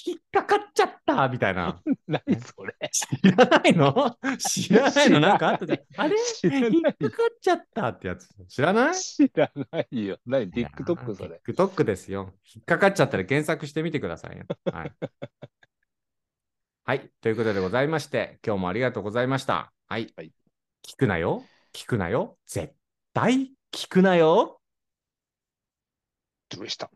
[0.06, 1.80] 引っかかっちゃったみたいな。
[2.06, 4.16] 何それ 知らないの？
[4.38, 5.20] 知らないの？
[5.20, 5.86] なんかあったで。
[5.96, 6.16] あれ？
[6.44, 8.28] 引っかかっちゃったってやつ。
[8.48, 8.94] 知らない？
[8.94, 10.18] 知らないよ。
[10.26, 11.40] 何 ?TikTok それ。
[11.46, 12.32] TikTok ですよ。
[12.54, 14.44] 引っかかっちゃったら検索してみてくださいよ。
[14.72, 14.92] はい。
[16.84, 17.10] はい。
[17.20, 19.72] ということでございまして、今日もありがとうございました。
[19.88, 20.12] はい。
[20.16, 20.32] はい
[20.82, 21.44] 聞くなよ。
[21.74, 22.38] 聞くなよ。
[22.46, 22.74] 絶
[23.12, 24.60] 対聞くなよ。
[26.48, 26.90] どうした？